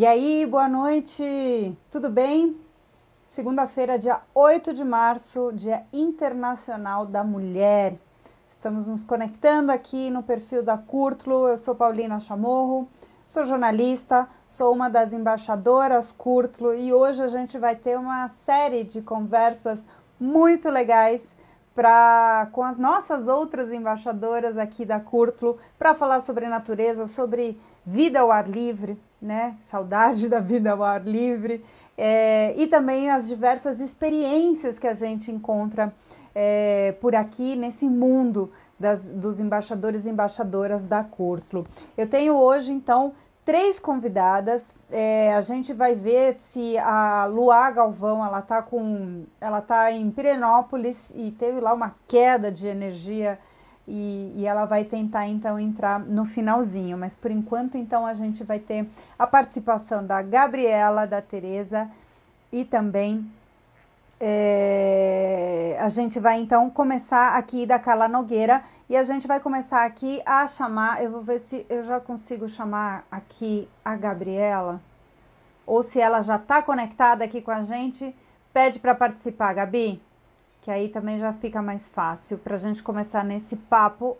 E 0.00 0.06
aí, 0.06 0.46
boa 0.46 0.66
noite, 0.66 1.76
tudo 1.90 2.08
bem? 2.08 2.56
Segunda-feira, 3.28 3.98
dia 3.98 4.22
8 4.34 4.72
de 4.72 4.82
março, 4.82 5.52
Dia 5.52 5.82
Internacional 5.92 7.04
da 7.04 7.22
Mulher. 7.22 7.98
Estamos 8.50 8.88
nos 8.88 9.04
conectando 9.04 9.70
aqui 9.70 10.08
no 10.08 10.22
perfil 10.22 10.62
da 10.62 10.78
Curtlo. 10.78 11.48
Eu 11.48 11.58
sou 11.58 11.74
Paulina 11.74 12.18
Chamorro, 12.18 12.88
sou 13.28 13.44
jornalista, 13.44 14.26
sou 14.46 14.72
uma 14.72 14.88
das 14.88 15.12
embaixadoras 15.12 16.10
Curtlo 16.10 16.74
e 16.74 16.94
hoje 16.94 17.22
a 17.22 17.28
gente 17.28 17.58
vai 17.58 17.76
ter 17.76 17.98
uma 17.98 18.26
série 18.46 18.84
de 18.84 19.02
conversas 19.02 19.84
muito 20.18 20.70
legais 20.70 21.34
pra, 21.74 22.48
com 22.52 22.62
as 22.62 22.78
nossas 22.78 23.28
outras 23.28 23.70
embaixadoras 23.70 24.56
aqui 24.56 24.86
da 24.86 24.98
Curtlo 24.98 25.58
para 25.78 25.94
falar 25.94 26.22
sobre 26.22 26.48
natureza, 26.48 27.06
sobre 27.06 27.60
vida 27.84 28.20
ao 28.20 28.32
ar 28.32 28.48
livre, 28.48 28.98
né? 29.20 29.56
Saudade 29.62 30.28
da 30.28 30.40
vida 30.40 30.72
ao 30.72 30.82
ar 30.82 31.04
livre. 31.06 31.64
É, 31.96 32.54
e 32.56 32.66
também 32.66 33.10
as 33.10 33.28
diversas 33.28 33.78
experiências 33.78 34.78
que 34.78 34.86
a 34.86 34.94
gente 34.94 35.30
encontra 35.30 35.92
é, 36.34 36.94
por 37.00 37.14
aqui 37.14 37.54
nesse 37.56 37.86
mundo 37.86 38.50
das, 38.78 39.04
dos 39.04 39.38
embaixadores 39.38 40.06
e 40.06 40.08
embaixadoras 40.08 40.82
da 40.82 41.04
Curtlo. 41.04 41.66
Eu 41.98 42.08
tenho 42.08 42.34
hoje, 42.34 42.72
então, 42.72 43.12
três 43.44 43.78
convidadas. 43.78 44.74
É, 44.90 45.34
a 45.34 45.40
gente 45.42 45.72
vai 45.72 45.94
ver 45.94 46.38
se 46.38 46.78
a 46.78 47.26
Luá 47.26 47.70
Galvão, 47.70 48.24
ela 48.24 48.40
tá 48.40 48.62
com, 48.62 49.24
ela 49.40 49.60
tá 49.60 49.92
em 49.92 50.10
Pirenópolis 50.10 50.96
e 51.14 51.30
teve 51.32 51.60
lá 51.60 51.74
uma 51.74 51.94
queda 52.08 52.50
de 52.50 52.66
energia 52.66 53.38
e, 53.86 54.32
e, 54.36 54.46
ela 54.46 54.64
vai 54.64 54.84
tentar 54.84 55.26
então 55.26 55.58
entrar 55.58 55.98
no 55.98 56.24
finalzinho. 56.24 56.96
Mas 56.96 57.14
por 57.14 57.30
enquanto, 57.30 57.76
então, 57.76 58.06
a 58.06 58.14
gente 58.14 58.44
vai 58.44 58.58
ter 58.58 58.86
a 59.18 59.26
participação 59.26 60.06
da 60.06 60.22
Gabriela, 60.22 61.06
da 61.06 61.20
Tereza 61.20 61.90
e 62.52 62.64
também 62.64 63.28
é, 64.20 65.76
a 65.80 65.88
gente 65.88 66.20
vai 66.20 66.38
então 66.38 66.68
começar 66.68 67.36
aqui 67.36 67.64
da 67.64 67.78
Carla 67.78 68.06
Nogueira 68.06 68.62
e 68.88 68.96
a 68.96 69.02
gente 69.02 69.26
vai 69.26 69.40
começar 69.40 69.84
aqui 69.84 70.20
a 70.26 70.46
chamar. 70.46 71.02
Eu 71.02 71.10
vou 71.10 71.22
ver 71.22 71.38
se 71.38 71.64
eu 71.68 71.82
já 71.82 71.98
consigo 71.98 72.48
chamar 72.48 73.04
aqui 73.10 73.68
a 73.84 73.96
Gabriela 73.96 74.80
ou 75.66 75.82
se 75.82 76.00
ela 76.00 76.22
já 76.22 76.36
está 76.36 76.62
conectada 76.62 77.24
aqui 77.24 77.40
com 77.40 77.50
a 77.50 77.64
gente. 77.64 78.14
Pede 78.52 78.78
para 78.78 78.94
participar, 78.94 79.54
Gabi 79.54 80.00
que 80.62 80.70
aí 80.70 80.88
também 80.88 81.18
já 81.18 81.32
fica 81.32 81.62
mais 81.62 81.86
fácil 81.86 82.38
para 82.38 82.54
a 82.54 82.58
gente 82.58 82.82
começar 82.82 83.24
nesse 83.24 83.56
papo. 83.56 84.18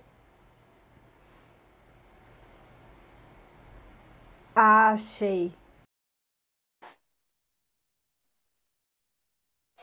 Achei. 4.54 5.52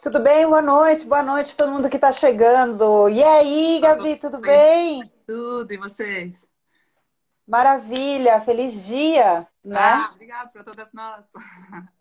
Tudo 0.01 0.19
bem? 0.19 0.45
Boa 0.45 0.61
noite, 0.61 1.05
boa 1.05 1.23
noite 1.23 1.55
todo 1.55 1.71
mundo 1.71 1.89
que 1.89 1.97
está 1.97 2.11
chegando. 2.11 3.09
E 3.09 3.23
aí, 3.23 3.79
Gabi, 3.81 4.15
tudo 4.15 4.37
bem? 4.37 5.11
Tudo, 5.25 5.71
e 5.71 5.77
vocês? 5.77 6.47
Maravilha, 7.47 8.41
feliz 8.41 8.85
dia, 8.85 9.47
né? 9.63 9.77
Ah, 9.79 10.11
obrigada 10.13 10.49
para 10.49 10.63
todas 10.63 10.93
nós. 10.93 11.31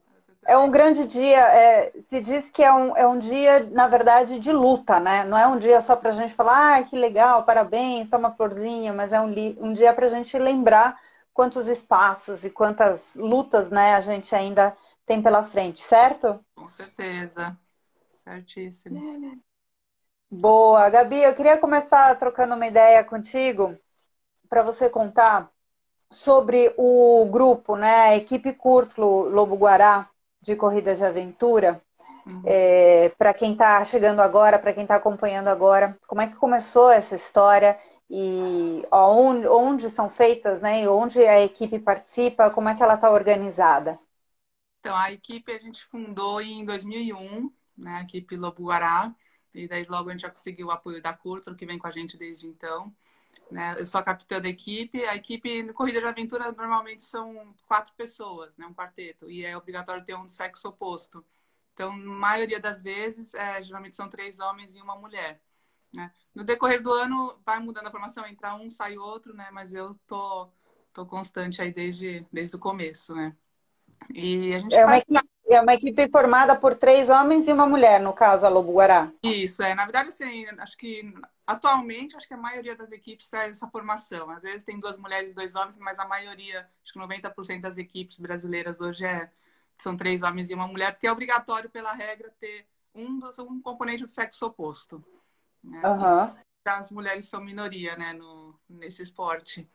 É 0.46 0.56
um 0.56 0.70
grande 0.70 1.06
dia. 1.06 1.40
É, 1.40 1.92
se 2.00 2.20
diz 2.20 2.50
que 2.50 2.62
é 2.62 2.72
um, 2.72 2.96
é 2.96 3.06
um 3.06 3.18
dia, 3.18 3.64
na 3.70 3.88
verdade, 3.88 4.38
de 4.38 4.52
luta, 4.52 5.00
né? 5.00 5.24
Não 5.24 5.36
é 5.36 5.46
um 5.46 5.58
dia 5.58 5.80
só 5.80 5.96
para 5.96 6.10
a 6.10 6.12
gente 6.12 6.34
falar, 6.34 6.78
ah, 6.78 6.82
que 6.84 6.96
legal, 6.96 7.44
parabéns, 7.44 8.08
tá 8.08 8.16
uma 8.16 8.32
florzinha, 8.32 8.92
mas 8.92 9.12
é 9.12 9.20
um, 9.20 9.26
um 9.58 9.72
dia 9.72 9.92
para 9.92 10.06
a 10.06 10.08
gente 10.08 10.38
lembrar 10.38 10.98
quantos 11.36 11.68
espaços 11.68 12.44
e 12.44 12.50
quantas 12.50 13.14
lutas, 13.14 13.68
né, 13.70 13.94
a 13.94 14.00
gente 14.00 14.34
ainda 14.34 14.74
tem 15.04 15.20
pela 15.20 15.42
frente, 15.42 15.82
certo? 15.82 16.40
Com 16.54 16.66
certeza, 16.66 17.56
certíssimo. 18.10 19.38
Boa, 20.30 20.88
Gabi, 20.88 21.22
eu 21.22 21.34
queria 21.34 21.58
começar 21.58 22.14
trocando 22.16 22.54
uma 22.54 22.66
ideia 22.66 23.04
contigo 23.04 23.78
para 24.48 24.62
você 24.62 24.88
contar 24.88 25.50
sobre 26.10 26.72
o 26.78 27.26
grupo, 27.26 27.76
né, 27.76 28.04
a 28.04 28.16
equipe 28.16 28.52
Curto 28.54 29.02
Lobo 29.02 29.56
Guará, 29.56 30.08
de 30.46 30.56
corridas 30.56 30.98
de 30.98 31.04
aventura. 31.04 31.82
Uhum. 32.24 32.42
É, 32.44 33.10
para 33.18 33.34
quem 33.34 33.52
está 33.52 33.84
chegando 33.84 34.20
agora, 34.20 34.58
para 34.58 34.72
quem 34.72 34.84
está 34.84 34.96
acompanhando 34.96 35.48
agora, 35.48 35.98
como 36.06 36.22
é 36.22 36.26
que 36.26 36.36
começou 36.36 36.90
essa 36.90 37.14
história 37.14 37.78
e 38.08 38.84
onde, 38.90 39.46
onde 39.48 39.90
são 39.90 40.08
feitas, 40.08 40.62
né? 40.62 40.82
E 40.82 40.88
onde 40.88 41.24
a 41.24 41.42
equipe 41.42 41.78
participa, 41.78 42.50
como 42.50 42.68
é 42.68 42.74
que 42.74 42.82
ela 42.82 42.94
está 42.94 43.10
organizada? 43.10 43.98
Então, 44.80 44.96
a 44.96 45.12
equipe 45.12 45.50
a 45.52 45.58
gente 45.58 45.84
fundou 45.84 46.40
em 46.40 46.64
2001, 46.64 47.50
né? 47.76 47.96
A 47.98 48.02
equipe 48.02 48.36
Lobo 48.36 48.62
Guará, 48.62 49.12
e 49.52 49.66
daí 49.66 49.84
logo 49.88 50.08
a 50.08 50.12
gente 50.12 50.22
já 50.22 50.30
conseguiu 50.30 50.68
o 50.68 50.70
apoio 50.70 51.02
da 51.02 51.12
Curto, 51.12 51.54
que 51.56 51.66
vem 51.66 51.78
com 51.78 51.88
a 51.88 51.90
gente 51.90 52.16
desde 52.16 52.46
então. 52.46 52.94
Né? 53.50 53.76
Eu 53.78 53.86
sou 53.86 54.00
a 54.00 54.04
capitã 54.04 54.40
da 54.40 54.48
equipe. 54.48 55.04
A 55.04 55.14
equipe 55.14 55.62
no 55.62 55.72
Corrida 55.72 56.00
de 56.00 56.06
Aventura 56.06 56.50
normalmente 56.52 57.02
são 57.02 57.54
quatro 57.66 57.92
pessoas, 57.94 58.56
né? 58.56 58.66
um 58.66 58.74
quarteto, 58.74 59.30
e 59.30 59.44
é 59.44 59.56
obrigatório 59.56 60.04
ter 60.04 60.14
um 60.14 60.24
do 60.24 60.30
sexo 60.30 60.68
oposto. 60.68 61.24
Então, 61.72 61.92
maioria 61.92 62.58
das 62.58 62.80
vezes, 62.80 63.34
é, 63.34 63.62
geralmente 63.62 63.94
são 63.94 64.08
três 64.08 64.40
homens 64.40 64.74
e 64.74 64.80
uma 64.80 64.96
mulher. 64.96 65.40
Né? 65.92 66.10
No 66.34 66.42
decorrer 66.42 66.82
do 66.82 66.92
ano, 66.92 67.38
vai 67.44 67.58
mudando 67.58 67.86
a 67.86 67.90
formação, 67.90 68.26
entra 68.26 68.54
um, 68.54 68.70
sai 68.70 68.96
outro, 68.96 69.34
né? 69.34 69.48
mas 69.52 69.74
eu 69.74 69.94
tô, 70.06 70.48
tô 70.92 71.06
constante 71.06 71.60
aí 71.60 71.72
desde, 71.72 72.26
desde 72.32 72.56
o 72.56 72.58
começo. 72.58 73.14
Né? 73.14 73.36
E 74.14 74.54
a 74.54 74.58
gente 74.58 74.74
é, 74.74 74.84
faz... 74.84 75.04
uma 75.08 75.18
equipe, 75.18 75.52
é 75.54 75.60
uma 75.60 75.74
equipe 75.74 76.08
formada 76.10 76.56
por 76.56 76.74
três 76.74 77.08
homens 77.08 77.46
e 77.46 77.52
uma 77.52 77.66
mulher, 77.66 78.00
no 78.00 78.12
caso, 78.12 78.46
a 78.46 78.48
Lobo 78.48 78.72
Guará. 78.72 79.12
Isso, 79.22 79.62
é. 79.62 79.74
Na 79.74 79.84
verdade, 79.84 80.08
assim, 80.08 80.46
acho 80.58 80.76
que 80.76 81.12
Atualmente, 81.46 82.16
acho 82.16 82.26
que 82.26 82.34
a 82.34 82.38
maioria 82.38 82.74
das 82.74 82.90
equipes 82.90 83.30
traz 83.30 83.56
essa 83.56 83.68
formação. 83.68 84.28
Às 84.30 84.42
vezes 84.42 84.64
tem 84.64 84.80
duas 84.80 84.96
mulheres 84.96 85.30
e 85.30 85.34
dois 85.34 85.54
homens, 85.54 85.78
mas 85.78 85.98
a 85.98 86.06
maioria, 86.06 86.68
acho 86.82 86.92
que 86.92 86.98
90% 86.98 87.60
das 87.60 87.78
equipes 87.78 88.18
brasileiras 88.18 88.80
hoje 88.80 89.04
é, 89.04 89.30
são 89.78 89.96
três 89.96 90.22
homens 90.22 90.50
e 90.50 90.54
uma 90.54 90.66
mulher, 90.66 90.92
porque 90.92 91.06
é 91.06 91.12
obrigatório 91.12 91.70
pela 91.70 91.92
regra 91.92 92.34
ter 92.40 92.66
um, 92.92 93.18
dos, 93.20 93.38
um 93.38 93.60
componente 93.60 94.02
do 94.02 94.10
sexo 94.10 94.46
oposto. 94.46 95.04
Né? 95.62 95.80
Uhum. 95.84 96.34
As 96.64 96.90
mulheres 96.90 97.28
são 97.28 97.40
minoria 97.40 97.96
né, 97.96 98.12
no, 98.12 98.58
nesse 98.68 99.04
esporte. 99.04 99.68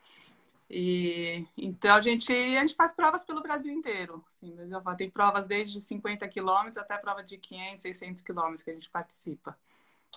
E, 0.68 1.46
então 1.56 1.96
a 1.96 2.00
gente, 2.02 2.32
a 2.32 2.60
gente 2.60 2.74
faz 2.74 2.92
provas 2.92 3.24
pelo 3.24 3.42
Brasil 3.42 3.72
inteiro. 3.72 4.22
Assim, 4.26 4.54
tem 4.98 5.10
provas 5.10 5.46
desde 5.46 5.80
50 5.80 6.28
quilômetros 6.28 6.76
até 6.76 6.98
prova 6.98 7.22
de 7.22 7.38
500, 7.38 7.80
600 7.82 8.22
quilômetros 8.22 8.62
que 8.62 8.70
a 8.70 8.74
gente 8.74 8.90
participa. 8.90 9.56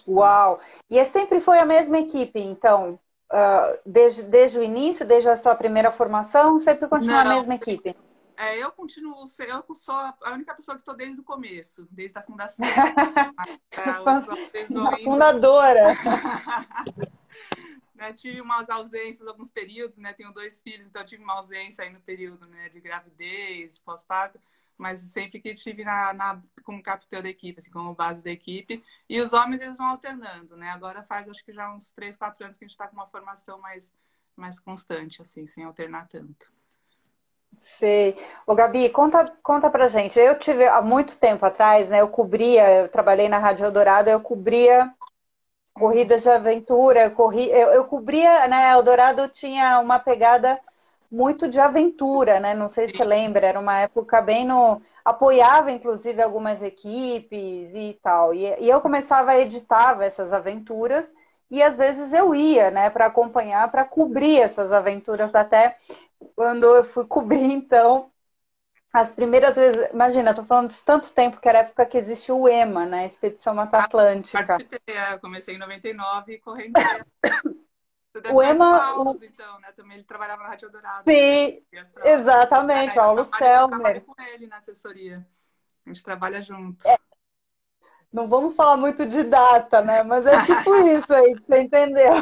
Uau! 0.07 0.59
E 0.89 0.99
é 0.99 1.05
sempre 1.05 1.39
foi 1.39 1.59
a 1.59 1.65
mesma 1.65 1.99
equipe, 1.99 2.39
então, 2.39 2.99
uh, 3.31 3.79
desde, 3.85 4.23
desde 4.23 4.59
o 4.59 4.63
início, 4.63 5.05
desde 5.05 5.29
a 5.29 5.37
sua 5.37 5.55
primeira 5.55 5.91
formação, 5.91 6.59
sempre 6.59 6.87
continua 6.87 7.23
Não, 7.23 7.31
a 7.31 7.35
mesma 7.35 7.55
equipe? 7.55 7.95
É, 8.37 8.57
eu 8.57 8.71
continuo, 8.71 9.21
eu 9.21 9.73
sou 9.73 9.95
a 9.95 10.31
única 10.33 10.53
pessoa 10.53 10.75
que 10.75 10.81
estou 10.81 10.95
desde 10.95 11.21
o 11.21 11.23
começo, 11.23 11.87
desde 11.89 12.19
a 12.19 12.21
fundação. 12.21 12.65
a 13.77 14.03
fundadora! 15.03 15.93
né, 17.95 18.11
tive 18.11 18.41
umas 18.41 18.69
ausências, 18.69 19.27
alguns 19.27 19.49
períodos, 19.49 19.97
né? 19.97 20.11
Tenho 20.11 20.33
dois 20.33 20.59
filhos, 20.59 20.85
então 20.85 21.05
tive 21.05 21.23
uma 21.23 21.35
ausência 21.35 21.83
aí 21.83 21.89
no 21.89 22.01
período 22.01 22.45
né, 22.47 22.67
de 22.67 22.81
gravidez, 22.81 23.79
pós-parto 23.79 24.37
mas 24.77 24.99
sempre 24.99 25.39
que 25.39 25.49
estive 25.49 25.83
na, 25.83 26.13
na, 26.13 26.41
como 26.63 26.83
capitã 26.83 27.21
da 27.21 27.29
equipe, 27.29 27.59
assim, 27.59 27.71
como 27.71 27.93
base 27.93 28.21
da 28.21 28.31
equipe. 28.31 28.83
E 29.09 29.21
os 29.21 29.33
homens, 29.33 29.61
eles 29.61 29.77
vão 29.77 29.87
alternando, 29.87 30.57
né? 30.57 30.69
Agora 30.69 31.03
faz, 31.03 31.29
acho 31.29 31.43
que 31.43 31.53
já 31.53 31.73
uns 31.73 31.91
3, 31.91 32.17
4 32.17 32.43
anos 32.43 32.57
que 32.57 32.65
a 32.65 32.67
gente 32.67 32.73
está 32.73 32.87
com 32.87 32.95
uma 32.95 33.07
formação 33.07 33.59
mais, 33.59 33.93
mais 34.35 34.59
constante, 34.59 35.21
assim, 35.21 35.47
sem 35.47 35.63
alternar 35.63 36.07
tanto. 36.07 36.51
Sei. 37.57 38.17
Ô, 38.45 38.53
Gabi, 38.53 38.89
conta, 38.89 39.33
conta 39.41 39.69
pra 39.69 39.87
gente. 39.87 40.19
Eu 40.19 40.37
tive, 40.37 40.67
há 40.67 40.81
muito 40.81 41.17
tempo 41.17 41.45
atrás, 41.45 41.89
né, 41.89 42.01
eu 42.01 42.09
cobria, 42.09 42.81
eu 42.81 42.89
trabalhei 42.89 43.29
na 43.29 43.37
Rádio 43.37 43.65
Eldorado, 43.65 44.09
eu 44.09 44.19
cobria 44.19 44.93
corridas 45.73 46.21
de 46.23 46.29
aventura, 46.29 47.03
eu, 47.03 47.11
corri, 47.11 47.49
eu, 47.49 47.69
eu 47.69 47.85
cobria, 47.85 48.47
né, 48.47 48.71
Eldorado 48.71 49.27
tinha 49.27 49.79
uma 49.79 49.99
pegada 49.99 50.59
muito 51.11 51.47
de 51.47 51.59
aventura, 51.59 52.39
né? 52.39 52.53
Não 52.53 52.67
sei 52.67 52.87
se 52.87 52.97
você 52.97 53.03
lembra, 53.03 53.45
era 53.47 53.59
uma 53.59 53.79
época 53.79 54.21
bem 54.21 54.45
no. 54.45 54.81
apoiava 55.03 55.71
inclusive 55.71 56.21
algumas 56.21 56.61
equipes 56.61 57.73
e 57.73 57.99
tal. 58.01 58.33
E, 58.33 58.45
e 58.59 58.69
eu 58.69 58.81
começava 58.81 59.31
a 59.31 59.39
editar 59.39 60.01
essas 60.01 60.33
aventuras 60.33 61.13
e 61.49 61.61
às 61.61 61.77
vezes 61.77 62.11
eu 62.11 62.33
ia, 62.33 62.71
né, 62.71 62.89
para 62.89 63.05
acompanhar, 63.05 63.69
para 63.69 63.85
cobrir 63.85 64.39
essas 64.39 64.71
aventuras 64.71 65.35
até 65.35 65.75
quando 66.35 66.63
eu 66.63 66.83
fui 66.83 67.05
cobrir, 67.05 67.43
então, 67.51 68.09
as 68.91 69.11
primeiras 69.11 69.55
vezes, 69.55 69.89
imagina, 69.93 70.33
tô 70.33 70.43
falando 70.43 70.69
de 70.69 70.81
tanto 70.81 71.11
tempo 71.11 71.39
que 71.39 71.47
era 71.47 71.59
a 71.59 71.61
época 71.61 71.85
que 71.85 71.97
existiu 71.97 72.39
o 72.39 72.49
EMA, 72.49 72.85
né, 72.85 73.05
Expedição 73.05 73.53
Mata 73.53 73.79
Atlântica. 73.79 74.43
Participei, 74.43 74.79
é, 74.87 75.13
eu 75.13 75.19
comecei 75.19 75.55
em 75.55 75.59
99 75.59 76.39
correndo 76.39 76.73
o 78.31 78.41
Ema, 78.41 78.79
Paulos, 78.79 79.21
o... 79.21 79.25
então, 79.25 79.59
né? 79.59 79.71
Também 79.75 79.97
ele 79.97 80.03
trabalhava 80.03 80.43
na 80.43 80.49
Rádio 80.49 80.69
Dourado. 80.69 81.03
Sim, 81.09 81.61
né? 81.71 81.81
exatamente, 82.05 82.91
é, 82.91 82.95
Paulo 82.95 83.23
Selmer. 83.23 83.97
Eu 83.97 84.01
com 84.01 84.21
ele 84.21 84.47
na 84.47 84.57
assessoria. 84.57 85.25
A 85.85 85.89
gente 85.89 86.03
trabalha 86.03 86.41
junto. 86.41 86.87
É. 86.87 86.97
Não 88.11 88.27
vamos 88.27 88.55
falar 88.55 88.77
muito 88.77 89.05
de 89.05 89.23
data, 89.23 89.81
né? 89.81 90.01
Mas 90.01 90.25
é 90.25 90.41
tipo 90.45 90.73
isso 90.87 91.13
aí, 91.13 91.35
você 91.35 91.59
entendeu? 91.59 92.13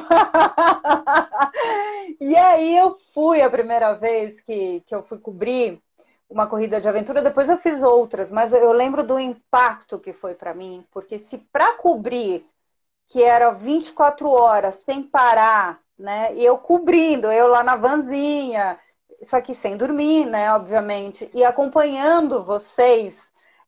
e 2.19 2.35
aí 2.35 2.75
eu 2.75 2.97
fui 3.13 3.41
a 3.41 3.49
primeira 3.49 3.93
vez 3.93 4.41
que, 4.41 4.81
que 4.81 4.95
eu 4.95 5.03
fui 5.03 5.19
cobrir 5.19 5.81
uma 6.27 6.47
corrida 6.47 6.81
de 6.81 6.89
aventura, 6.89 7.21
depois 7.21 7.47
eu 7.47 7.57
fiz 7.57 7.83
outras, 7.83 8.31
mas 8.31 8.51
eu 8.51 8.71
lembro 8.71 9.03
do 9.03 9.19
impacto 9.19 9.99
que 9.99 10.11
foi 10.11 10.33
para 10.33 10.53
mim, 10.53 10.83
porque 10.91 11.19
se 11.19 11.37
para 11.37 11.75
cobrir 11.75 12.43
que 13.07 13.21
era 13.21 13.51
24 13.51 14.27
horas 14.31 14.75
sem 14.75 15.03
parar, 15.03 15.79
né? 16.03 16.35
E 16.35 16.43
eu 16.43 16.57
cobrindo, 16.57 17.31
eu 17.31 17.47
lá 17.47 17.63
na 17.63 17.77
vanzinha, 17.77 18.77
só 19.21 19.39
que 19.39 19.55
sem 19.55 19.77
dormir, 19.77 20.25
né? 20.25 20.53
Obviamente, 20.53 21.31
e 21.33 21.45
acompanhando 21.45 22.43
vocês 22.43 23.17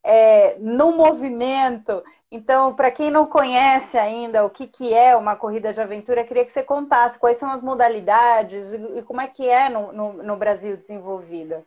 é, 0.04 0.58
no 0.60 0.92
movimento. 0.92 2.04
Então, 2.30 2.76
para 2.76 2.92
quem 2.92 3.10
não 3.10 3.26
conhece 3.26 3.98
ainda 3.98 4.44
o 4.44 4.50
que, 4.50 4.68
que 4.68 4.94
é 4.94 5.16
uma 5.16 5.38
corrida 5.38 5.72
de 5.72 5.80
aventura, 5.80 6.26
queria 6.26 6.44
que 6.44 6.52
você 6.52 6.62
contasse 6.62 7.18
quais 7.18 7.38
são 7.38 7.50
as 7.50 7.62
modalidades 7.62 8.74
e, 8.74 8.98
e 8.98 9.04
como 9.04 9.22
é 9.22 9.28
que 9.28 9.48
é 9.48 9.70
no, 9.70 9.94
no, 9.94 10.14
no 10.22 10.36
Brasil 10.36 10.76
desenvolvida. 10.76 11.66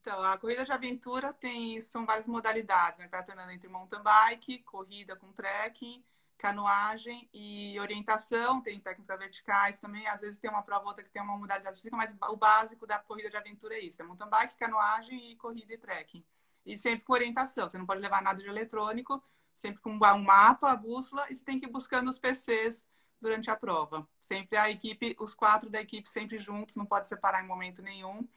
Então, 0.00 0.22
a 0.22 0.38
corrida 0.38 0.64
de 0.64 0.70
aventura 0.70 1.32
tem 1.32 1.80
são 1.80 2.06
várias 2.06 2.28
modalidades, 2.28 3.00
né? 3.00 3.08
Alternando 3.10 3.50
entre 3.50 3.68
mountain 3.68 4.00
bike, 4.00 4.60
corrida 4.60 5.16
com 5.16 5.32
trekking, 5.32 6.04
canoagem 6.38 7.28
e 7.34 7.78
orientação. 7.80 8.62
Tem 8.62 8.80
técnicas 8.80 9.18
verticais 9.18 9.78
também. 9.78 10.06
Às 10.06 10.22
vezes 10.22 10.38
tem 10.38 10.50
uma 10.50 10.62
prova 10.62 10.82
ou 10.82 10.88
outra 10.88 11.04
que 11.04 11.10
tem 11.10 11.20
uma 11.20 11.36
modalidade 11.36 11.76
física, 11.76 11.96
mas 11.96 12.16
o 12.28 12.36
básico 12.36 12.86
da 12.86 12.98
corrida 12.98 13.28
de 13.28 13.36
aventura 13.36 13.74
é 13.74 13.80
isso: 13.80 14.00
é 14.00 14.04
mountain 14.04 14.30
bike, 14.30 14.56
canoagem 14.56 15.32
e 15.32 15.36
corrida 15.36 15.74
e 15.74 15.78
trekking. 15.78 16.24
E 16.64 16.76
sempre 16.78 17.04
com 17.04 17.12
orientação. 17.12 17.68
Você 17.68 17.76
não 17.76 17.86
pode 17.86 18.00
levar 18.00 18.22
nada 18.22 18.40
de 18.42 18.48
eletrônico, 18.48 19.22
sempre 19.54 19.82
com 19.82 19.90
um 19.90 20.22
mapa, 20.22 20.70
a 20.70 20.76
bússola, 20.76 21.26
e 21.28 21.34
você 21.34 21.44
tem 21.44 21.58
que 21.58 21.66
ir 21.66 21.70
buscando 21.70 22.08
os 22.08 22.18
PCs 22.18 22.86
durante 23.20 23.50
a 23.50 23.56
prova. 23.56 24.06
Sempre 24.20 24.56
a 24.56 24.70
equipe, 24.70 25.16
os 25.18 25.34
quatro 25.34 25.68
da 25.68 25.80
equipe 25.80 26.08
sempre 26.08 26.38
juntos, 26.38 26.76
não 26.76 26.86
pode 26.86 27.08
separar 27.08 27.42
em 27.42 27.46
momento 27.46 27.82
nenhum. 27.82 28.28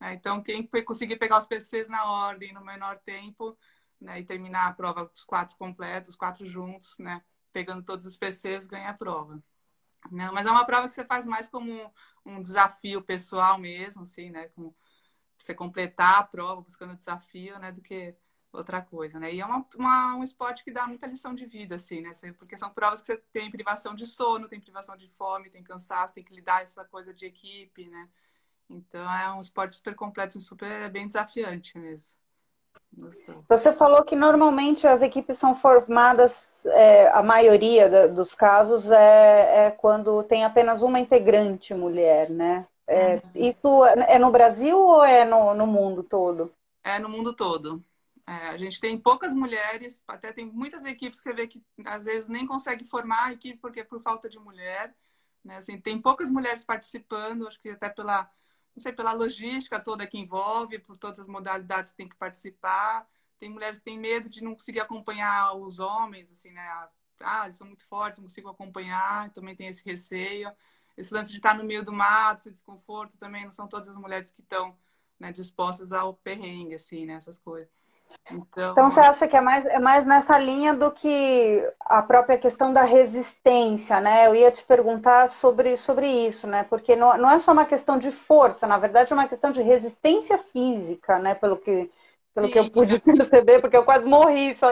Né? 0.00 0.14
Então, 0.14 0.42
quem 0.42 0.66
conseguir 0.84 1.16
pegar 1.16 1.38
os 1.38 1.46
PCs 1.46 1.88
na 1.88 2.10
ordem, 2.10 2.52
no 2.52 2.64
menor 2.64 2.98
tempo, 3.00 3.58
né, 4.00 4.20
e 4.20 4.24
terminar 4.24 4.68
a 4.68 4.72
prova 4.72 5.10
os 5.12 5.24
quatro 5.24 5.56
completos, 5.56 6.10
os 6.10 6.16
quatro 6.16 6.46
juntos, 6.46 6.96
né, 6.98 7.22
pegando 7.52 7.82
todos 7.82 8.06
os 8.06 8.16
PCs, 8.16 8.66
ganha 8.66 8.90
a 8.90 8.94
prova. 8.94 9.42
Não, 10.10 10.32
mas 10.32 10.46
é 10.46 10.50
uma 10.50 10.64
prova 10.64 10.88
que 10.88 10.94
você 10.94 11.04
faz 11.04 11.26
mais 11.26 11.48
como 11.48 11.92
um 12.24 12.40
desafio 12.40 13.02
pessoal 13.02 13.58
mesmo, 13.58 14.02
assim, 14.02 14.30
né? 14.30 14.48
Como 14.48 14.74
você 15.38 15.54
completar 15.54 16.18
a 16.20 16.22
prova 16.22 16.60
buscando 16.62 16.96
desafio, 16.96 17.58
né? 17.58 17.72
Do 17.72 17.80
que 17.80 18.14
outra 18.52 18.82
coisa, 18.82 19.18
né? 19.18 19.32
E 19.34 19.40
é 19.40 19.46
uma, 19.46 19.66
uma, 19.76 20.16
um 20.16 20.24
esporte 20.24 20.64
que 20.64 20.72
dá 20.72 20.86
muita 20.86 21.06
lição 21.06 21.34
de 21.34 21.46
vida, 21.46 21.76
assim, 21.76 22.00
né? 22.00 22.10
Porque 22.38 22.56
são 22.56 22.70
provas 22.70 23.00
que 23.00 23.08
você 23.08 23.16
tem 23.32 23.50
privação 23.50 23.94
de 23.94 24.06
sono, 24.06 24.48
tem 24.48 24.60
privação 24.60 24.96
de 24.96 25.08
fome, 25.08 25.50
tem 25.50 25.62
cansaço, 25.62 26.14
tem 26.14 26.24
que 26.24 26.34
lidar 26.34 26.62
essa 26.62 26.84
coisa 26.84 27.14
de 27.14 27.26
equipe, 27.26 27.88
né? 27.88 28.08
Então 28.68 29.10
é 29.12 29.32
um 29.32 29.40
esporte 29.40 29.76
super 29.76 29.94
completo 29.94 30.38
e 30.38 30.40
super 30.40 30.70
é 30.70 30.88
bem 30.88 31.06
desafiante 31.06 31.78
mesmo. 31.78 32.19
Gostou. 32.92 33.44
Você 33.48 33.72
falou 33.72 34.04
que 34.04 34.16
normalmente 34.16 34.86
as 34.86 35.00
equipes 35.00 35.38
são 35.38 35.54
formadas, 35.54 36.66
é, 36.66 37.08
a 37.08 37.22
maioria 37.22 37.88
da, 37.88 38.06
dos 38.08 38.34
casos 38.34 38.90
é, 38.90 39.66
é, 39.66 39.70
quando 39.70 40.22
tem 40.24 40.44
apenas 40.44 40.82
uma 40.82 40.98
integrante 40.98 41.72
mulher, 41.72 42.28
né? 42.28 42.66
É, 42.86 43.14
uhum. 43.14 43.20
Isso 43.36 43.84
é 43.84 44.18
no 44.18 44.32
Brasil 44.32 44.76
ou 44.76 45.04
é 45.04 45.24
no, 45.24 45.54
no 45.54 45.66
mundo 45.66 46.02
todo? 46.02 46.52
É 46.82 46.98
no 46.98 47.08
mundo 47.08 47.32
todo. 47.32 47.82
É, 48.26 48.48
a 48.48 48.56
gente 48.56 48.80
tem 48.80 48.98
poucas 48.98 49.32
mulheres, 49.32 50.02
até 50.06 50.32
tem 50.32 50.46
muitas 50.46 50.84
equipes 50.84 51.20
que 51.20 51.24
você 51.24 51.32
vê 51.32 51.46
que 51.46 51.62
às 51.84 52.04
vezes 52.04 52.28
nem 52.28 52.46
consegue 52.46 52.84
formar 52.84 53.26
a 53.26 53.32
equipe 53.32 53.58
porque 53.58 53.80
é 53.80 53.84
por 53.84 54.00
falta 54.00 54.28
de 54.28 54.38
mulher. 54.38 54.94
Né? 55.44 55.56
Assim, 55.56 55.80
tem 55.80 56.00
poucas 56.00 56.28
mulheres 56.28 56.64
participando, 56.64 57.46
acho 57.46 57.60
que 57.60 57.70
até 57.70 57.88
pela 57.88 58.30
não 58.74 58.82
sei, 58.82 58.92
pela 58.92 59.12
logística 59.12 59.80
toda 59.80 60.06
que 60.06 60.18
envolve, 60.18 60.78
por 60.78 60.96
todas 60.96 61.20
as 61.20 61.26
modalidades 61.28 61.90
que 61.90 61.96
tem 61.96 62.08
que 62.08 62.16
participar. 62.16 63.06
Tem 63.38 63.48
mulheres 63.48 63.78
que 63.78 63.84
têm 63.84 63.98
medo 63.98 64.28
de 64.28 64.42
não 64.42 64.54
conseguir 64.54 64.80
acompanhar 64.80 65.54
os 65.54 65.78
homens, 65.78 66.30
assim, 66.30 66.50
né? 66.52 66.88
Ah, 67.20 67.44
eles 67.44 67.56
são 67.56 67.66
muito 67.66 67.86
fortes, 67.86 68.18
não 68.18 68.24
consigo 68.24 68.48
acompanhar, 68.48 69.30
também 69.30 69.54
tem 69.56 69.68
esse 69.68 69.84
receio. 69.84 70.50
Esse 70.96 71.14
lance 71.14 71.30
de 71.30 71.38
estar 71.38 71.54
no 71.56 71.64
meio 71.64 71.82
do 71.84 71.92
mato, 71.92 72.40
esse 72.40 72.50
desconforto 72.50 73.16
também, 73.18 73.44
não 73.44 73.52
são 73.52 73.66
todas 73.68 73.88
as 73.88 73.96
mulheres 73.96 74.30
que 74.30 74.40
estão 74.42 74.76
né, 75.18 75.32
dispostas 75.32 75.92
ao 75.92 76.14
perrengue, 76.14 76.74
assim, 76.74 77.06
né? 77.06 77.14
Essas 77.14 77.38
coisas. 77.38 77.70
Então... 78.30 78.72
então 78.72 78.90
você 78.90 79.00
acha 79.00 79.26
que 79.26 79.36
é 79.36 79.40
mais, 79.40 79.66
é 79.66 79.78
mais 79.78 80.04
nessa 80.04 80.38
linha 80.38 80.72
do 80.72 80.90
que 80.90 81.62
a 81.80 82.02
própria 82.02 82.38
questão 82.38 82.72
da 82.72 82.82
resistência, 82.82 84.00
né? 84.00 84.26
Eu 84.26 84.34
ia 84.34 84.50
te 84.50 84.64
perguntar 84.64 85.28
sobre, 85.28 85.76
sobre 85.76 86.06
isso, 86.06 86.46
né? 86.46 86.64
Porque 86.64 86.94
não, 86.94 87.16
não 87.18 87.30
é 87.30 87.38
só 87.40 87.52
uma 87.52 87.64
questão 87.64 87.98
de 87.98 88.10
força, 88.12 88.66
na 88.66 88.78
verdade 88.78 89.12
é 89.12 89.16
uma 89.16 89.28
questão 89.28 89.50
de 89.50 89.62
resistência 89.62 90.38
física, 90.38 91.18
né? 91.18 91.34
Pelo 91.34 91.56
que, 91.56 91.90
pelo 92.34 92.50
que 92.50 92.58
eu 92.58 92.70
pude 92.70 93.00
perceber, 93.02 93.60
porque 93.60 93.76
eu 93.76 93.84
quase 93.84 94.04
morri, 94.04 94.54
só, 94.54 94.68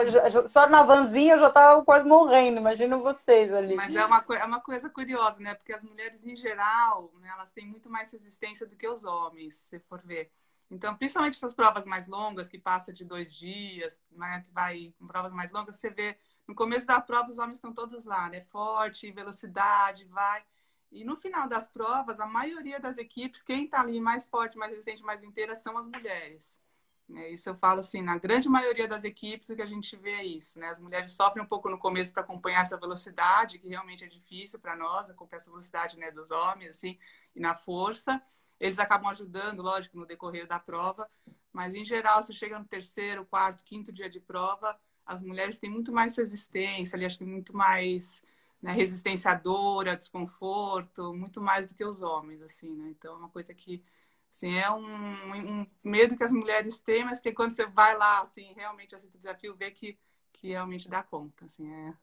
só 0.47 0.67
na 0.67 0.83
vanzinha 0.83 1.35
eu 1.35 1.39
já 1.39 1.47
estava 1.47 1.83
quase 1.83 2.07
morrendo, 2.07 2.59
imagino 2.59 3.01
vocês 3.01 3.53
ali. 3.53 3.75
Mas 3.75 3.95
é 3.95 4.05
uma, 4.05 4.23
é 4.35 4.45
uma 4.45 4.61
coisa 4.61 4.89
curiosa, 4.89 5.41
né? 5.41 5.53
Porque 5.53 5.73
as 5.73 5.83
mulheres, 5.83 6.25
em 6.25 6.35
geral, 6.35 7.11
né, 7.19 7.29
elas 7.33 7.51
têm 7.51 7.67
muito 7.67 7.89
mais 7.89 8.11
resistência 8.11 8.65
do 8.65 8.75
que 8.75 8.87
os 8.87 9.03
homens, 9.03 9.55
se 9.55 9.79
for 9.79 10.01
ver. 10.03 10.31
Então, 10.69 10.95
principalmente 10.95 11.35
essas 11.35 11.53
provas 11.53 11.85
mais 11.85 12.07
longas, 12.07 12.47
que 12.47 12.59
passa 12.59 12.93
de 12.93 13.03
dois 13.03 13.33
dias, 13.33 13.99
né, 14.11 14.41
que 14.41 14.51
vai 14.51 14.93
com 14.99 15.07
provas 15.07 15.33
mais 15.33 15.51
longas, 15.51 15.75
você 15.75 15.89
vê 15.89 16.17
no 16.47 16.53
começo 16.55 16.85
da 16.85 17.01
prova 17.01 17.29
os 17.29 17.37
homens 17.37 17.57
estão 17.57 17.73
todos 17.73 18.05
lá, 18.05 18.29
né? 18.29 18.41
Forte, 18.41 19.11
velocidade, 19.11 20.05
vai. 20.05 20.43
E 20.91 21.03
no 21.03 21.15
final 21.15 21.47
das 21.47 21.67
provas, 21.67 22.19
a 22.19 22.25
maioria 22.25 22.79
das 22.79 22.97
equipes, 22.97 23.43
quem 23.43 23.65
está 23.65 23.81
ali 23.81 23.99
mais 24.01 24.25
forte, 24.25 24.57
mais 24.57 24.71
resistente, 24.71 25.03
mais 25.03 25.23
inteira, 25.23 25.55
são 25.55 25.77
as 25.77 25.85
mulheres. 25.85 26.61
É, 27.15 27.29
isso 27.31 27.49
eu 27.49 27.55
falo 27.55 27.79
assim, 27.79 28.01
na 28.01 28.17
grande 28.17 28.47
maioria 28.47 28.87
das 28.87 29.03
equipes, 29.03 29.49
o 29.49 29.55
que 29.55 29.61
a 29.61 29.65
gente 29.65 29.95
vê 29.95 30.11
é 30.11 30.25
isso, 30.25 30.59
né? 30.59 30.69
As 30.69 30.79
mulheres 30.79 31.11
sofrem 31.11 31.43
um 31.43 31.47
pouco 31.47 31.69
no 31.69 31.77
começo 31.77 32.13
para 32.13 32.21
acompanhar 32.21 32.61
essa 32.61 32.77
velocidade, 32.77 33.57
que 33.57 33.67
realmente 33.67 34.03
é 34.03 34.07
difícil 34.07 34.59
para 34.59 34.75
nós, 34.75 35.09
acompanhar 35.09 35.37
essa 35.39 35.49
velocidade 35.49 35.97
né, 35.97 36.11
dos 36.11 36.29
homens, 36.29 36.69
assim, 36.69 36.99
e 37.35 37.39
na 37.39 37.55
força. 37.55 38.21
Eles 38.59 38.79
acabam 38.79 39.09
ajudando, 39.09 39.61
lógico, 39.61 39.97
no 39.97 40.05
decorrer 40.05 40.47
da 40.47 40.59
prova, 40.59 41.09
mas 41.51 41.73
em 41.73 41.85
geral, 41.85 42.21
se 42.21 42.33
chega 42.33 42.59
no 42.59 42.65
terceiro, 42.65 43.25
quarto, 43.25 43.63
quinto 43.63 43.91
dia 43.91 44.09
de 44.09 44.19
prova, 44.19 44.77
as 45.05 45.21
mulheres 45.21 45.57
têm 45.57 45.69
muito 45.69 45.91
mais 45.91 46.15
resistência, 46.15 46.95
ali, 46.95 47.05
acho 47.05 47.17
que 47.17 47.25
muito 47.25 47.55
mais 47.55 48.21
né, 48.61 48.71
resistência 48.73 49.31
à 49.31 49.35
dor, 49.35 49.87
a 49.87 49.95
desconforto, 49.95 51.13
muito 51.13 51.41
mais 51.41 51.65
do 51.65 51.73
que 51.73 51.83
os 51.83 52.01
homens, 52.01 52.41
assim, 52.41 52.75
né? 52.75 52.89
Então, 52.89 53.13
é 53.13 53.17
uma 53.17 53.29
coisa 53.29 53.53
que, 53.53 53.83
assim, 54.31 54.57
é 54.57 54.69
um, 54.69 55.61
um 55.61 55.67
medo 55.83 56.15
que 56.15 56.23
as 56.23 56.31
mulheres 56.31 56.79
têm, 56.79 57.05
mas 57.05 57.19
que 57.19 57.31
quando 57.31 57.53
você 57.53 57.65
vai 57.65 57.97
lá, 57.97 58.21
assim, 58.21 58.53
realmente 58.53 58.93
aceita 58.95 59.15
o 59.15 59.19
desafio, 59.19 59.55
vê 59.55 59.71
que, 59.71 59.97
que 60.33 60.49
realmente 60.49 60.89
dá 60.89 61.01
conta, 61.01 61.45
assim, 61.45 61.71
é... 61.71 61.93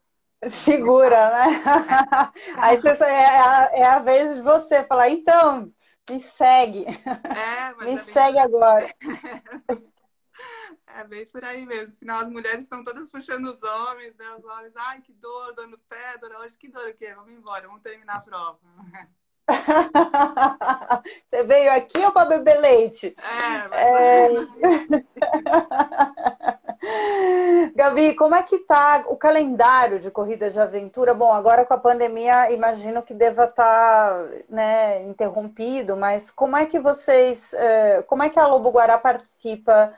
Segura, 0.50 1.30
né? 1.30 1.62
Aí 2.58 2.76
você, 2.80 3.04
é, 3.04 3.38
a, 3.38 3.70
é 3.72 3.84
a 3.84 3.98
vez 4.00 4.34
de 4.34 4.42
você 4.42 4.84
falar, 4.84 5.08
então, 5.08 5.72
me 6.08 6.20
segue. 6.20 6.86
É, 6.86 7.74
Me 7.84 7.94
é 7.94 8.04
segue 8.04 8.32
bem... 8.34 8.42
agora. 8.42 8.94
É 10.88 11.04
bem 11.04 11.26
por 11.26 11.44
aí 11.44 11.66
mesmo. 11.66 11.92
Afinal, 11.94 12.20
as 12.20 12.28
mulheres 12.28 12.64
estão 12.64 12.82
todas 12.82 13.06
puxando 13.08 13.46
os 13.46 13.62
homens, 13.62 14.16
né? 14.16 14.24
Os 14.38 14.44
homens, 14.44 14.74
ai, 14.76 15.02
que 15.02 15.12
dor, 15.12 15.54
dor 15.54 15.66
no 15.66 15.78
pé, 15.78 16.16
dor 16.18 16.32
hoje, 16.36 16.56
que 16.56 16.70
dor 16.70 16.88
o 16.88 16.94
quê? 16.94 17.12
Vamos 17.14 17.32
embora, 17.32 17.66
vamos 17.66 17.82
terminar 17.82 18.16
a 18.16 18.20
prova. 18.20 18.58
Você 21.28 21.42
veio 21.44 21.70
aqui 21.72 21.98
ou 21.98 22.12
para 22.12 22.30
beber 22.30 22.58
leite? 22.60 23.14
É, 23.18 23.68
mais 23.68 23.86
é... 23.86 24.26
ou 24.26 24.32
menos 24.32 24.48
isso. 24.56 24.92
Gabi, 27.74 28.14
como 28.14 28.34
é 28.34 28.42
que 28.42 28.58
tá 28.60 29.04
o 29.06 29.16
calendário 29.16 29.98
de 29.98 30.10
corridas 30.10 30.52
de 30.54 30.60
aventura? 30.60 31.12
Bom, 31.12 31.32
agora 31.32 31.64
com 31.64 31.74
a 31.74 31.78
pandemia, 31.78 32.50
imagino 32.50 33.02
que 33.02 33.12
deva 33.12 33.44
estar 33.44 34.14
tá, 34.14 34.28
né, 34.48 35.02
interrompido, 35.02 35.96
mas 35.96 36.30
como 36.30 36.56
é 36.56 36.64
que 36.64 36.78
vocês, 36.78 37.52
eh, 37.52 38.02
como 38.06 38.22
é 38.22 38.30
que 38.30 38.38
a 38.38 38.46
Lobo 38.46 38.70
Guará 38.70 38.96
participa 38.96 39.92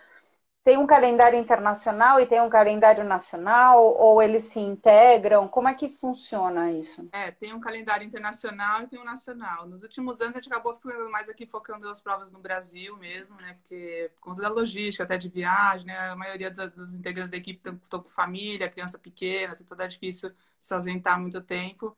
tem 0.68 0.76
um 0.76 0.86
calendário 0.86 1.38
internacional 1.38 2.20
e 2.20 2.26
tem 2.26 2.42
um 2.42 2.50
calendário 2.50 3.02
nacional, 3.02 3.82
ou 3.82 4.20
eles 4.20 4.42
se 4.42 4.60
integram? 4.60 5.48
Como 5.48 5.66
é 5.66 5.72
que 5.72 5.88
funciona 5.88 6.70
isso? 6.70 7.08
É, 7.10 7.30
tem 7.30 7.54
um 7.54 7.60
calendário 7.60 8.06
internacional 8.06 8.82
e 8.82 8.86
tem 8.86 8.98
um 8.98 9.04
nacional. 9.04 9.66
Nos 9.66 9.82
últimos 9.82 10.20
anos 10.20 10.34
a 10.34 10.40
gente 10.40 10.52
acabou 10.52 10.74
ficando 10.74 11.10
mais 11.10 11.26
aqui 11.26 11.46
focando 11.46 11.88
nas 11.88 12.02
provas 12.02 12.30
no 12.30 12.38
Brasil 12.38 12.98
mesmo, 12.98 13.34
né? 13.40 13.56
Porque 13.62 14.10
por 14.16 14.20
conta 14.20 14.42
da 14.42 14.50
logística, 14.50 15.04
até 15.04 15.16
de 15.16 15.30
viagem, 15.30 15.86
né? 15.86 15.98
A 16.10 16.14
maioria 16.14 16.50
dos, 16.50 16.68
dos 16.72 16.94
integrantes 16.94 17.30
da 17.30 17.38
equipe 17.38 17.66
estão 17.82 18.02
com 18.02 18.10
família, 18.10 18.68
criança 18.68 18.98
pequena, 18.98 19.54
assim, 19.54 19.64
tudo 19.64 19.82
é 19.82 19.88
difícil 19.88 20.30
se 20.60 20.74
ausentar 20.74 21.18
muito 21.18 21.40
tempo. 21.40 21.96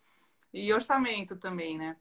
E 0.55 0.73
orçamento 0.73 1.35
também, 1.35 1.77
né? 1.77 1.97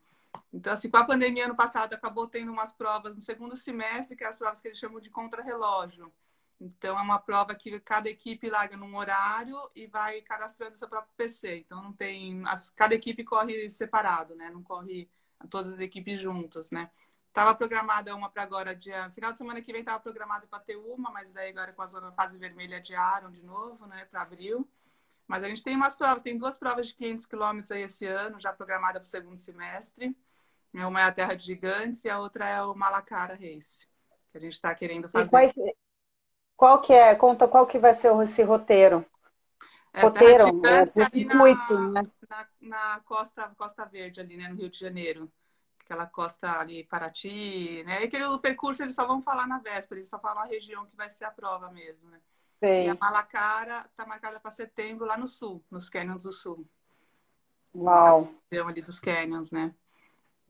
Então, 0.53 0.71
assim, 0.71 0.87
com 0.87 0.97
a 0.97 1.03
pandemia 1.03 1.45
ano 1.45 1.55
passado, 1.55 1.95
acabou 1.95 2.27
tendo 2.27 2.51
umas 2.51 2.71
provas 2.71 3.15
no 3.15 3.21
segundo 3.21 3.57
semestre, 3.57 4.15
que 4.15 4.23
é 4.23 4.27
as 4.27 4.35
provas 4.35 4.61
que 4.61 4.67
eles 4.67 4.77
chamam 4.77 4.99
de 4.99 5.09
contrarrelógio. 5.09 6.13
Então, 6.59 6.99
é 6.99 7.01
uma 7.01 7.19
prova 7.19 7.55
que 7.55 7.79
cada 7.79 8.09
equipe 8.09 8.49
larga 8.49 8.75
num 8.75 8.95
horário 8.95 9.57
e 9.73 9.87
vai 9.87 10.21
cadastrando 10.21 10.77
seu 10.77 10.89
próprio 10.89 11.13
PC. 11.15 11.59
Então, 11.59 11.81
não 11.81 11.93
tem. 11.93 12.43
As, 12.45 12.69
cada 12.69 12.93
equipe 12.93 13.23
corre 13.23 13.69
separado, 13.69 14.35
né? 14.35 14.49
Não 14.49 14.61
corre 14.61 15.09
todas 15.49 15.75
as 15.75 15.79
equipes 15.79 16.19
juntas, 16.19 16.69
né? 16.69 16.91
Tava 17.31 17.55
programada 17.55 18.13
uma 18.13 18.29
para 18.29 18.43
agora, 18.43 18.75
dia. 18.75 19.09
Final 19.11 19.31
de 19.31 19.37
semana 19.37 19.61
que 19.61 19.71
vem 19.71 19.81
estava 19.81 19.99
programada 19.99 20.47
para 20.47 20.59
ter 20.59 20.75
uma, 20.75 21.11
mas 21.11 21.31
daí 21.31 21.49
agora 21.49 21.71
com 21.71 21.81
a 21.81 21.87
zona 21.87 22.11
fase 22.11 22.37
vermelha 22.37 22.77
adiaram 22.77 23.31
de 23.31 23.41
novo, 23.41 23.85
né? 23.87 24.05
Para 24.11 24.23
abril. 24.23 24.67
Mas 25.25 25.43
a 25.43 25.47
gente 25.47 25.63
tem 25.63 25.75
umas 25.75 25.95
provas, 25.95 26.23
tem 26.23 26.37
duas 26.37 26.57
provas 26.57 26.87
de 26.87 26.95
500 26.95 27.25
quilômetros 27.27 27.71
aí 27.71 27.83
esse 27.83 28.05
ano, 28.05 28.39
já 28.39 28.51
programada 28.51 28.99
para 28.99 29.05
o 29.05 29.09
segundo 29.09 29.37
semestre. 29.37 30.17
Uma 30.73 31.01
é 31.01 31.03
a 31.03 31.11
Terra 31.11 31.35
de 31.35 31.45
Gigantes 31.45 32.03
e 32.03 32.09
a 32.09 32.19
outra 32.19 32.47
é 32.47 32.61
o 32.61 32.75
Malacara 32.75 33.35
Race, 33.35 33.87
que 34.31 34.37
a 34.37 34.41
gente 34.41 34.53
está 34.53 34.73
querendo 34.73 35.07
fazer. 35.07 35.29
Quais, 35.29 35.53
qual 36.59 36.81
que 36.81 36.91
é? 36.91 37.15
Conta 37.15 37.47
qual 37.47 37.65
que 37.65 37.79
vai 37.79 37.93
ser 37.93 38.13
esse 38.21 38.43
roteiro. 38.43 39.05
É, 39.93 40.01
roteiro, 40.01 40.43
Gigantes, 40.43 40.97
é, 40.97 41.05
circuito, 41.05 41.73
na, 41.73 42.03
né? 42.03 42.11
Na, 42.29 42.47
na, 42.59 42.99
costa, 43.05 43.49
costa 43.57 43.85
Verde, 43.85 44.19
ali, 44.19 44.35
né, 44.35 44.49
no 44.49 44.57
Rio 44.57 44.69
de 44.69 44.77
Janeiro. 44.77 45.31
Aquela 45.79 46.05
costa 46.05 46.59
ali, 46.59 46.83
Paraty, 46.83 47.81
né? 47.85 48.03
E 48.03 48.09
que 48.09 48.21
o 48.25 48.37
percurso 48.37 48.83
eles 48.83 48.93
só 48.93 49.07
vão 49.07 49.21
falar 49.21 49.47
na 49.47 49.57
véspera, 49.57 49.99
eles 49.99 50.09
só 50.09 50.19
falam 50.19 50.43
a 50.43 50.47
região 50.47 50.85
que 50.85 50.97
vai 50.97 51.09
ser 51.09 51.23
a 51.23 51.31
prova 51.31 51.71
mesmo, 51.71 52.09
né? 52.09 52.19
Sim. 52.61 52.87
E 52.87 52.89
a 52.89 52.95
Malacara 52.99 53.85
está 53.89 54.05
marcada 54.05 54.37
para 54.37 54.51
setembro 54.51 55.05
lá 55.05 55.17
no 55.17 55.29
sul, 55.29 55.63
nos 55.71 55.87
Canyons 55.87 56.23
do 56.23 56.31
Sul. 56.33 56.67
Uau! 57.73 58.33
Região 58.51 58.67
ali 58.67 58.81
dos 58.81 58.99
Canyons, 58.99 59.49
né? 59.49 59.73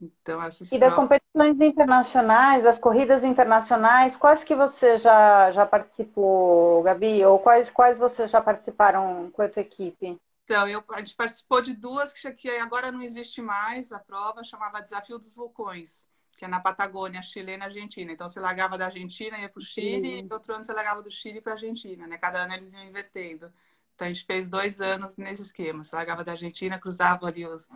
Então, 0.00 0.42
essas 0.42 0.72
e 0.72 0.78
das 0.78 0.94
competições 0.94 1.60
internacionais, 1.60 2.64
das 2.64 2.78
corridas 2.78 3.22
internacionais, 3.22 4.16
quais 4.16 4.42
que 4.42 4.54
você 4.54 4.96
já, 4.96 5.50
já 5.50 5.66
participou, 5.66 6.82
Gabi? 6.82 7.24
Ou 7.24 7.38
quais, 7.38 7.70
quais 7.70 7.98
vocês 7.98 8.30
já 8.30 8.40
participaram 8.40 9.30
com 9.30 9.42
a 9.42 9.48
tua 9.48 9.60
equipe? 9.60 10.18
Então, 10.44 10.66
eu, 10.66 10.82
a 10.92 10.98
gente 10.98 11.14
participou 11.14 11.60
de 11.60 11.74
duas 11.74 12.12
que 12.12 12.48
agora 12.50 12.90
não 12.90 13.02
existe 13.02 13.42
mais 13.42 13.92
a 13.92 13.98
prova, 13.98 14.42
chamava 14.42 14.80
Desafio 14.80 15.18
dos 15.18 15.34
Vulcões, 15.34 16.08
que 16.36 16.44
é 16.44 16.48
na 16.48 16.60
Patagônia, 16.60 17.20
chilena 17.20 17.64
e 17.64 17.68
Argentina. 17.68 18.10
Então, 18.10 18.28
você 18.28 18.40
largava 18.40 18.78
da 18.78 18.86
Argentina, 18.86 19.38
ia 19.38 19.50
para 19.50 19.60
o 19.60 19.62
Chile, 19.62 20.22
e 20.22 20.32
outro 20.32 20.54
ano 20.54 20.64
você 20.64 20.72
largava 20.72 21.02
do 21.02 21.10
Chile 21.10 21.42
para 21.42 21.52
a 21.52 21.56
Argentina, 21.56 22.06
né? 22.06 22.16
Cada 22.16 22.42
ano 22.42 22.54
eles 22.54 22.72
iam 22.72 22.82
invertendo. 22.82 23.52
Então, 23.94 24.06
a 24.06 24.12
gente 24.12 24.24
fez 24.24 24.48
dois 24.48 24.80
anos 24.80 25.16
nesse 25.18 25.42
esquema. 25.42 25.84
Você 25.84 25.94
largava 25.94 26.24
da 26.24 26.32
Argentina, 26.32 26.78
cruzava 26.78 27.26
ali 27.26 27.46
os, 27.46 27.68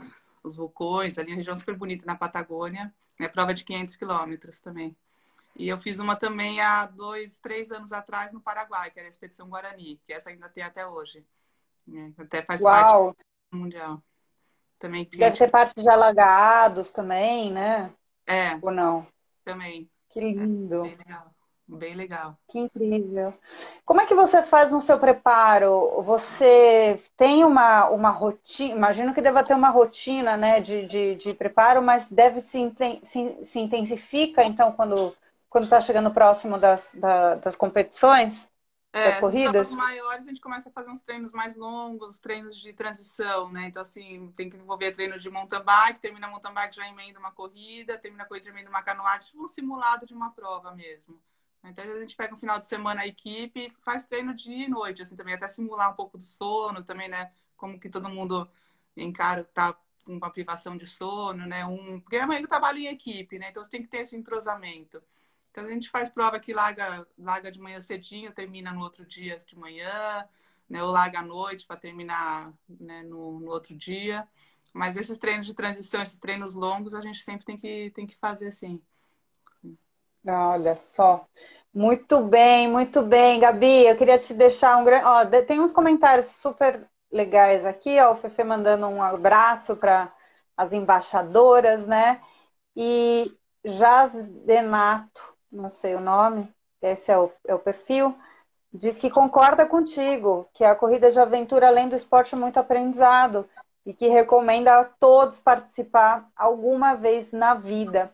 os 0.44 0.54
vulcões, 0.54 1.18
ali 1.18 1.32
uma 1.32 1.36
região 1.36 1.56
super 1.56 1.74
bonita 1.74 2.06
na 2.06 2.14
Patagônia, 2.14 2.94
é 3.18 3.26
prova 3.26 3.54
de 3.54 3.64
500 3.64 3.96
quilômetros 3.96 4.60
também. 4.60 4.94
E 5.56 5.68
eu 5.68 5.78
fiz 5.78 5.98
uma 5.98 6.14
também 6.14 6.60
há 6.60 6.84
dois, 6.84 7.38
três 7.38 7.70
anos 7.70 7.92
atrás 7.92 8.32
no 8.32 8.40
Paraguai, 8.40 8.90
que 8.90 8.98
era 8.98 9.08
a 9.08 9.10
Expedição 9.10 9.48
Guarani, 9.48 10.00
que 10.04 10.12
essa 10.12 10.30
ainda 10.30 10.48
tem 10.48 10.62
até 10.62 10.86
hoje. 10.86 11.24
É, 11.92 12.22
até 12.22 12.42
faz 12.42 12.60
Uau. 12.60 13.14
parte 13.14 13.18
do 13.50 13.58
Mundial. 13.58 14.02
Também, 14.78 15.08
Deve 15.16 15.36
ser 15.36 15.50
parte 15.50 15.80
de 15.80 15.88
alagados 15.88 16.90
também, 16.90 17.50
né? 17.50 17.92
É. 18.26 18.56
Ou 18.60 18.70
não? 18.70 19.06
Também. 19.44 19.88
Que 20.10 20.20
lindo. 20.20 20.84
É, 20.84 20.88
bem 20.88 20.96
legal. 20.96 21.33
Bem 21.66 21.94
legal. 21.94 22.36
Que 22.48 22.58
incrível. 22.58 23.32
Como 23.86 24.00
é 24.00 24.06
que 24.06 24.14
você 24.14 24.42
faz 24.42 24.70
no 24.70 24.80
seu 24.80 24.98
preparo? 24.98 26.02
Você 26.02 27.00
tem 27.16 27.42
uma, 27.42 27.88
uma 27.88 28.10
rotina, 28.10 28.74
imagino 28.74 29.14
que 29.14 29.22
deva 29.22 29.42
ter 29.42 29.54
uma 29.54 29.70
rotina 29.70 30.36
né, 30.36 30.60
de, 30.60 30.86
de, 30.86 31.14
de 31.16 31.32
preparo, 31.32 31.82
mas 31.82 32.06
deve 32.10 32.40
se, 32.40 32.72
se, 33.02 33.44
se 33.44 33.58
intensifica 33.58 34.44
então 34.44 34.72
quando 34.72 35.14
quando 35.54 35.64
está 35.64 35.80
chegando 35.80 36.10
próximo 36.10 36.58
das, 36.58 36.92
da, 36.94 37.36
das 37.36 37.54
competições? 37.54 38.48
É, 38.92 39.04
das 39.04 39.20
corridas? 39.20 39.70
maiores 39.70 40.24
a 40.24 40.28
gente 40.28 40.40
começa 40.40 40.68
a 40.68 40.72
fazer 40.72 40.90
uns 40.90 41.00
treinos 41.00 41.30
mais 41.30 41.54
longos, 41.54 42.18
treinos 42.18 42.56
de 42.56 42.72
transição, 42.72 43.50
né? 43.52 43.68
Então, 43.68 43.82
assim, 43.82 44.32
tem 44.36 44.50
que 44.50 44.56
envolver 44.56 44.90
treinos 44.90 45.22
de 45.22 45.30
mountain 45.30 45.62
bike, 45.62 46.00
termina 46.00 46.26
mountain 46.26 46.52
bike 46.52 46.74
já 46.74 46.88
emenda 46.88 47.20
uma 47.20 47.30
corrida, 47.30 47.96
termina 47.96 48.24
a 48.24 48.26
corrida, 48.26 48.48
emenda 48.48 48.68
uma 48.68 48.82
canoagem, 48.82 49.28
tipo 49.28 49.44
um 49.44 49.48
simulado 49.48 50.06
de 50.06 50.14
uma 50.14 50.30
prova 50.30 50.72
mesmo. 50.74 51.20
Então, 51.64 51.84
a 51.84 51.98
gente 52.00 52.16
pega 52.16 52.34
um 52.34 52.38
final 52.38 52.58
de 52.58 52.68
semana 52.68 53.02
a 53.02 53.06
equipe 53.06 53.72
faz 53.80 54.06
treino 54.06 54.34
dia 54.34 54.66
e 54.66 54.68
noite, 54.68 55.02
assim, 55.02 55.16
também, 55.16 55.34
até 55.34 55.48
simular 55.48 55.90
um 55.90 55.96
pouco 55.96 56.18
do 56.18 56.22
sono 56.22 56.82
também, 56.84 57.08
né? 57.08 57.32
Como 57.56 57.78
que 57.80 57.88
todo 57.88 58.08
mundo 58.08 58.48
encara, 58.96 59.44
tá 59.44 59.72
com 60.04 60.16
uma 60.16 60.30
privação 60.30 60.76
de 60.76 60.86
sono, 60.86 61.46
né? 61.46 61.64
Um, 61.64 62.00
porque 62.00 62.16
é 62.16 62.26
meio 62.26 62.46
trabalho 62.46 62.78
em 62.78 62.86
equipe, 62.86 63.38
né? 63.38 63.48
Então, 63.50 63.64
você 63.64 63.70
tem 63.70 63.82
que 63.82 63.88
ter 63.88 63.98
esse 63.98 64.16
entrosamento. 64.16 65.02
Então, 65.50 65.64
a 65.64 65.68
gente 65.68 65.88
faz 65.90 66.10
prova 66.10 66.38
que 66.38 66.52
larga, 66.52 67.06
larga 67.18 67.50
de 67.50 67.60
manhã 67.60 67.80
cedinho, 67.80 68.32
termina 68.32 68.72
no 68.72 68.80
outro 68.82 69.06
dia 69.06 69.36
de 69.38 69.56
manhã, 69.56 70.28
né? 70.68 70.82
Ou 70.82 70.90
larga 70.90 71.20
à 71.20 71.22
noite 71.22 71.66
para 71.66 71.76
terminar 71.76 72.52
né? 72.68 73.02
no, 73.04 73.40
no 73.40 73.50
outro 73.50 73.74
dia. 73.74 74.28
Mas 74.74 74.96
esses 74.96 75.18
treinos 75.18 75.46
de 75.46 75.54
transição, 75.54 76.02
esses 76.02 76.18
treinos 76.18 76.54
longos, 76.54 76.94
a 76.94 77.00
gente 77.00 77.20
sempre 77.22 77.46
tem 77.46 77.56
que, 77.56 77.90
tem 77.92 78.06
que 78.06 78.16
fazer 78.16 78.48
assim. 78.48 78.82
Olha 80.26 80.76
só. 80.76 81.26
Muito 81.72 82.20
bem, 82.22 82.68
muito 82.68 83.02
bem, 83.02 83.40
Gabi. 83.40 83.86
Eu 83.86 83.96
queria 83.96 84.18
te 84.18 84.32
deixar 84.32 84.76
um 84.78 84.84
grande. 84.84 85.42
Tem 85.42 85.60
uns 85.60 85.72
comentários 85.72 86.26
super 86.26 86.86
legais 87.10 87.64
aqui, 87.64 87.98
ó. 88.00 88.12
O 88.12 88.16
Fefe 88.16 88.44
mandando 88.44 88.86
um 88.86 89.02
abraço 89.02 89.76
para 89.76 90.12
as 90.56 90.72
embaixadoras, 90.72 91.84
né? 91.86 92.20
E 92.76 93.32
Jaz 93.64 94.14
Denato, 94.46 95.34
não 95.52 95.70
sei 95.70 95.94
o 95.96 96.00
nome, 96.00 96.52
esse 96.82 97.10
é 97.12 97.18
o, 97.18 97.32
é 97.46 97.54
o 97.54 97.58
perfil, 97.58 98.16
diz 98.72 98.98
que 98.98 99.10
concorda 99.10 99.66
contigo, 99.66 100.48
que 100.52 100.64
a 100.64 100.74
corrida 100.74 101.10
de 101.10 101.18
aventura, 101.20 101.68
além 101.68 101.88
do 101.88 101.96
esporte, 101.96 102.34
é 102.34 102.38
muito 102.38 102.58
aprendizado 102.58 103.48
e 103.86 103.92
que 103.94 104.08
recomenda 104.08 104.80
a 104.80 104.84
todos 104.84 105.40
participar 105.40 106.28
alguma 106.36 106.94
vez 106.94 107.32
na 107.32 107.54
vida. 107.54 108.12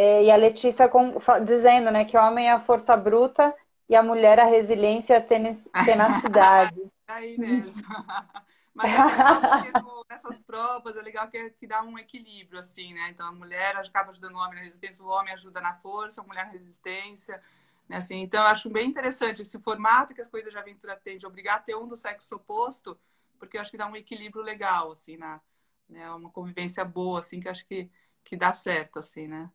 É, 0.00 0.22
e 0.22 0.30
a 0.30 0.36
Letícia 0.36 0.88
com, 0.88 1.14
dizendo 1.44 1.90
né, 1.90 2.04
que 2.04 2.16
o 2.16 2.20
homem 2.20 2.48
é 2.48 2.52
a 2.52 2.60
força 2.60 2.96
bruta 2.96 3.52
e 3.88 3.96
a 3.96 4.02
mulher 4.02 4.38
a 4.38 4.44
resiliência 4.44 5.14
e 5.14 5.16
a 5.16 5.84
tenacidade. 5.84 6.80
Aí 7.08 7.36
mesmo. 7.36 7.82
Mas 8.72 8.92
é 8.92 9.64
legal 9.64 10.04
nessas 10.08 10.38
provas 10.38 10.96
é 10.96 11.02
legal 11.02 11.26
que, 11.26 11.50
que 11.50 11.66
dá 11.66 11.82
um 11.82 11.98
equilíbrio, 11.98 12.60
assim, 12.60 12.94
né? 12.94 13.08
Então 13.10 13.26
a 13.26 13.32
mulher 13.32 13.74
acaba 13.74 14.12
ajudando 14.12 14.36
o 14.36 14.38
homem 14.38 14.54
na 14.54 14.60
resistência, 14.60 15.04
o 15.04 15.08
homem 15.08 15.34
ajuda 15.34 15.60
na 15.60 15.74
força, 15.74 16.20
a 16.20 16.24
mulher 16.24 16.46
na 16.46 16.52
resistência. 16.52 17.42
Né? 17.88 17.96
Assim, 17.96 18.20
então 18.20 18.40
eu 18.40 18.46
acho 18.46 18.70
bem 18.70 18.88
interessante 18.88 19.42
esse 19.42 19.58
formato 19.58 20.14
que 20.14 20.20
as 20.20 20.28
corridas 20.28 20.52
de 20.52 20.60
aventura 20.60 20.94
têm, 20.96 21.18
de 21.18 21.26
obrigar 21.26 21.56
a 21.56 21.60
ter 21.60 21.74
um 21.74 21.88
do 21.88 21.96
sexo 21.96 22.36
oposto, 22.36 22.96
porque 23.36 23.56
eu 23.56 23.60
acho 23.60 23.72
que 23.72 23.76
dá 23.76 23.88
um 23.88 23.96
equilíbrio 23.96 24.44
legal, 24.44 24.92
assim, 24.92 25.16
na, 25.16 25.40
né? 25.88 26.08
uma 26.12 26.30
convivência 26.30 26.84
boa, 26.84 27.18
assim, 27.18 27.40
que 27.40 27.48
acho 27.48 27.66
que, 27.66 27.90
que 28.22 28.36
dá 28.36 28.52
certo, 28.52 29.00
assim, 29.00 29.26
né? 29.26 29.50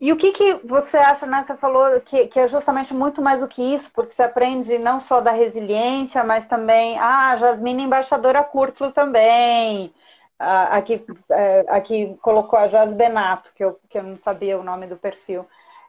E 0.00 0.12
o 0.12 0.16
que, 0.16 0.32
que 0.32 0.54
você 0.66 0.98
acha, 0.98 1.24
né? 1.26 1.42
Você 1.44 1.56
falou 1.56 2.00
que, 2.00 2.26
que 2.26 2.38
é 2.40 2.46
justamente 2.48 2.92
muito 2.92 3.22
mais 3.22 3.40
do 3.40 3.48
que 3.48 3.62
isso, 3.62 3.90
porque 3.92 4.12
você 4.12 4.22
aprende 4.22 4.76
não 4.78 5.00
só 5.00 5.20
da 5.20 5.30
resiliência, 5.32 6.22
mas 6.24 6.46
também. 6.46 6.98
Ah, 6.98 7.36
Jasmine 7.36 7.84
embaixadora 7.84 8.42
Curtlo 8.44 8.92
também. 8.92 9.94
Ah, 10.38 10.76
aqui, 10.78 11.04
é, 11.30 11.60
aqui 11.68 12.16
colocou 12.20 12.58
a 12.58 12.66
Jas 12.68 12.92
Benato, 12.94 13.52
que 13.54 13.64
eu, 13.64 13.80
que 13.88 13.98
eu 13.98 14.02
não 14.02 14.18
sabia 14.18 14.58
o 14.58 14.64
nome 14.64 14.86
do 14.86 14.96
perfil. 14.98 15.46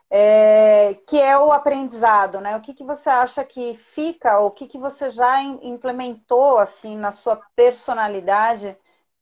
É, 0.08 0.94
que 1.06 1.20
é 1.20 1.36
o 1.38 1.52
aprendizado, 1.52 2.40
né? 2.40 2.56
O 2.56 2.60
que, 2.60 2.72
que 2.74 2.84
você 2.84 3.10
acha 3.10 3.44
que 3.44 3.74
fica, 3.74 4.38
ou 4.38 4.48
o 4.48 4.50
que, 4.52 4.66
que 4.68 4.78
você 4.78 5.10
já 5.10 5.42
implementou 5.42 6.58
assim 6.58 6.96
na 6.96 7.10
sua 7.12 7.36
personalidade 7.56 8.76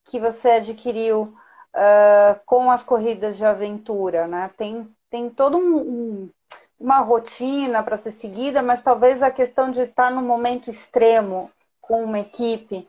que 0.05 0.21
você 0.21 0.51
adquiriu 0.53 1.35
uh, 1.75 2.41
com 2.47 2.71
as 2.71 2.83
corridas 2.83 3.37
de 3.37 3.45
aventura, 3.45 4.27
né? 4.27 4.51
Tem, 4.57 4.89
tem 5.11 5.29
todo 5.29 5.59
um, 5.59 5.77
um, 5.77 6.31
uma 6.79 7.01
rotina 7.01 7.83
para 7.83 7.97
ser 7.97 8.13
seguida, 8.13 8.63
mas 8.63 8.83
talvez 8.83 9.23
a 9.23 9.31
questão 9.31 9.71
de 9.71 9.83
estar 9.83 10.11
no 10.11 10.23
momento 10.23 10.71
extremo 10.71 11.51
com 11.81 12.05
uma 12.05 12.19
equipe 12.19 12.89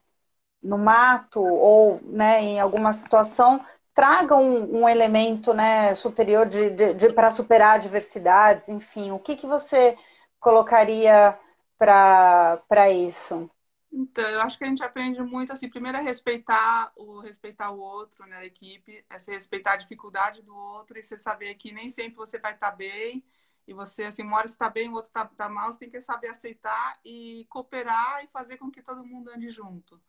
no 0.62 0.78
mato 0.78 1.44
ou 1.44 2.00
né, 2.04 2.42
em 2.42 2.60
alguma 2.60 2.94
situação 2.94 3.64
traga 3.94 4.36
um, 4.36 4.82
um 4.82 4.90
elemento 4.90 5.54
né, 5.54 5.96
superior 5.96 6.46
de, 6.46 6.70
de, 6.72 6.94
de 6.94 7.14
para 7.14 7.32
superar 7.32 7.76
adversidades, 7.76 8.68
enfim, 8.68 9.12
o 9.12 9.20
que, 9.20 9.38
que 9.38 9.48
você 9.48 9.98
colocaria 10.40 11.38
para 11.78 12.92
isso? 12.92 13.50
Então, 13.98 14.28
eu 14.30 14.42
acho 14.42 14.58
que 14.58 14.66
a 14.66 14.68
gente 14.68 14.84
aprende 14.84 15.22
muito, 15.22 15.54
assim, 15.54 15.70
primeiro 15.70 15.98
é 15.98 16.02
respeitar 16.02 16.92
o, 16.98 17.22
respeitar 17.22 17.72
o 17.72 17.80
outro, 17.80 18.26
né, 18.26 18.38
a 18.38 18.46
equipe, 18.46 19.06
é 19.10 19.18
se 19.18 19.32
respeitar 19.32 19.74
a 19.74 19.78
dificuldade 19.78 20.42
do 20.42 20.54
outro 20.54 21.00
e 21.00 21.04
você 21.04 21.18
saber 21.18 21.56
que 21.56 21.72
nem 21.72 21.88
sempre 21.88 22.18
você 22.18 22.38
vai 22.38 22.54
estar 22.54 22.72
bem 22.72 23.24
e 23.66 23.74
você, 23.74 24.04
assim, 24.04 24.22
uma 24.24 24.36
hora 24.38 24.48
está 24.48 24.70
bem, 24.70 24.90
o 24.90 24.94
outro 24.96 25.10
está 25.10 25.26
tá 25.26 25.48
mal, 25.48 25.72
você 25.72 25.80
tem 25.80 25.90
que 25.90 26.02
saber 26.02 26.28
aceitar 26.28 27.00
e 27.06 27.46
cooperar 27.50 28.22
e 28.26 28.28
fazer 28.28 28.58
com 28.58 28.70
que 28.70 28.82
todo 28.82 29.06
mundo 29.06 29.30
ande 29.30 29.50
junto, 29.50 30.02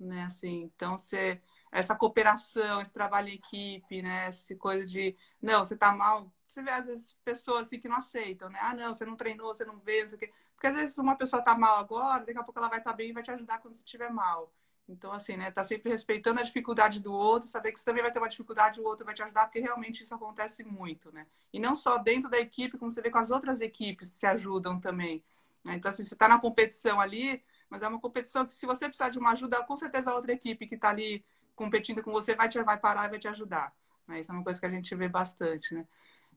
né, 0.00 0.24
assim, 0.24 0.62
então 0.74 0.96
você, 0.96 1.38
essa 1.70 1.94
cooperação, 1.94 2.80
esse 2.80 2.92
trabalho 2.92 3.28
em 3.28 3.34
equipe, 3.34 4.00
né? 4.00 4.26
Essa 4.26 4.54
coisa 4.56 4.86
de, 4.86 5.16
não, 5.42 5.64
você 5.64 5.76
tá 5.76 5.92
mal. 5.92 6.32
Você 6.46 6.62
vê, 6.62 6.70
às 6.70 6.86
vezes, 6.86 7.12
pessoas 7.24 7.66
assim 7.66 7.80
que 7.80 7.88
não 7.88 7.96
aceitam, 7.96 8.48
né? 8.48 8.58
Ah, 8.62 8.74
não, 8.74 8.94
você 8.94 9.04
não 9.04 9.16
treinou, 9.16 9.52
você 9.52 9.64
não 9.64 9.78
veio, 9.80 10.02
não 10.02 10.08
sei 10.08 10.16
o 10.16 10.20
quê. 10.20 10.32
Porque 10.54 10.66
às 10.66 10.76
vezes 10.76 10.98
uma 10.98 11.16
pessoa 11.16 11.42
tá 11.42 11.56
mal 11.56 11.78
agora, 11.78 12.24
daqui 12.24 12.38
a 12.38 12.42
pouco 12.42 12.58
ela 12.58 12.68
vai 12.68 12.78
estar 12.78 12.90
tá 12.90 12.96
bem 12.96 13.10
e 13.10 13.12
vai 13.12 13.22
te 13.22 13.30
ajudar 13.30 13.58
quando 13.58 13.74
você 13.74 13.80
estiver 13.80 14.10
mal. 14.10 14.52
Então, 14.88 15.12
assim, 15.12 15.36
né? 15.36 15.50
Tá 15.50 15.64
sempre 15.64 15.90
respeitando 15.90 16.40
a 16.40 16.42
dificuldade 16.42 17.00
do 17.00 17.12
outro, 17.12 17.48
saber 17.48 17.72
que 17.72 17.78
você 17.78 17.84
também 17.84 18.02
vai 18.02 18.12
ter 18.12 18.18
uma 18.18 18.28
dificuldade, 18.28 18.80
o 18.80 18.84
outro 18.84 19.04
vai 19.04 19.14
te 19.14 19.22
ajudar, 19.22 19.46
porque 19.46 19.58
realmente 19.58 20.02
isso 20.02 20.14
acontece 20.14 20.62
muito, 20.62 21.10
né? 21.12 21.26
E 21.52 21.58
não 21.58 21.74
só 21.74 21.96
dentro 21.96 22.28
da 22.28 22.38
equipe, 22.38 22.76
como 22.76 22.90
você 22.90 23.00
vê 23.00 23.10
com 23.10 23.18
as 23.18 23.30
outras 23.30 23.60
equipes 23.60 24.10
que 24.10 24.16
se 24.16 24.26
ajudam 24.26 24.78
também. 24.78 25.24
Né? 25.64 25.74
Então, 25.76 25.90
assim, 25.90 26.04
você 26.04 26.14
tá 26.14 26.28
na 26.28 26.38
competição 26.38 27.00
ali, 27.00 27.42
mas 27.70 27.82
é 27.82 27.88
uma 27.88 28.00
competição 28.00 28.44
que 28.44 28.52
se 28.52 28.66
você 28.66 28.86
precisar 28.86 29.08
de 29.08 29.18
uma 29.18 29.32
ajuda, 29.32 29.64
com 29.64 29.76
certeza 29.76 30.10
a 30.10 30.14
outra 30.14 30.32
equipe 30.32 30.66
que 30.66 30.76
tá 30.76 30.90
ali 30.90 31.24
competindo 31.56 32.02
com 32.02 32.12
você 32.12 32.34
vai, 32.34 32.48
te, 32.48 32.62
vai 32.62 32.78
parar 32.78 33.06
e 33.06 33.10
vai 33.10 33.18
te 33.18 33.28
ajudar. 33.28 33.72
Né? 34.06 34.20
Isso 34.20 34.30
é 34.30 34.34
uma 34.34 34.44
coisa 34.44 34.60
que 34.60 34.66
a 34.66 34.70
gente 34.70 34.94
vê 34.94 35.08
bastante, 35.08 35.74
né? 35.74 35.86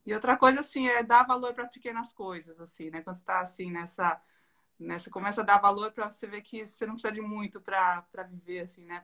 E 0.08 0.14
outra 0.14 0.38
coisa, 0.38 0.62
assim, 0.62 0.88
é 0.88 1.04
dar 1.04 1.28
valor 1.28 1.54
para 1.54 1.68
pequenas 1.68 2.14
coisas, 2.14 2.62
assim, 2.62 2.90
né? 2.90 3.02
Quando 3.02 3.18
você 3.18 3.22
está, 3.24 3.42
assim, 3.42 3.70
nessa... 3.70 4.22
Né? 4.80 4.98
Você 4.98 5.10
começa 5.10 5.42
a 5.42 5.44
dar 5.44 5.58
valor 5.60 5.92
para 5.92 6.10
você 6.10 6.26
ver 6.26 6.42
que 6.44 6.66
você 6.66 6.86
não 6.86 6.94
precisa 6.94 7.14
de 7.14 7.20
muito 7.20 7.60
para 7.60 8.06
viver, 8.30 8.62
assim, 8.62 8.86
né? 8.86 9.04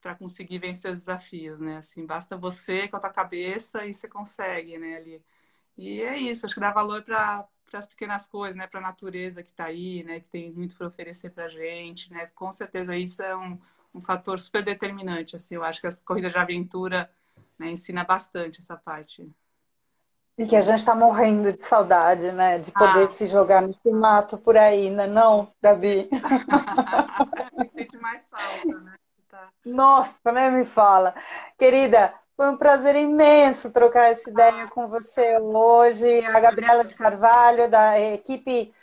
Para 0.00 0.14
conseguir 0.14 0.58
vencer 0.60 0.92
os 0.92 1.00
desafios, 1.00 1.60
né? 1.60 1.78
Assim, 1.78 2.06
basta 2.06 2.36
você 2.36 2.86
com 2.86 2.96
a 2.96 3.00
tua 3.00 3.10
cabeça 3.10 3.84
e 3.84 3.92
você 3.92 4.06
consegue, 4.08 4.78
né? 4.78 4.96
Ali. 4.96 5.24
E 5.76 6.02
é 6.02 6.16
isso, 6.18 6.46
acho 6.46 6.54
que 6.54 6.60
dá 6.60 6.72
valor 6.72 7.02
para 7.02 7.48
as 7.72 7.86
pequenas 7.88 8.28
coisas, 8.28 8.54
né? 8.56 8.68
Para 8.68 8.78
a 8.78 8.82
natureza 8.84 9.42
que 9.42 9.50
está 9.50 9.64
aí, 9.64 10.04
né? 10.04 10.20
Que 10.20 10.30
tem 10.30 10.52
muito 10.52 10.76
para 10.76 10.86
oferecer 10.86 11.30
para 11.30 11.48
gente, 11.48 12.12
né? 12.12 12.26
Com 12.28 12.52
certeza 12.52 12.96
isso 12.96 13.20
é 13.22 13.36
um, 13.36 13.60
um 13.92 14.00
fator 14.00 14.38
super 14.38 14.64
determinante. 14.64 15.34
Assim, 15.34 15.56
eu 15.56 15.64
acho 15.64 15.80
que 15.80 15.88
a 15.88 15.96
corrida 15.96 16.30
de 16.30 16.38
aventura 16.38 17.10
né, 17.58 17.70
ensina 17.70 18.04
bastante 18.04 18.60
essa 18.60 18.76
parte. 18.76 19.28
E 20.36 20.46
que 20.46 20.56
a 20.56 20.60
gente 20.60 20.80
está 20.80 20.94
morrendo 20.94 21.52
de 21.52 21.62
saudade, 21.62 22.32
né? 22.32 22.58
De 22.58 22.72
poder 22.72 23.04
ah. 23.04 23.08
se 23.08 23.26
jogar 23.26 23.62
no 23.62 23.74
mato 23.92 24.36
por 24.36 24.56
aí, 24.56 24.90
né? 24.90 25.06
Não, 25.06 25.48
Gabi? 25.62 26.08
Sente 27.76 27.96
mais 27.98 28.26
falta, 28.26 28.80
né? 28.80 28.94
Tá. 29.28 29.48
Nossa, 29.64 30.32
nem 30.32 30.50
me 30.50 30.64
fala. 30.64 31.14
Querida, 31.56 32.12
foi 32.36 32.50
um 32.50 32.56
prazer 32.56 32.96
imenso 32.96 33.70
trocar 33.70 34.10
essa 34.10 34.28
ideia 34.28 34.64
ah. 34.64 34.68
com 34.68 34.88
você 34.88 35.38
hoje. 35.38 36.24
A 36.26 36.40
Gabriela 36.40 36.84
de 36.84 36.96
Carvalho, 36.96 37.70
da 37.70 38.00
equipe 38.00 38.74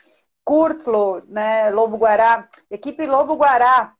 Curtlo, 0.46 1.22
né? 1.27 1.70
Lobo 1.70 1.98
Guará. 1.98 2.48
Equipe 2.70 3.05
Lobo 3.05 3.36
Guará, 3.36 3.93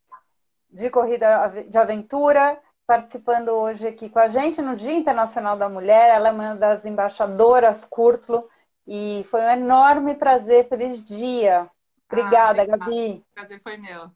de 0.70 0.90
corrida 0.90 1.66
de 1.68 1.78
aventura, 1.78 2.58
participando 2.92 3.48
hoje 3.52 3.88
aqui 3.88 4.10
com 4.10 4.20
a 4.20 4.28
gente 4.28 4.62
no 4.62 4.76
Dia 4.76 4.92
Internacional 4.92 5.56
da 5.56 5.70
Mulher. 5.70 6.14
Ela 6.14 6.28
é 6.28 6.32
uma 6.34 6.56
das 6.56 6.84
embaixadoras 6.84 7.86
Curtlo 7.86 8.50
e 8.86 9.26
foi 9.32 9.40
um 9.40 9.50
enorme 9.50 10.14
prazer. 10.14 10.68
Feliz 10.68 11.02
dia. 11.02 11.72
Obrigada, 12.12 12.64
ah, 12.64 12.66
Gabi. 12.66 13.24
O 13.32 13.34
prazer 13.34 13.62
foi 13.64 13.78
meu. 13.78 14.12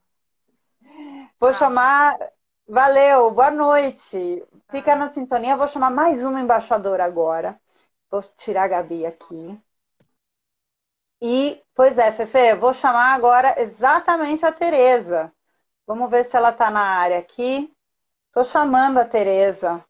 Vou 1.39 1.51
ah. 1.51 1.53
chamar. 1.53 2.19
Valeu, 2.67 3.31
boa 3.31 3.49
noite. 3.49 4.43
Fica 4.69 4.91
ah. 4.91 4.97
na 4.97 5.07
sintonia. 5.07 5.55
Vou 5.55 5.67
chamar 5.67 5.89
mais 5.89 6.21
uma 6.25 6.41
embaixadora 6.41 7.05
agora. 7.05 7.57
Vou 8.11 8.21
tirar 8.35 8.63
a 8.63 8.67
Gabi 8.67 9.05
aqui. 9.05 9.57
E, 11.21 11.63
pois 11.73 11.97
é, 11.97 12.11
Fefe, 12.11 12.55
vou 12.55 12.73
chamar 12.73 13.13
agora 13.13 13.55
exatamente 13.61 14.45
a 14.45 14.51
Tereza. 14.51 15.31
Vamos 15.87 16.09
ver 16.09 16.25
se 16.25 16.35
ela 16.35 16.49
está 16.49 16.69
na 16.69 16.81
área 16.81 17.19
aqui. 17.19 17.73
Estou 18.37 18.43
chamando 18.43 18.97
a 18.97 19.05
Tereza. 19.05 19.81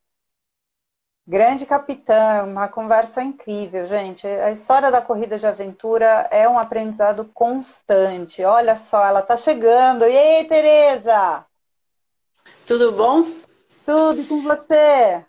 Grande 1.26 1.66
capitã, 1.66 2.44
uma 2.44 2.68
conversa 2.68 3.24
incrível, 3.24 3.88
gente. 3.88 4.28
A 4.28 4.52
história 4.52 4.92
da 4.92 5.02
corrida 5.02 5.40
de 5.40 5.48
aventura 5.48 6.28
é 6.30 6.48
um 6.48 6.60
aprendizado 6.60 7.26
constante. 7.34 8.44
Olha 8.44 8.78
só, 8.78 9.04
ela 9.04 9.22
está 9.22 9.36
chegando. 9.36 10.06
E 10.06 10.16
aí, 10.16 10.46
Tereza? 10.46 11.44
Tudo 12.68 12.92
bom? 12.92 13.24
Tudo 13.84 14.24
com 14.28 14.44
você? 14.44 15.26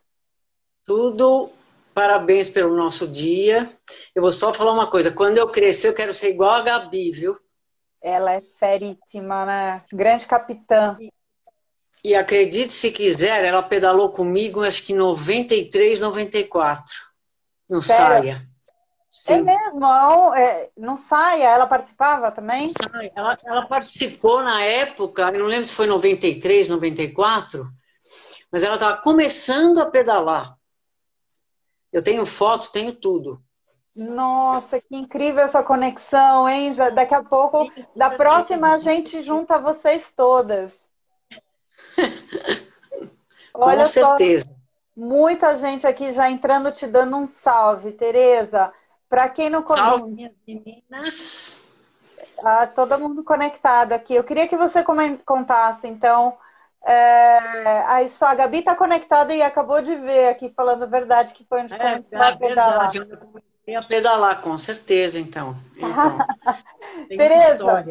Tudo. 0.84 1.48
Parabéns 1.94 2.50
pelo 2.50 2.76
nosso 2.76 3.08
dia. 3.08 3.66
Eu 4.14 4.20
vou 4.20 4.30
só 4.30 4.52
falar 4.52 4.74
uma 4.74 4.90
coisa. 4.90 5.10
Quando 5.10 5.38
eu 5.38 5.48
crescer, 5.48 5.88
eu 5.88 5.94
quero 5.94 6.12
ser 6.12 6.32
igual 6.32 6.50
a 6.50 6.60
Gabi, 6.60 7.12
viu? 7.12 7.34
Ela 8.02 8.34
é 8.34 8.42
seríssima, 8.42 9.46
né? 9.46 9.82
Grande 9.90 10.26
capitã. 10.26 10.98
E 12.06 12.14
acredite 12.14 12.72
se 12.72 12.92
quiser, 12.92 13.44
ela 13.44 13.64
pedalou 13.64 14.10
comigo 14.10 14.62
acho 14.62 14.84
que 14.84 14.94
93, 14.94 15.98
94. 15.98 16.94
Não 17.68 17.80
saia. 17.80 18.46
Sim. 19.10 19.32
É 19.32 19.42
mesmo? 19.42 19.84
É, 20.36 20.70
não 20.76 20.96
saia? 20.96 21.48
Ela 21.48 21.66
participava 21.66 22.30
também? 22.30 22.68
Ela, 23.12 23.36
ela 23.44 23.66
participou 23.66 24.40
na 24.40 24.62
época, 24.62 25.32
eu 25.34 25.40
não 25.40 25.46
lembro 25.46 25.66
se 25.66 25.74
foi 25.74 25.88
93, 25.88 26.68
94, 26.68 27.66
mas 28.52 28.62
ela 28.62 28.74
estava 28.74 28.98
começando 28.98 29.78
a 29.80 29.90
pedalar. 29.90 30.56
Eu 31.92 32.04
tenho 32.04 32.24
foto, 32.24 32.70
tenho 32.70 32.94
tudo. 32.94 33.42
Nossa, 33.96 34.80
que 34.80 34.94
incrível 34.94 35.42
essa 35.42 35.60
conexão, 35.60 36.48
hein? 36.48 36.72
Já, 36.72 36.88
daqui 36.88 37.14
a 37.16 37.24
pouco, 37.24 37.68
da 37.96 38.10
próxima, 38.10 38.74
a 38.74 38.78
gente 38.78 39.22
junta 39.22 39.58
vocês 39.58 40.12
todas. 40.16 40.85
Olha 43.54 43.80
Com 43.80 43.86
certeza. 43.86 44.44
Só, 44.44 44.50
muita 44.96 45.56
gente 45.56 45.86
aqui 45.86 46.12
já 46.12 46.30
entrando 46.30 46.70
te 46.70 46.86
dando 46.86 47.16
um 47.16 47.26
salve, 47.26 47.92
Tereza. 47.92 48.72
Para 49.08 49.28
quem 49.28 49.48
não 49.48 49.62
conhece. 49.62 49.88
Salve, 49.88 50.32
meninas. 50.46 51.64
Ah, 52.44 52.66
todo 52.66 52.98
mundo 52.98 53.24
conectado 53.24 53.92
aqui. 53.92 54.14
Eu 54.14 54.24
queria 54.24 54.48
que 54.48 54.56
você 54.56 54.84
contasse, 55.24 55.86
então. 55.86 56.36
É... 56.84 57.82
Aí 57.86 58.08
só 58.08 58.26
a 58.26 58.34
Gabi 58.34 58.58
está 58.58 58.74
conectada 58.76 59.34
e 59.34 59.42
acabou 59.42 59.82
de 59.82 59.96
ver 59.96 60.28
aqui, 60.28 60.52
falando 60.54 60.84
a 60.84 60.86
verdade, 60.86 61.34
que 61.34 61.44
foi 61.44 61.62
onde 61.62 61.74
é, 61.74 61.78
começou 61.78 62.18
é, 62.18 62.28
a 62.28 62.36
pedalar. 62.36 62.90
Verdade, 62.92 63.46
ia 63.66 63.82
pedalar, 63.82 64.40
com 64.42 64.56
certeza, 64.56 65.18
então. 65.18 65.56
então 65.76 67.16
Tereza, 67.16 67.84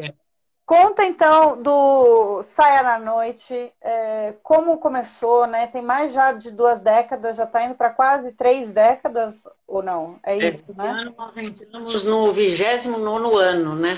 conta 0.66 1.04
então 1.04 1.62
do 1.62 2.42
Saia 2.42 2.82
na 2.82 2.98
Noite, 2.98 3.72
é, 3.80 4.34
como 4.42 4.78
começou, 4.78 5.46
né? 5.46 5.68
Tem 5.68 5.80
mais 5.80 6.12
já 6.12 6.32
de 6.32 6.50
duas 6.50 6.80
décadas, 6.80 7.36
já 7.36 7.44
está 7.44 7.62
indo 7.64 7.76
para 7.76 7.90
quase 7.90 8.32
três 8.32 8.72
décadas, 8.72 9.46
ou 9.66 9.80
não? 9.80 10.18
É 10.24 10.36
isso, 10.36 10.64
é, 10.68 10.82
né? 10.82 10.88
Ano 10.90 11.14
nós 11.16 11.36
entramos 11.36 12.04
no 12.04 12.32
29 12.32 13.36
ano, 13.38 13.76
né? 13.76 13.96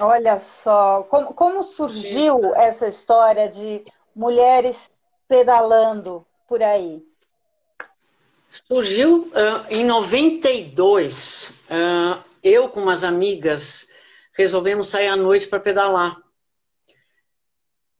Olha 0.00 0.38
só, 0.38 1.06
como, 1.08 1.34
como 1.34 1.62
surgiu 1.62 2.54
essa 2.54 2.88
história 2.88 3.48
de 3.48 3.84
mulheres 4.14 4.76
pedalando 5.28 6.26
por 6.48 6.62
aí? 6.62 7.04
Surgiu 8.64 9.28
uh, 9.28 9.66
em 9.70 9.84
92. 9.84 11.62
Uh, 11.70 12.22
eu 12.42 12.68
com 12.68 12.80
umas 12.80 13.04
amigas 13.04 13.88
resolvemos 14.36 14.88
sair 14.88 15.08
à 15.08 15.16
noite 15.16 15.48
para 15.48 15.60
pedalar. 15.60 16.16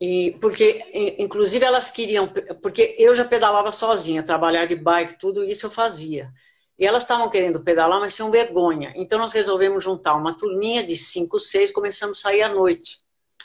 E 0.01 0.37
porque, 0.41 0.85
inclusive, 1.19 1.65
elas 1.65 1.91
queriam, 1.91 2.29
porque 2.63 2.95
eu 2.99 3.15
já 3.15 3.25
pedalava 3.25 3.73
sozinha, 3.73 4.23
trabalhar 4.23 4.67
de 4.67 4.77
bike, 4.77 5.19
tudo 5.19 5.43
isso 5.43 5.67
eu 5.67 5.71
fazia. 5.71 6.31
E 6.79 6.85
elas 6.85 7.05
estavam 7.05 7.31
querendo 7.31 7.63
pedalar, 7.63 7.99
mas 7.99 8.15
tinham 8.15 8.31
vergonha. 8.31 8.93
Então 8.97 9.19
nós 9.19 9.33
resolvemos 9.33 9.83
juntar 9.83 10.15
uma 10.15 10.37
turminha 10.37 10.85
de 10.85 10.95
cinco, 10.95 11.39
seis, 11.39 11.71
começamos 11.71 12.19
a 12.19 12.23
sair 12.23 12.43
à 12.43 12.51
noite, 12.51 12.99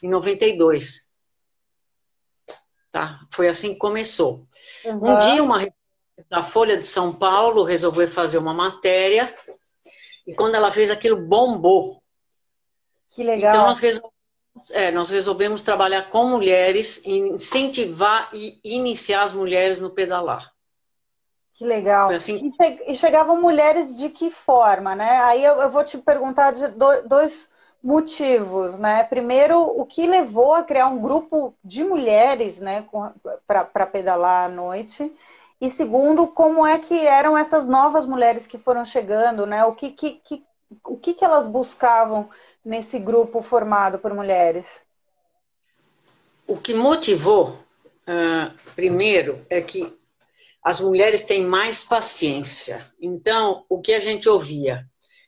em 0.03 0.09
92. 0.09 1.09
Tá? 2.91 3.21
Foi 3.31 3.47
assim 3.47 3.71
que 3.73 3.79
começou. 3.79 4.45
Uhum. 4.83 5.13
Um 5.13 5.17
dia, 5.17 5.41
uma 5.41 5.65
da 6.29 6.43
Folha 6.43 6.77
de 6.77 6.85
São 6.85 7.13
Paulo 7.13 7.63
resolveu 7.63 8.07
fazer 8.07 8.37
uma 8.37 8.53
matéria 8.53 9.33
e 10.27 10.35
quando 10.35 10.55
ela 10.55 10.71
fez 10.71 10.91
aquilo 10.91 11.15
bombou. 11.15 12.00
Que 13.11 13.23
legal. 13.23 13.53
Então 13.53 13.67
nós 13.67 13.79
resolvemos, 13.79 14.71
é, 14.73 14.91
nós 14.91 15.09
resolvemos 15.09 15.61
trabalhar 15.61 16.09
com 16.09 16.27
mulheres, 16.27 17.05
incentivar 17.05 18.29
e 18.33 18.59
iniciar 18.63 19.23
as 19.23 19.33
mulheres 19.33 19.79
no 19.79 19.89
pedalar. 19.89 20.51
Que 21.53 21.65
legal. 21.65 22.09
Assim... 22.09 22.51
E, 22.87 22.95
chegavam 22.95 23.39
mulheres 23.39 23.95
de 23.95 24.09
que 24.09 24.31
forma, 24.31 24.95
né? 24.95 25.21
Aí 25.21 25.43
eu, 25.43 25.61
eu 25.61 25.69
vou 25.69 25.83
te 25.83 25.97
perguntar 25.97 26.53
de 26.53 26.67
dois 26.69 27.47
motivos, 27.83 28.75
né? 28.77 29.03
Primeiro, 29.03 29.59
o 29.61 29.85
que 29.85 30.07
levou 30.07 30.53
a 30.53 30.63
criar 30.63 30.87
um 30.87 30.99
grupo 30.99 31.53
de 31.63 31.83
mulheres, 31.83 32.59
né, 32.59 32.85
para 33.45 33.85
pedalar 33.85 34.45
à 34.45 34.49
noite? 34.49 35.13
E 35.59 35.69
segundo, 35.69 36.25
como 36.27 36.65
é 36.65 36.79
que 36.79 37.05
eram 37.05 37.37
essas 37.37 37.67
novas 37.67 38.05
mulheres 38.05 38.47
que 38.47 38.57
foram 38.57 38.83
chegando, 38.83 39.45
né? 39.45 39.63
O 39.65 39.73
que, 39.73 39.91
que, 39.91 40.13
que 40.23 40.43
o 40.85 40.97
que, 40.97 41.13
que 41.13 41.25
elas 41.25 41.47
buscavam 41.47 42.29
nesse 42.63 42.99
grupo 42.99 43.41
formado 43.41 43.99
por 43.99 44.13
mulheres? 44.13 44.67
O 46.47 46.57
que 46.57 46.73
motivou 46.73 47.61
Uh, 48.01 48.51
primeiro, 48.75 49.45
é 49.49 49.61
que 49.61 49.95
as 50.63 50.79
mulheres 50.79 51.23
têm 51.23 51.45
mais 51.45 51.83
paciência. 51.83 52.85
Então, 52.99 53.65
o 53.69 53.79
que 53.79 53.93
a 53.93 53.99
gente 53.99 54.27
ouvia? 54.27 54.85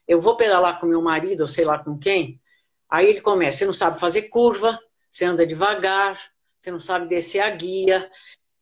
Eu 0.08 0.20
vou 0.20 0.36
pedalar 0.36 0.80
com 0.80 0.86
meu 0.86 1.02
marido, 1.02 1.42
ou 1.42 1.48
sei 1.48 1.66
lá 1.66 1.80
com 1.80 1.98
quem, 1.98 2.42
aí 2.90 3.08
ele 3.08 3.22
começa, 3.22 3.60
você 3.60 3.66
não 3.66 3.74
sabe 3.74 4.00
fazer 4.00 4.24
curva, 4.24 4.78
você 5.10 5.26
anda 5.26 5.48
devagar, 5.48 6.20
você 6.60 6.72
não 6.72 6.80
sabe 6.80 7.08
descer 7.08 7.40
a 7.40 7.50
guia. 7.52 8.12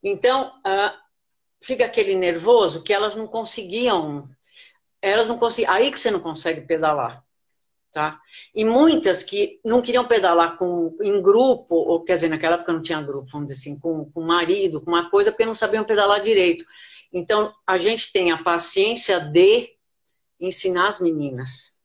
Então, 0.04 0.54
uh, 0.60 0.98
fica 1.64 1.86
aquele 1.86 2.16
nervoso 2.16 2.84
que 2.84 2.94
elas 2.94 3.16
não 3.16 3.28
conseguiam, 3.28 4.30
elas 5.02 5.28
não 5.28 5.38
conseguiam, 5.38 5.74
aí 5.74 5.92
que 5.92 6.00
você 6.00 6.12
não 6.12 6.20
consegue 6.20 6.62
pedalar. 6.62 7.24
Tá? 7.92 8.22
E 8.56 8.64
muitas 8.64 9.22
que 9.22 9.60
não 9.66 9.82
queriam 9.82 10.08
pedalar 10.08 10.58
com, 10.58 10.96
em 11.02 11.22
grupo, 11.22 11.76
ou 11.76 12.02
quer 12.02 12.14
dizer, 12.14 12.30
naquela 12.30 12.56
época 12.56 12.72
não 12.72 12.82
tinha 12.82 13.02
grupo, 13.02 13.28
vamos 13.30 13.48
dizer 13.48 13.60
assim, 13.60 13.78
com, 13.78 14.10
com 14.10 14.22
marido, 14.22 14.80
com 14.80 14.92
uma 14.92 15.10
coisa, 15.10 15.30
porque 15.30 15.46
não 15.46 15.54
sabiam 15.54 15.84
pedalar 15.84 16.22
direito. 16.22 16.64
Então, 17.12 17.54
a 17.68 17.78
gente 17.78 18.14
tem 18.14 18.32
a 18.32 18.42
paciência 18.42 19.20
de 19.20 19.70
ensinar 20.40 20.88
as 20.88 21.02
meninas. 21.02 21.82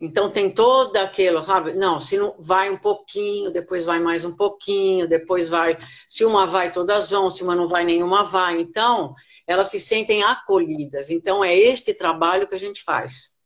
Então, 0.00 0.30
tem 0.30 0.50
todo 0.50 0.96
aquele, 0.96 1.42
sabe? 1.42 1.74
Não, 1.74 1.98
se 1.98 2.16
não 2.16 2.34
vai 2.38 2.70
um 2.70 2.78
pouquinho, 2.78 3.50
depois 3.50 3.84
vai 3.84 3.98
mais 3.98 4.24
um 4.24 4.34
pouquinho, 4.34 5.06
depois 5.06 5.48
vai. 5.48 5.78
Se 6.08 6.24
uma 6.24 6.46
vai, 6.46 6.72
todas 6.72 7.10
vão, 7.10 7.30
se 7.30 7.42
uma 7.42 7.54
não 7.54 7.68
vai, 7.68 7.84
nenhuma 7.84 8.24
vai. 8.24 8.60
Então, 8.60 9.14
elas 9.46 9.68
se 9.68 9.78
sentem 9.78 10.22
acolhidas. 10.22 11.10
Então, 11.10 11.44
é 11.44 11.54
este 11.54 11.92
trabalho 11.92 12.48
que 12.48 12.54
a 12.54 12.58
gente 12.58 12.82
faz. 12.82 13.38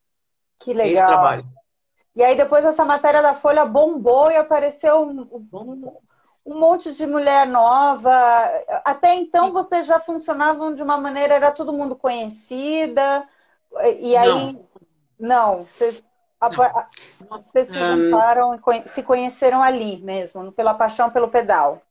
Que 0.60 0.72
legal. 0.72 0.92
Esse 0.92 1.06
trabalho. 1.06 1.42
E 2.16 2.22
aí 2.22 2.36
depois 2.36 2.64
essa 2.64 2.84
matéria 2.84 3.20
da 3.20 3.34
Folha 3.34 3.64
bombou 3.64 4.30
e 4.30 4.36
apareceu 4.36 5.02
um, 5.02 5.48
um, 5.52 5.92
um 6.46 6.58
monte 6.58 6.92
de 6.92 7.06
mulher 7.06 7.46
nova. 7.46 8.12
Até 8.84 9.14
então 9.14 9.52
vocês 9.52 9.86
já 9.86 9.98
funcionavam 9.98 10.74
de 10.74 10.82
uma 10.82 10.96
maneira, 10.96 11.34
era 11.34 11.50
todo 11.50 11.72
mundo 11.72 11.96
conhecida. 11.96 13.26
E 14.00 14.16
aí. 14.16 14.28
Não, 14.28 14.64
não 15.18 15.64
vocês, 15.64 16.02
não. 16.40 17.38
vocês 17.38 17.68
se 17.68 17.74
juntaram 17.74 18.54
e 18.54 18.88
se 18.88 19.02
conheceram 19.02 19.62
ali 19.62 19.96
mesmo, 19.98 20.52
pela 20.52 20.74
paixão 20.74 21.10
pelo 21.10 21.28
pedal. 21.28 21.82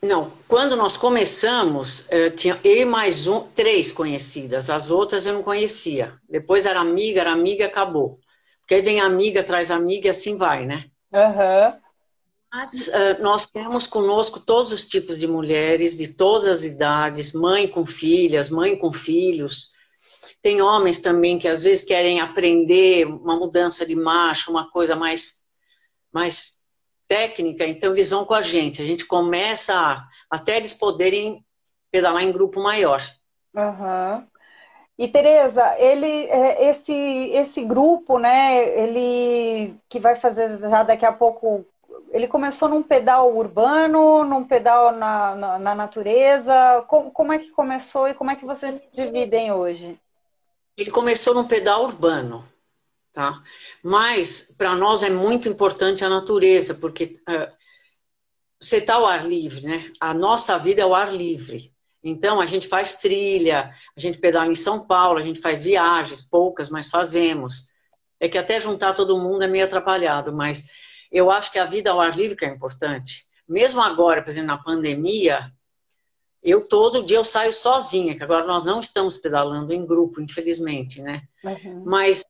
Não, 0.00 0.30
quando 0.46 0.76
nós 0.76 0.98
começamos, 0.98 2.06
eh, 2.10 2.28
tinha 2.28 2.60
eu 2.62 2.82
e 2.82 2.84
mais 2.84 3.26
um, 3.26 3.40
três 3.40 3.90
conhecidas, 3.90 4.68
as 4.68 4.90
outras 4.90 5.24
eu 5.24 5.32
não 5.32 5.42
conhecia. 5.42 6.12
Depois 6.28 6.66
era 6.66 6.78
amiga, 6.78 7.22
era 7.22 7.32
amiga, 7.32 7.64
acabou. 7.64 8.18
Porque 8.64 8.76
aí 8.76 8.82
vem 8.82 9.00
amiga, 9.00 9.44
traz 9.44 9.70
amiga 9.70 10.06
e 10.06 10.10
assim 10.10 10.38
vai, 10.38 10.64
né? 10.64 10.86
Uhum. 11.12 11.78
Mas 12.52 12.88
uh, 12.88 13.20
nós 13.20 13.46
temos 13.46 13.86
conosco 13.86 14.40
todos 14.40 14.72
os 14.72 14.86
tipos 14.86 15.18
de 15.18 15.26
mulheres, 15.26 15.96
de 15.96 16.08
todas 16.08 16.48
as 16.48 16.64
idades, 16.64 17.32
mãe 17.32 17.68
com 17.68 17.84
filhas, 17.84 18.48
mãe 18.48 18.76
com 18.76 18.92
filhos. 18.92 19.72
Tem 20.40 20.62
homens 20.62 20.98
também 21.00 21.38
que 21.38 21.48
às 21.48 21.64
vezes 21.64 21.84
querem 21.84 22.20
aprender 22.20 23.06
uma 23.06 23.36
mudança 23.36 23.84
de 23.84 23.94
marcha, 23.94 24.50
uma 24.50 24.70
coisa 24.70 24.96
mais, 24.96 25.44
mais 26.12 26.60
técnica, 27.06 27.66
então 27.66 27.92
eles 27.92 28.10
vão 28.10 28.24
com 28.24 28.34
a 28.34 28.42
gente. 28.42 28.80
A 28.80 28.86
gente 28.86 29.04
começa 29.04 29.74
a, 29.74 30.08
até 30.30 30.56
eles 30.56 30.72
poderem 30.72 31.44
pedalar 31.90 32.22
em 32.22 32.32
grupo 32.32 32.62
maior. 32.62 33.02
Uhum. 33.54 34.26
E 34.96 35.08
Tereza, 35.08 35.74
ele, 35.78 36.26
é, 36.26 36.70
esse, 36.70 36.92
esse 36.92 37.64
grupo, 37.64 38.18
né, 38.18 38.78
ele 38.78 39.74
que 39.88 39.98
vai 39.98 40.14
fazer 40.14 40.58
já 40.60 40.84
daqui 40.84 41.04
a 41.04 41.12
pouco, 41.12 41.66
ele 42.10 42.28
começou 42.28 42.68
num 42.68 42.82
pedal 42.82 43.34
urbano, 43.36 44.22
num 44.22 44.44
pedal 44.44 44.92
na, 44.92 45.34
na, 45.34 45.58
na 45.58 45.74
natureza. 45.74 46.84
Como, 46.86 47.10
como 47.10 47.32
é 47.32 47.40
que 47.40 47.50
começou 47.50 48.08
e 48.08 48.14
como 48.14 48.30
é 48.30 48.36
que 48.36 48.44
vocês 48.44 48.76
se 48.76 49.04
dividem 49.04 49.50
hoje? 49.52 49.98
Ele 50.76 50.90
começou 50.92 51.34
num 51.34 51.46
pedal 51.46 51.84
urbano, 51.84 52.48
tá? 53.12 53.42
Mas 53.82 54.54
para 54.56 54.76
nós 54.76 55.02
é 55.02 55.10
muito 55.10 55.48
importante 55.48 56.04
a 56.04 56.08
natureza, 56.08 56.74
porque 56.74 57.20
uh, 57.28 57.52
você 58.60 58.76
está 58.76 58.94
ao 58.94 59.06
ar 59.06 59.26
livre, 59.26 59.66
né? 59.66 59.92
A 60.00 60.14
nossa 60.14 60.56
vida 60.56 60.82
é 60.82 60.84
ao 60.84 60.94
ar 60.94 61.12
livre. 61.12 61.73
Então, 62.04 62.38
a 62.38 62.44
gente 62.44 62.68
faz 62.68 62.98
trilha, 62.98 63.72
a 63.96 64.00
gente 64.00 64.18
pedala 64.18 64.52
em 64.52 64.54
São 64.54 64.86
Paulo, 64.86 65.18
a 65.18 65.22
gente 65.22 65.40
faz 65.40 65.64
viagens, 65.64 66.22
poucas, 66.22 66.68
mas 66.68 66.90
fazemos. 66.90 67.72
É 68.20 68.28
que 68.28 68.36
até 68.36 68.60
juntar 68.60 68.92
todo 68.92 69.18
mundo 69.18 69.42
é 69.42 69.48
meio 69.48 69.64
atrapalhado, 69.64 70.30
mas 70.30 70.66
eu 71.10 71.30
acho 71.30 71.50
que 71.50 71.58
a 71.58 71.64
vida 71.64 71.90
ao 71.90 72.00
ar 72.00 72.14
livre 72.14 72.36
é 72.42 72.48
importante. 72.48 73.24
Mesmo 73.48 73.80
agora, 73.80 74.22
por 74.22 74.28
exemplo, 74.28 74.48
na 74.48 74.58
pandemia, 74.58 75.50
eu 76.42 76.68
todo 76.68 77.04
dia 77.04 77.16
eu 77.16 77.24
saio 77.24 77.52
sozinha, 77.52 78.14
que 78.14 78.22
agora 78.22 78.46
nós 78.46 78.64
não 78.64 78.80
estamos 78.80 79.16
pedalando 79.16 79.72
em 79.72 79.86
grupo, 79.86 80.20
infelizmente, 80.20 81.00
né? 81.00 81.22
Uhum. 81.42 81.84
Mas 81.86 82.22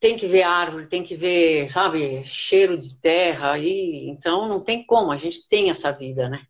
tem 0.00 0.16
que 0.16 0.26
ver 0.26 0.42
árvore, 0.42 0.86
tem 0.86 1.04
que 1.04 1.14
ver, 1.14 1.70
sabe, 1.70 2.24
cheiro 2.24 2.76
de 2.76 2.98
terra, 2.98 3.56
e 3.58 4.08
então 4.08 4.48
não 4.48 4.62
tem 4.62 4.84
como, 4.84 5.12
a 5.12 5.16
gente 5.16 5.48
tem 5.48 5.70
essa 5.70 5.92
vida, 5.92 6.28
né? 6.28 6.44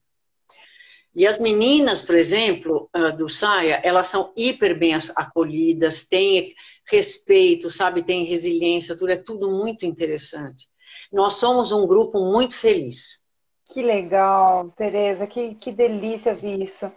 E 1.14 1.27
as 1.27 1.38
meninas, 1.38 2.03
por 2.03 2.16
exemplo, 2.16 2.88
ah, 2.92 3.11
do 3.11 3.29
Saia, 3.29 3.81
elas 3.85 4.09
são 4.09 4.33
hiper 4.37 4.77
bem 4.77 4.94
acolhidas, 5.14 6.09
têm 6.09 6.53
respeito, 6.87 7.70
sabe, 7.70 8.03
têm 8.03 8.24
resiliência, 8.24 8.96
tudo 8.96 9.12
é 9.12 9.16
tudo 9.16 9.50
muito 9.50 9.87
interessante. 9.87 10.68
Nós 11.12 11.35
somos 11.35 11.70
um 11.70 11.87
grupo 11.87 12.20
muito 12.20 12.57
feliz. 12.57 13.24
Que 13.66 13.83
legal, 13.83 14.70
Tereza, 14.77 15.27
que, 15.27 15.55
que 15.55 15.72
delícia 15.72 16.35
ver 16.35 16.62
isso. 16.62 16.90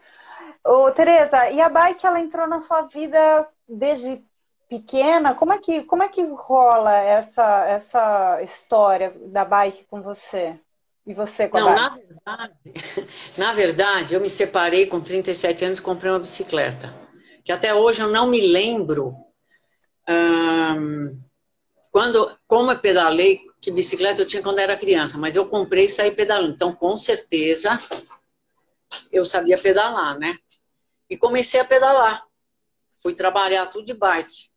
Ô, 0.66 0.92
Tereza, 0.92 1.50
e 1.52 1.62
a 1.62 1.70
bike 1.70 2.06
ela 2.06 2.20
entrou 2.20 2.48
na 2.48 2.60
sua 2.60 2.82
vida 2.82 3.48
desde 3.68 4.22
pequena? 4.68 5.34
Como 5.34 5.54
é 5.54 5.60
que, 5.60 5.84
como 5.84 6.04
é 6.04 6.10
que 6.10 6.24
rola 6.24 6.94
essa, 6.94 7.66
essa 7.66 8.42
história 8.44 9.16
da 9.28 9.46
bike 9.46 9.86
com 9.86 10.02
você? 10.02 10.60
E 11.08 11.14
você, 11.14 11.48
Não, 11.48 11.74
na 11.74 11.90
verdade, 11.90 12.54
na 13.38 13.54
verdade, 13.54 14.14
eu 14.14 14.20
me 14.20 14.30
separei 14.30 14.88
com 14.88 15.00
37 15.00 15.64
anos 15.64 15.80
e 15.80 15.82
comprei 15.82 16.12
uma 16.12 16.20
bicicleta. 16.20 16.94
Que 17.46 17.52
até 17.54 17.74
hoje 17.74 18.02
eu 18.02 18.10
não 18.10 18.28
me 18.28 18.46
lembro 18.46 19.16
hum, 20.10 21.18
quando, 21.90 22.38
como 22.46 22.72
eu 22.72 22.80
pedalei, 22.80 23.40
que 23.62 23.72
bicicleta 23.72 24.22
eu 24.22 24.28
tinha 24.28 24.44
quando 24.44 24.60
era 24.60 24.76
criança, 24.76 25.18
mas 25.18 25.34
eu 25.34 25.48
comprei 25.48 25.86
e 25.86 25.90
saí 25.90 26.12
pedalando. 26.12 26.54
Então, 26.54 26.76
com 26.76 26.98
certeza, 26.98 27.80
eu 29.10 29.24
sabia 29.24 29.58
pedalar, 29.58 30.20
né? 30.20 30.38
E 31.10 31.16
comecei 31.16 31.62
a 31.62 31.66
pedalar. 31.66 32.22
Fui 33.02 33.14
trabalhar 33.14 33.66
tudo 33.68 33.86
de 33.86 33.94
bike. 33.94 34.50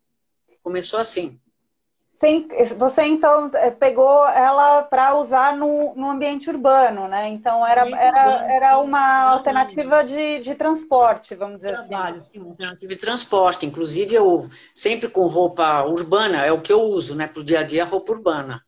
Começou 0.65 0.99
assim. 0.99 1.41
Você 2.77 3.03
então 3.05 3.51
é, 3.55 3.71
pegou 3.71 4.29
ela 4.29 4.83
para 4.83 5.17
usar 5.17 5.57
no, 5.57 5.95
no 5.95 6.11
ambiente 6.11 6.51
urbano, 6.51 7.09
né? 7.09 7.31
Então 7.31 7.67
era, 7.67 7.89
era, 7.89 8.53
era 8.53 8.79
uma 8.79 9.23
alternativa 9.23 10.05
de, 10.05 10.41
de 10.41 10.55
transporte, 10.55 11.35
vamos 11.35 11.57
dizer 11.57 11.77
assim. 11.77 11.89
Trabalho, 11.89 12.21
assim. 12.21 12.31
Sim, 12.33 12.41
uma 12.41 12.51
alternativa 12.51 12.93
de 12.93 13.01
transporte. 13.01 13.65
Inclusive, 13.65 14.15
eu 14.15 14.51
sempre 14.75 15.09
com 15.09 15.27
roupa 15.27 15.83
urbana, 15.85 16.45
é 16.45 16.53
o 16.53 16.61
que 16.61 16.71
eu 16.71 16.83
uso, 16.83 17.15
né? 17.15 17.27
Para 17.27 17.41
o 17.41 17.45
dia 17.45 17.61
a 17.61 17.63
dia, 17.63 17.87
roupa 17.87 18.13
urbana. 18.13 18.63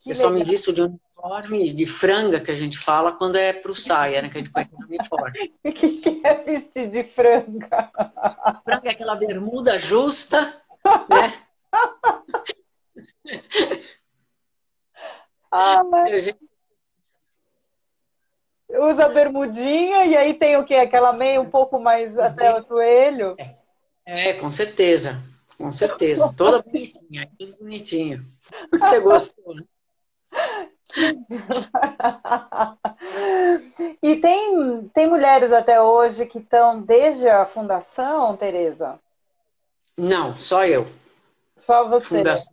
Que 0.00 0.10
eu 0.10 0.14
legal. 0.14 0.28
só 0.28 0.34
me 0.34 0.44
visto 0.44 0.74
de 0.74 0.82
uniforme, 0.82 1.72
de 1.72 1.86
franga, 1.86 2.38
que 2.38 2.50
a 2.50 2.54
gente 2.54 2.76
fala, 2.76 3.12
quando 3.12 3.36
é 3.36 3.54
para 3.54 3.72
o 3.72 3.74
saia, 3.74 4.20
né? 4.20 4.28
Que 4.28 4.36
a 4.36 4.40
gente 4.42 4.52
põe 4.52 4.64
no 4.78 4.86
uniforme. 4.86 5.52
O 5.64 5.72
que, 5.72 5.88
que 5.96 6.20
é 6.22 6.34
vestir 6.34 6.90
de 6.90 7.02
franga? 7.02 7.90
Franga 8.62 8.88
é 8.88 8.90
aquela 8.90 9.16
bermuda 9.16 9.78
justa, 9.78 10.62
né? 11.08 11.32
ah, 15.50 15.84
mas... 15.84 16.34
Usa 18.68 19.08
bermudinha 19.08 20.04
e 20.04 20.16
aí 20.16 20.34
tem 20.34 20.56
o 20.56 20.64
que? 20.64 20.74
Aquela 20.74 21.12
meia 21.12 21.40
um 21.40 21.48
pouco 21.48 21.78
mais 21.78 22.18
até 22.18 22.58
o 22.58 22.62
joelho? 22.62 23.36
É, 24.04 24.32
com 24.34 24.50
certeza. 24.50 25.22
Com 25.56 25.70
certeza. 25.70 26.34
Toda 26.36 26.62
bonitinha, 26.62 27.30
tudo 27.38 27.56
bonitinho. 27.58 28.26
Você 28.78 29.00
gostou, 29.00 29.54
né? 29.54 29.62
e 34.02 34.16
tem, 34.16 34.88
tem 34.94 35.06
mulheres 35.06 35.52
até 35.52 35.80
hoje 35.80 36.26
que 36.26 36.38
estão 36.38 36.80
desde 36.80 37.28
a 37.28 37.46
fundação, 37.46 38.36
Tereza? 38.36 38.98
Não, 39.96 40.36
só 40.36 40.66
eu. 40.66 40.86
Só 41.56 41.88
você. 41.88 42.18
Fundação, 42.18 42.52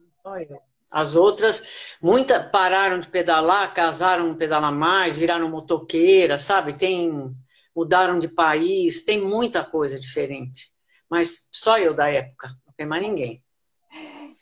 As 0.89 1.15
outras, 1.15 1.67
muitas 2.01 2.49
pararam 2.51 2.99
de 2.99 3.07
pedalar, 3.07 3.73
casaram 3.73 4.27
não 4.27 4.35
pedalar 4.35 4.71
mais, 4.71 5.17
viraram 5.17 5.49
motoqueira, 5.49 6.39
sabe? 6.39 6.73
Tem, 6.73 7.35
mudaram 7.75 8.17
de 8.19 8.27
país, 8.27 9.03
tem 9.03 9.19
muita 9.19 9.63
coisa 9.63 9.99
diferente. 9.99 10.71
Mas 11.09 11.47
só 11.51 11.77
eu 11.77 11.93
da 11.93 12.09
época, 12.09 12.47
não 12.65 12.73
tem 12.75 12.85
mais 12.85 13.01
ninguém. 13.03 13.43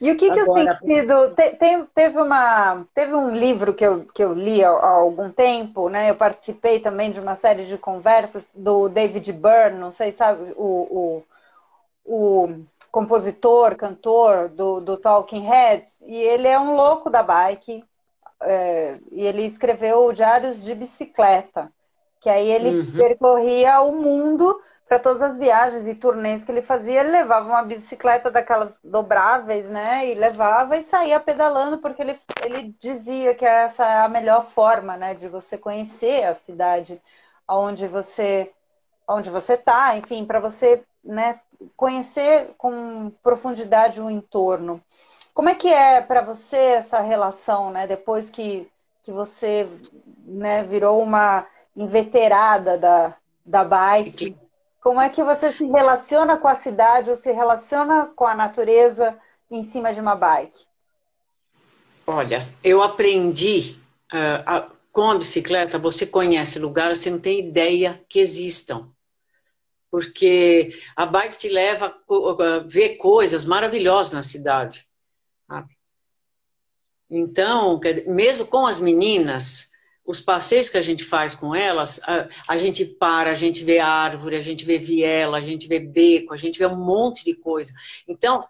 E 0.01 0.09
o 0.09 0.17
que, 0.17 0.31
que 0.31 0.39
Agora, 0.39 0.79
o 0.81 0.87
sentido. 0.87 1.35
Te, 1.35 1.51
te, 1.51 1.85
teve, 1.93 2.19
uma, 2.19 2.87
teve 2.91 3.13
um 3.13 3.35
livro 3.35 3.71
que 3.71 3.85
eu, 3.85 4.03
que 4.05 4.23
eu 4.23 4.33
li 4.33 4.63
há, 4.63 4.71
há, 4.71 4.89
algum 4.89 5.29
tempo, 5.29 5.89
né? 5.89 6.09
Eu 6.09 6.15
participei 6.15 6.79
também 6.79 7.11
de 7.11 7.19
uma 7.19 7.35
série 7.35 7.65
de 7.65 7.77
conversas 7.77 8.43
do 8.55 8.89
David 8.89 9.31
Byrne, 9.31 9.77
não 9.77 9.91
sei, 9.91 10.11
sabe, 10.11 10.53
o, 10.55 11.23
o, 12.03 12.43
o 12.43 12.65
compositor, 12.91 13.75
cantor 13.75 14.49
do, 14.49 14.79
do 14.79 14.97
Talking 14.97 15.47
Heads, 15.47 15.89
e 16.01 16.15
ele 16.15 16.47
é 16.47 16.59
um 16.59 16.75
louco 16.75 17.09
da 17.09 17.23
bike, 17.23 17.83
é, 18.41 18.97
e 19.11 19.21
ele 19.25 19.45
escreveu 19.45 20.11
Diários 20.11 20.61
de 20.61 20.75
Bicicleta, 20.75 21.71
que 22.19 22.29
aí 22.29 22.49
ele 22.49 22.79
uhum. 22.79 22.91
percorria 22.91 23.81
o 23.81 23.93
mundo 23.93 24.59
para 24.91 24.99
todas 24.99 25.21
as 25.21 25.37
viagens 25.37 25.87
e 25.87 25.95
turnês 25.95 26.43
que 26.43 26.51
ele 26.51 26.61
fazia, 26.61 26.99
ele 26.99 27.11
levava 27.11 27.47
uma 27.47 27.63
bicicleta 27.63 28.29
daquelas 28.29 28.77
dobráveis, 28.83 29.69
né? 29.69 30.05
E 30.05 30.15
levava 30.15 30.75
e 30.75 30.83
saía 30.83 31.17
pedalando, 31.17 31.77
porque 31.77 32.01
ele, 32.01 32.19
ele 32.43 32.75
dizia 32.77 33.33
que 33.33 33.45
essa 33.45 33.85
é 33.85 33.99
a 34.01 34.09
melhor 34.09 34.47
forma, 34.49 34.97
né? 34.97 35.13
De 35.13 35.29
você 35.29 35.57
conhecer 35.57 36.25
a 36.25 36.35
cidade 36.35 37.01
onde 37.47 37.87
você 37.87 38.51
onde 39.07 39.29
você 39.29 39.53
está, 39.53 39.95
enfim, 39.95 40.25
para 40.25 40.41
você 40.41 40.83
né, 41.01 41.39
conhecer 41.75 42.49
com 42.57 43.11
profundidade 43.23 44.01
o 44.01 44.09
entorno. 44.09 44.81
Como 45.33 45.49
é 45.49 45.55
que 45.55 45.67
é 45.67 46.01
para 46.01 46.21
você 46.21 46.57
essa 46.57 46.99
relação, 46.99 47.71
né? 47.71 47.87
Depois 47.87 48.29
que, 48.29 48.67
que 49.03 49.11
você 49.11 49.67
né, 50.25 50.63
virou 50.63 51.01
uma 51.01 51.45
inveterada 51.75 52.77
da, 52.77 53.15
da 53.45 53.63
bike, 53.63 54.35
como 54.81 54.99
é 54.99 55.09
que 55.09 55.23
você 55.23 55.51
se 55.51 55.65
relaciona 55.65 56.37
com 56.37 56.47
a 56.47 56.55
cidade 56.55 57.09
ou 57.09 57.15
se 57.15 57.31
relaciona 57.31 58.11
com 58.15 58.25
a 58.25 58.35
natureza 58.35 59.17
em 59.49 59.63
cima 59.63 59.93
de 59.93 60.01
uma 60.01 60.15
bike? 60.15 60.65
Olha, 62.05 62.45
eu 62.63 62.81
aprendi 62.81 63.77
uh, 64.11 64.43
a, 64.45 64.67
com 64.91 65.11
a 65.11 65.15
bicicleta, 65.15 65.77
você 65.77 66.05
conhece 66.05 66.59
lugares, 66.59 66.99
você 66.99 67.09
não 67.09 67.19
tem 67.19 67.39
ideia 67.39 68.01
que 68.09 68.19
existam. 68.19 68.89
Porque 69.91 70.73
a 70.95 71.05
bike 71.05 71.37
te 71.37 71.49
leva 71.49 71.93
a 72.09 72.59
ver 72.59 72.95
coisas 72.95 73.45
maravilhosas 73.45 74.13
na 74.13 74.23
cidade. 74.23 74.85
Sabe? 75.47 75.77
Então, 77.09 77.77
mesmo 78.07 78.47
com 78.47 78.65
as 78.65 78.79
meninas, 78.79 79.71
os 80.05 80.21
passeios 80.21 80.69
que 80.69 80.77
a 80.77 80.81
gente 80.81 81.03
faz 81.03 81.35
com 81.35 81.53
elas, 81.53 81.99
a, 82.03 82.29
a, 82.47 82.57
gente 82.57 82.85
para, 82.85 83.31
a 83.31 83.35
gente 83.35 83.65
vê 83.65 83.79
árvore, 83.79 84.37
a 84.37 84.41
gente 84.41 84.63
vê 84.63 84.77
viela, 84.77 85.37
a 85.37 85.41
gente 85.41 85.67
vê 85.67 85.79
beco, 85.79 86.33
a 86.33 86.37
gente 86.37 86.57
vê 86.57 86.65
um 86.65 86.85
monte 86.85 87.25
de 87.25 87.35
coisa. 87.35 87.73
Então, 88.07 88.47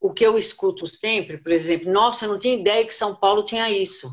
o 0.00 0.12
que 0.12 0.26
eu 0.26 0.36
escuto 0.36 0.86
sempre, 0.86 1.38
por 1.38 1.52
exemplo, 1.52 1.92
nossa, 1.92 2.24
eu 2.24 2.30
não 2.30 2.38
tinha 2.38 2.58
ideia 2.58 2.86
que 2.86 2.94
São 2.94 3.14
Paulo 3.14 3.44
tinha 3.44 3.70
isso. 3.70 4.12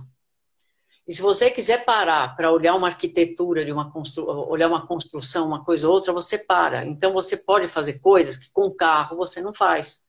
E 1.10 1.12
se 1.12 1.24
você 1.24 1.50
quiser 1.50 1.86
parar 1.86 2.36
para 2.36 2.52
olhar 2.52 2.76
uma 2.76 2.86
arquitetura 2.86 3.66
de 3.66 3.72
uma 3.72 3.92
constru... 3.92 4.28
olhar 4.48 4.68
uma 4.68 4.86
construção, 4.86 5.48
uma 5.48 5.66
coisa 5.66 5.88
ou 5.88 5.94
outra, 5.96 6.14
você 6.14 6.38
para. 6.38 6.86
Então 6.86 7.12
você 7.12 7.36
pode 7.36 7.68
fazer 7.68 7.98
coisas 7.98 8.38
que 8.38 8.54
com 8.54 8.70
carro 8.70 9.18
você 9.18 9.42
não 9.42 9.52
faz. 9.52 10.06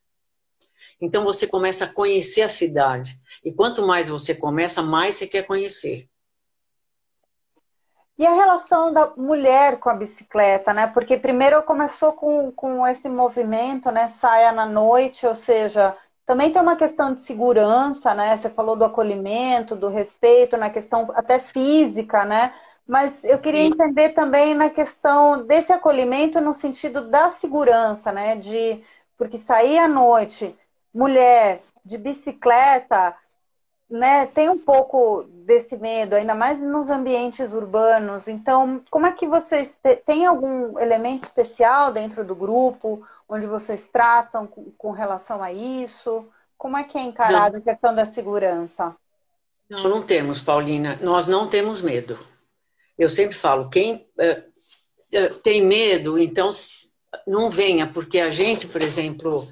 Então 1.01 1.23
você 1.23 1.47
começa 1.47 1.85
a 1.85 1.91
conhecer 1.91 2.43
a 2.43 2.49
cidade. 2.49 3.15
E 3.43 3.51
quanto 3.51 3.81
mais 3.81 4.09
você 4.09 4.35
começa, 4.35 4.83
mais 4.83 5.15
você 5.15 5.25
quer 5.25 5.41
conhecer. 5.47 6.07
E 8.15 8.27
a 8.27 8.35
relação 8.35 8.93
da 8.93 9.07
mulher 9.17 9.79
com 9.79 9.89
a 9.89 9.95
bicicleta, 9.95 10.71
né? 10.71 10.85
Porque 10.85 11.17
primeiro 11.17 11.63
começou 11.63 12.13
com, 12.13 12.51
com 12.51 12.85
esse 12.85 13.09
movimento, 13.09 13.89
né? 13.89 14.07
Saia 14.07 14.51
na 14.51 14.67
noite, 14.67 15.25
ou 15.25 15.33
seja, 15.33 15.97
também 16.31 16.49
tem 16.49 16.61
uma 16.61 16.77
questão 16.77 17.13
de 17.13 17.19
segurança, 17.19 18.13
né? 18.13 18.37
Você 18.37 18.49
falou 18.49 18.77
do 18.77 18.85
acolhimento, 18.85 19.75
do 19.75 19.89
respeito, 19.89 20.55
na 20.55 20.69
questão 20.69 21.05
até 21.13 21.37
física, 21.39 22.23
né? 22.23 22.53
Mas 22.87 23.25
eu 23.25 23.37
queria 23.37 23.59
Sim. 23.59 23.67
entender 23.67 24.11
também 24.11 24.55
na 24.55 24.69
questão 24.69 25.45
desse 25.45 25.73
acolhimento 25.73 26.39
no 26.39 26.53
sentido 26.53 27.09
da 27.09 27.29
segurança, 27.31 28.13
né? 28.13 28.37
De 28.37 28.81
porque 29.17 29.37
sair 29.37 29.77
à 29.77 29.89
noite, 29.89 30.55
mulher 30.93 31.63
de 31.83 31.97
bicicleta, 31.97 33.13
né, 33.91 34.25
tem 34.25 34.49
um 34.49 34.57
pouco 34.57 35.25
desse 35.45 35.75
medo, 35.75 36.15
ainda 36.15 36.33
mais 36.33 36.63
nos 36.63 36.89
ambientes 36.89 37.51
urbanos. 37.51 38.25
Então, 38.27 38.81
como 38.89 39.05
é 39.05 39.11
que 39.11 39.27
vocês 39.27 39.77
têm 40.05 40.25
algum 40.25 40.79
elemento 40.79 41.25
especial 41.25 41.91
dentro 41.91 42.23
do 42.23 42.33
grupo, 42.33 43.05
onde 43.27 43.45
vocês 43.45 43.89
tratam 43.91 44.47
com, 44.47 44.71
com 44.77 44.91
relação 44.91 45.43
a 45.43 45.51
isso? 45.51 46.25
Como 46.57 46.77
é 46.77 46.83
que 46.83 46.97
é 46.97 47.01
encarada 47.01 47.57
a 47.57 47.61
questão 47.61 47.93
da 47.93 48.05
segurança? 48.05 48.95
Não, 49.69 49.83
não 49.83 50.01
temos, 50.01 50.39
Paulina. 50.39 50.97
Nós 51.01 51.27
não 51.27 51.47
temos 51.47 51.81
medo. 51.81 52.17
Eu 52.97 53.09
sempre 53.09 53.35
falo, 53.35 53.69
quem 53.69 54.07
uh, 54.17 55.33
tem 55.43 55.65
medo, 55.65 56.17
então 56.17 56.49
não 57.27 57.49
venha, 57.49 57.87
porque 57.87 58.19
a 58.19 58.29
gente, 58.29 58.67
por 58.67 58.81
exemplo, 58.81 59.45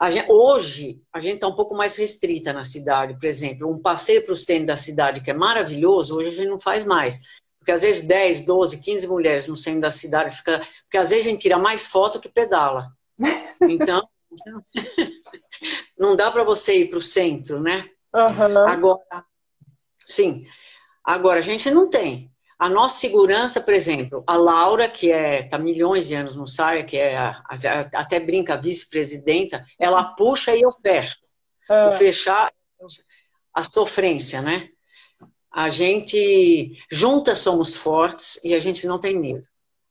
a 0.00 0.10
gente, 0.10 0.32
hoje, 0.32 1.02
a 1.12 1.20
gente 1.20 1.34
está 1.34 1.46
um 1.46 1.54
pouco 1.54 1.74
mais 1.74 1.94
restrita 1.98 2.54
na 2.54 2.64
cidade, 2.64 3.18
por 3.18 3.26
exemplo, 3.26 3.70
um 3.70 3.82
passeio 3.82 4.24
para 4.24 4.32
o 4.32 4.36
centro 4.36 4.68
da 4.68 4.76
cidade 4.76 5.20
que 5.20 5.30
é 5.30 5.34
maravilhoso, 5.34 6.16
hoje 6.16 6.30
a 6.30 6.32
gente 6.32 6.48
não 6.48 6.58
faz 6.58 6.86
mais. 6.86 7.20
Porque 7.58 7.70
às 7.70 7.82
vezes 7.82 8.06
10, 8.06 8.46
12, 8.46 8.80
15 8.80 9.06
mulheres 9.06 9.46
no 9.46 9.54
centro 9.54 9.82
da 9.82 9.90
cidade 9.90 10.34
fica. 10.34 10.62
Porque 10.84 10.96
às 10.96 11.10
vezes 11.10 11.26
a 11.26 11.28
gente 11.28 11.42
tira 11.42 11.58
mais 11.58 11.86
foto 11.86 12.18
que 12.18 12.28
pedala. 12.28 12.88
Então, 13.62 14.08
não 15.98 16.16
dá 16.16 16.30
para 16.30 16.42
você 16.42 16.78
ir 16.78 16.88
para 16.88 16.96
o 16.96 17.02
centro, 17.02 17.60
né? 17.60 17.90
Uhum. 18.14 18.66
Agora, 18.66 19.24
sim. 20.06 20.46
Agora, 21.04 21.40
a 21.40 21.42
gente 21.42 21.70
não 21.70 21.90
tem. 21.90 22.29
A 22.60 22.68
nossa 22.68 23.00
segurança, 23.00 23.58
por 23.58 23.72
exemplo, 23.72 24.22
a 24.26 24.36
Laura, 24.36 24.86
que 24.86 25.10
é 25.10 25.44
tá 25.44 25.56
milhões 25.56 26.08
de 26.08 26.14
anos 26.14 26.36
no 26.36 26.46
SAIA, 26.46 26.84
que 26.84 26.98
é 26.98 27.16
a, 27.16 27.42
a, 27.48 28.00
até 28.00 28.20
brinca 28.20 28.60
vice-presidenta, 28.60 29.64
ela 29.78 30.12
puxa 30.12 30.54
e 30.54 30.60
eu 30.60 30.70
fecho. 30.70 31.16
Ah. 31.70 31.88
O 31.88 31.90
fechar, 31.92 32.52
a 33.54 33.64
sofrência, 33.64 34.42
né? 34.42 34.68
A 35.50 35.70
gente 35.70 36.78
juntas 36.92 37.38
somos 37.38 37.74
fortes 37.74 38.38
e 38.44 38.54
a 38.54 38.60
gente 38.60 38.86
não 38.86 39.00
tem 39.00 39.18
medo, 39.18 39.48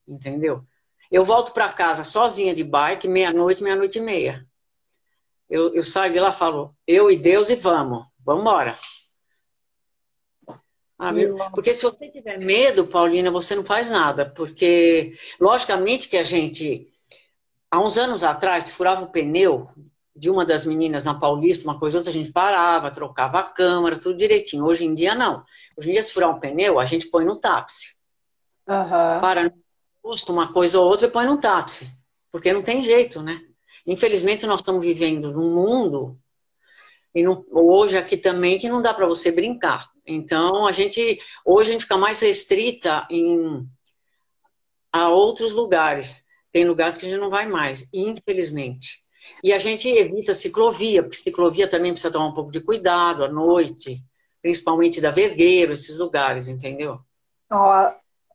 entendeu? 0.08 0.64
Eu 1.12 1.24
volto 1.24 1.54
para 1.54 1.74
casa 1.74 2.04
sozinha 2.04 2.54
de 2.54 2.64
bike, 2.64 3.08
meia-noite, 3.08 3.64
meia-noite 3.64 3.98
e 3.98 4.02
meia. 4.02 4.46
Eu, 5.50 5.74
eu 5.74 5.82
saio 5.82 6.14
de 6.14 6.20
lá 6.20 6.30
e 6.30 6.38
falo, 6.38 6.76
eu 6.86 7.10
e 7.10 7.18
Deus 7.18 7.50
e 7.50 7.56
vamos, 7.56 8.06
vamos 8.24 8.42
embora. 8.42 8.76
Ah, 11.00 11.14
porque 11.56 11.74
se 11.74 11.84
você 11.84 12.10
tiver 12.10 12.38
medo, 12.38 12.86
Paulina, 12.86 13.32
você 13.32 13.56
não 13.56 13.64
faz 13.64 13.90
nada. 13.90 14.26
Porque, 14.26 15.18
logicamente, 15.40 16.10
que 16.10 16.18
a 16.18 16.24
gente, 16.24 16.88
há 17.72 17.80
uns 17.80 17.98
anos 17.98 18.22
atrás, 18.22 18.66
se 18.66 18.74
furava 18.74 19.06
o 19.06 19.08
pneu 19.08 19.66
de 20.14 20.30
uma 20.30 20.46
das 20.46 20.66
meninas 20.66 21.06
na 21.06 21.14
Paulista, 21.14 21.64
uma 21.64 21.80
coisa 21.80 21.98
ou 21.98 22.00
outra, 22.02 22.12
a 22.12 22.14
gente 22.14 22.34
parava, 22.34 22.92
trocava 22.92 23.40
a 23.40 23.44
câmera, 23.44 23.98
tudo 23.98 24.18
direitinho. 24.18 24.66
Hoje 24.66 24.84
em 24.84 24.94
dia, 24.94 25.16
não. 25.16 25.42
Hoje 25.78 25.90
em 25.90 25.94
dia, 25.94 26.04
se 26.04 26.12
furar 26.12 26.30
um 26.36 26.40
pneu, 26.40 26.78
a 26.78 26.84
gente 26.84 27.08
põe 27.08 27.24
no 27.24 27.40
táxi. 27.40 27.98
Uhum. 28.68 29.22
Para 29.22 29.46
no 29.46 29.54
posto, 30.04 30.34
uma 30.34 30.52
coisa 30.52 30.82
ou 30.82 30.90
outra, 30.90 31.08
e 31.08 31.12
põe 31.12 31.26
no 31.26 31.40
táxi. 31.40 31.90
Porque 32.30 32.52
não 32.52 32.62
tem 32.62 32.84
jeito, 32.84 33.22
né? 33.22 33.40
Infelizmente, 33.88 34.46
nós 34.46 34.60
estamos 34.60 34.84
vivendo 34.84 35.32
num 35.32 35.56
mundo, 35.56 36.20
e 37.16 37.24
não, 37.24 37.46
hoje 37.52 37.98
aqui 37.98 38.18
também, 38.18 38.60
que 38.60 38.68
não 38.68 38.82
dá 38.82 38.94
para 38.94 39.08
você 39.08 39.32
brincar. 39.32 39.90
Então, 40.12 40.66
a 40.66 40.72
gente 40.72 41.20
hoje 41.46 41.70
a 41.70 41.74
gente 41.74 41.84
fica 41.84 41.98
mais 41.98 42.20
restrita 42.22 43.08
em 43.10 43.68
a 44.92 45.10
outros 45.10 45.54
lugares. 45.54 46.26
Tem 46.52 46.68
lugares 46.68 46.98
que 46.98 47.06
a 47.06 47.10
gente 47.10 47.22
não 47.22 47.30
vai 47.30 47.46
mais, 47.48 47.88
infelizmente. 47.94 49.04
E 49.44 49.54
a 49.54 49.60
gente 49.60 49.88
evita 49.88 50.34
ciclovia, 50.34 51.04
porque 51.04 51.18
ciclovia 51.18 51.70
também 51.70 51.92
precisa 51.92 52.12
tomar 52.12 52.28
um 52.28 52.34
pouco 52.34 52.52
de 52.52 52.60
cuidado 52.60 53.24
à 53.24 53.28
noite, 53.28 54.04
principalmente 54.42 55.00
da 55.00 55.12
Vergueiro, 55.12 55.74
esses 55.74 55.98
lugares, 55.98 56.48
entendeu? 56.48 57.00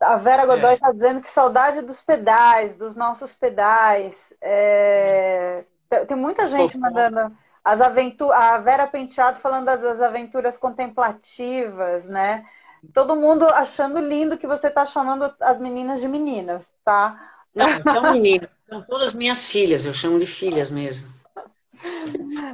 A 0.01 0.17
Vera 0.17 0.47
Godoy 0.47 0.75
está 0.75 0.91
é. 0.91 0.93
dizendo 0.93 1.21
que 1.21 1.31
saudade 1.31 1.83
dos 1.83 2.01
pedais, 2.01 2.75
dos 2.75 2.95
nossos 2.95 3.33
pedais. 3.33 4.33
É... 4.41 5.65
Tem 6.07 6.17
muita 6.17 6.45
gente 6.45 6.77
mandando 6.79 7.37
as 7.65 7.81
aventuras, 7.81 8.39
a 8.39 8.59
Vera 8.59 8.87
Penteado 8.87 9.41
falando 9.41 9.65
das 9.65 10.01
aventuras 10.01 10.59
contemplativas, 10.59 12.05
né? 12.05 12.45
Todo 12.93 13.17
mundo 13.17 13.47
achando 13.47 13.99
lindo 13.99 14.37
que 14.37 14.47
você 14.47 14.67
está 14.69 14.85
chamando 14.85 15.35
as 15.41 15.59
meninas 15.59 16.01
de 16.01 16.07
meninas, 16.07 16.67
tá? 16.85 17.31
Não, 17.55 17.83
são 17.83 18.03
meninas, 18.13 18.51
são 18.61 18.83
todas 18.83 19.15
minhas 19.15 19.47
filhas, 19.47 19.87
eu 19.87 19.95
chamo 19.95 20.19
de 20.19 20.27
filhas 20.27 20.71
mesmo. 20.71 21.09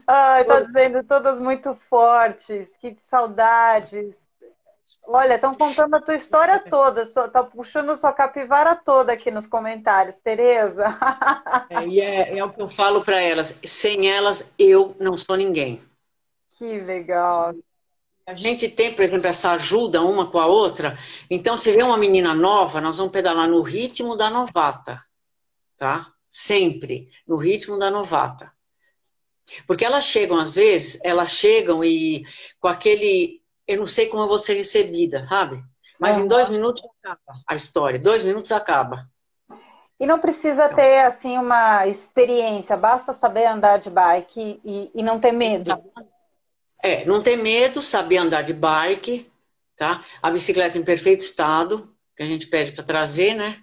Ai, 0.07 0.45
tá 0.45 0.61
dizendo 0.61 1.03
todas 1.05 1.41
muito 1.41 1.75
fortes, 1.75 2.71
que 2.77 2.97
saudades. 3.03 4.30
Olha, 5.05 5.35
estão 5.35 5.55
contando 5.55 5.95
a 5.95 6.01
tua 6.01 6.15
história 6.15 6.59
toda, 6.69 7.07
tá 7.31 7.43
puxando 7.43 7.99
sua 7.99 8.13
capivara 8.13 8.75
toda 8.75 9.13
aqui 9.13 9.31
nos 9.31 9.47
comentários, 9.47 10.17
Tereza. 10.19 10.87
É, 11.69 11.87
e 11.87 12.01
é, 12.01 12.39
é 12.39 12.45
o 12.45 12.53
que 12.53 12.61
eu 12.61 12.69
falo 12.69 13.03
para 13.03 13.21
elas: 13.21 13.59
sem 13.65 14.11
elas, 14.11 14.55
eu 14.59 14.97
não 14.99 15.17
sou 15.17 15.37
ninguém. 15.37 15.83
Que 16.51 16.81
legal. 16.81 17.55
A 18.27 18.35
gente 18.35 18.69
tem, 18.69 18.95
por 18.95 19.03
exemplo, 19.03 19.27
essa 19.27 19.51
ajuda 19.53 20.03
uma 20.03 20.31
com 20.31 20.39
a 20.39 20.47
outra. 20.47 20.97
Então, 21.29 21.59
se 21.59 21.73
vê 21.73 21.83
uma 21.83 21.99
menina 21.99 22.33
nova, 22.33 22.81
nós 22.81 22.99
vamos 22.99 23.13
pedalar 23.13 23.49
no 23.49 23.61
ritmo 23.61 24.17
da 24.17 24.31
novata, 24.31 25.03
tá? 25.77 26.13
Sempre 26.29 27.09
no 27.27 27.37
ritmo 27.37 27.77
da 27.77 27.91
novata. 27.91 28.53
Porque 29.67 29.85
elas 29.85 30.05
chegam, 30.05 30.39
às 30.39 30.55
vezes, 30.55 31.01
elas 31.05 31.33
chegam 31.33 31.83
e 31.83 32.25
com 32.61 32.69
aquele. 32.69 33.40
Eu 33.71 33.77
não 33.79 33.87
sei 33.87 34.09
como 34.09 34.25
eu 34.25 34.27
vou 34.27 34.37
ser 34.37 34.55
recebida, 34.55 35.25
sabe? 35.27 35.63
Mas 35.97 36.17
uhum. 36.17 36.25
em 36.25 36.27
dois 36.27 36.49
minutos 36.49 36.83
acaba 36.99 37.41
a 37.47 37.55
história. 37.55 38.01
Dois 38.01 38.25
minutos 38.25 38.51
acaba. 38.51 39.09
E 40.01 40.05
não 40.05 40.19
precisa 40.19 40.65
então. 40.65 40.75
ter, 40.75 41.03
assim, 41.03 41.39
uma 41.39 41.87
experiência. 41.87 42.77
Basta 42.77 43.13
saber 43.13 43.47
andar 43.47 43.77
de 43.77 43.89
bike 43.89 44.61
e, 44.65 44.91
e 44.93 45.03
não 45.05 45.21
ter 45.21 45.31
medo. 45.31 45.67
É, 46.83 47.05
não 47.05 47.23
ter 47.23 47.37
medo, 47.37 47.81
saber 47.81 48.17
andar 48.17 48.43
de 48.43 48.55
bike, 48.55 49.31
tá? 49.77 50.05
A 50.21 50.33
bicicleta 50.33 50.77
em 50.77 50.83
perfeito 50.83 51.21
estado, 51.21 51.95
que 52.17 52.25
a 52.25 52.27
gente 52.27 52.49
pede 52.49 52.73
para 52.73 52.83
trazer, 52.83 53.35
né? 53.35 53.57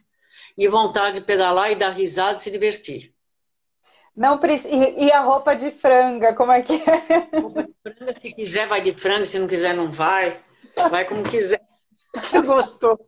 E 0.58 0.70
vontade 0.70 1.20
de 1.20 1.26
pedalar 1.26 1.70
e 1.74 1.76
dar 1.76 1.90
risada 1.90 2.38
e 2.38 2.42
se 2.42 2.50
divertir. 2.50 3.14
Não 4.18 4.40
precisa. 4.40 4.74
E 4.74 5.12
a 5.12 5.22
roupa 5.22 5.56
de 5.56 5.70
franga, 5.70 6.34
como 6.34 6.52
é 6.52 6.64
que 6.64 6.74
é? 6.74 7.02
Franga, 7.84 8.20
se 8.20 8.34
quiser, 8.34 8.68
vai 8.68 8.82
de 8.82 8.92
franga, 8.92 9.26
se 9.26 9.38
não 9.38 9.46
quiser, 9.46 9.76
não 9.76 9.92
vai. 9.92 10.42
Vai 10.90 11.06
como 11.06 11.24
quiser. 11.24 11.62
Gostou. 12.44 13.00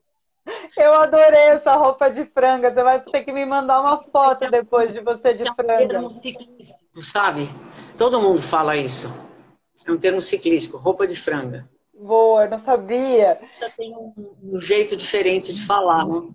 Eu 0.77 0.93
adorei 0.93 1.47
essa 1.47 1.75
roupa 1.75 2.11
de 2.11 2.25
franga. 2.25 2.71
Você 2.71 2.83
vai 2.83 3.01
ter 3.01 3.23
que 3.23 3.31
me 3.31 3.43
mandar 3.43 3.81
uma 3.81 3.99
foto 3.99 4.51
depois 4.51 4.93
de 4.93 5.01
você 5.01 5.33
de 5.33 5.43
franga. 5.55 5.95
É 5.95 5.99
um 5.99 6.11
ciclístico, 6.11 7.01
sabe? 7.01 7.49
Todo 7.97 8.21
mundo 8.21 8.39
fala 8.39 8.77
isso. 8.77 9.11
É 9.87 9.91
um 9.91 9.97
termo 9.97 10.21
ciclístico, 10.21 10.77
roupa 10.77 11.07
de 11.07 11.15
franga. 11.15 11.67
Boa, 11.91 12.47
não 12.47 12.59
sabia. 12.59 13.41
Tem 13.75 13.95
um, 13.95 14.13
um 14.43 14.61
jeito 14.61 14.95
diferente 14.95 15.53
de 15.55 15.65
falar, 15.65 16.05
né? 16.05 16.27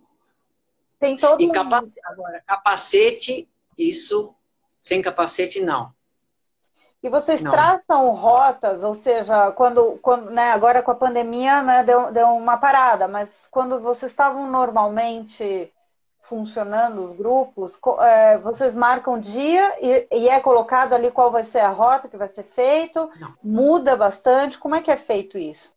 Tem 0.98 1.16
todo 1.16 1.40
e 1.40 1.50
capacete, 1.50 2.00
agora, 2.04 2.42
capacete, 2.44 3.48
isso 3.78 4.34
sem 4.84 5.00
capacete, 5.00 5.62
não. 5.62 5.90
E 7.02 7.08
vocês 7.08 7.42
não. 7.42 7.50
traçam 7.50 8.10
rotas, 8.10 8.82
ou 8.82 8.94
seja, 8.94 9.50
quando, 9.52 9.98
quando 10.02 10.30
né, 10.30 10.52
agora 10.52 10.82
com 10.82 10.90
a 10.90 10.94
pandemia 10.94 11.62
né, 11.62 11.82
deu, 11.82 12.12
deu 12.12 12.28
uma 12.28 12.58
parada, 12.58 13.08
mas 13.08 13.48
quando 13.50 13.80
vocês 13.80 14.12
estavam 14.12 14.50
normalmente 14.50 15.72
funcionando 16.20 16.98
os 16.98 17.14
grupos, 17.14 17.78
é, 18.00 18.38
vocês 18.38 18.74
marcam 18.74 19.18
dia 19.18 19.74
e, 19.80 20.06
e, 20.10 20.28
é 20.28 20.38
colocado 20.40 20.92
ali 20.92 21.10
qual 21.10 21.30
vai 21.30 21.44
ser 21.44 21.60
a 21.60 21.70
rota 21.70 22.08
que 22.08 22.16
vai 22.16 22.28
ser 22.28 22.44
feito? 22.44 23.10
Não. 23.18 23.34
Muda 23.42 23.96
bastante? 23.96 24.58
Como 24.58 24.74
é 24.74 24.82
que 24.82 24.90
é 24.90 24.96
feito 24.96 25.38
isso? 25.38 25.72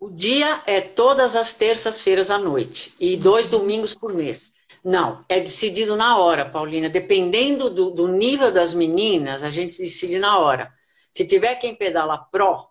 O 0.00 0.12
dia 0.12 0.62
é 0.66 0.80
todas 0.80 1.36
as 1.36 1.52
terças-feiras 1.52 2.30
à 2.30 2.38
noite 2.38 2.94
e 3.00 3.16
dois 3.16 3.48
domingos 3.48 3.94
por 3.94 4.12
mês. 4.12 4.57
Não, 4.88 5.22
é 5.28 5.38
decidido 5.38 5.96
na 5.96 6.16
hora, 6.16 6.48
Paulina. 6.48 6.88
Dependendo 6.88 7.68
do, 7.68 7.90
do 7.90 8.08
nível 8.08 8.50
das 8.50 8.72
meninas, 8.72 9.42
a 9.42 9.50
gente 9.50 9.76
decide 9.76 10.18
na 10.18 10.38
hora. 10.38 10.72
Se 11.12 11.26
tiver 11.26 11.56
quem 11.56 11.74
pedala 11.74 12.16
pró, 12.16 12.70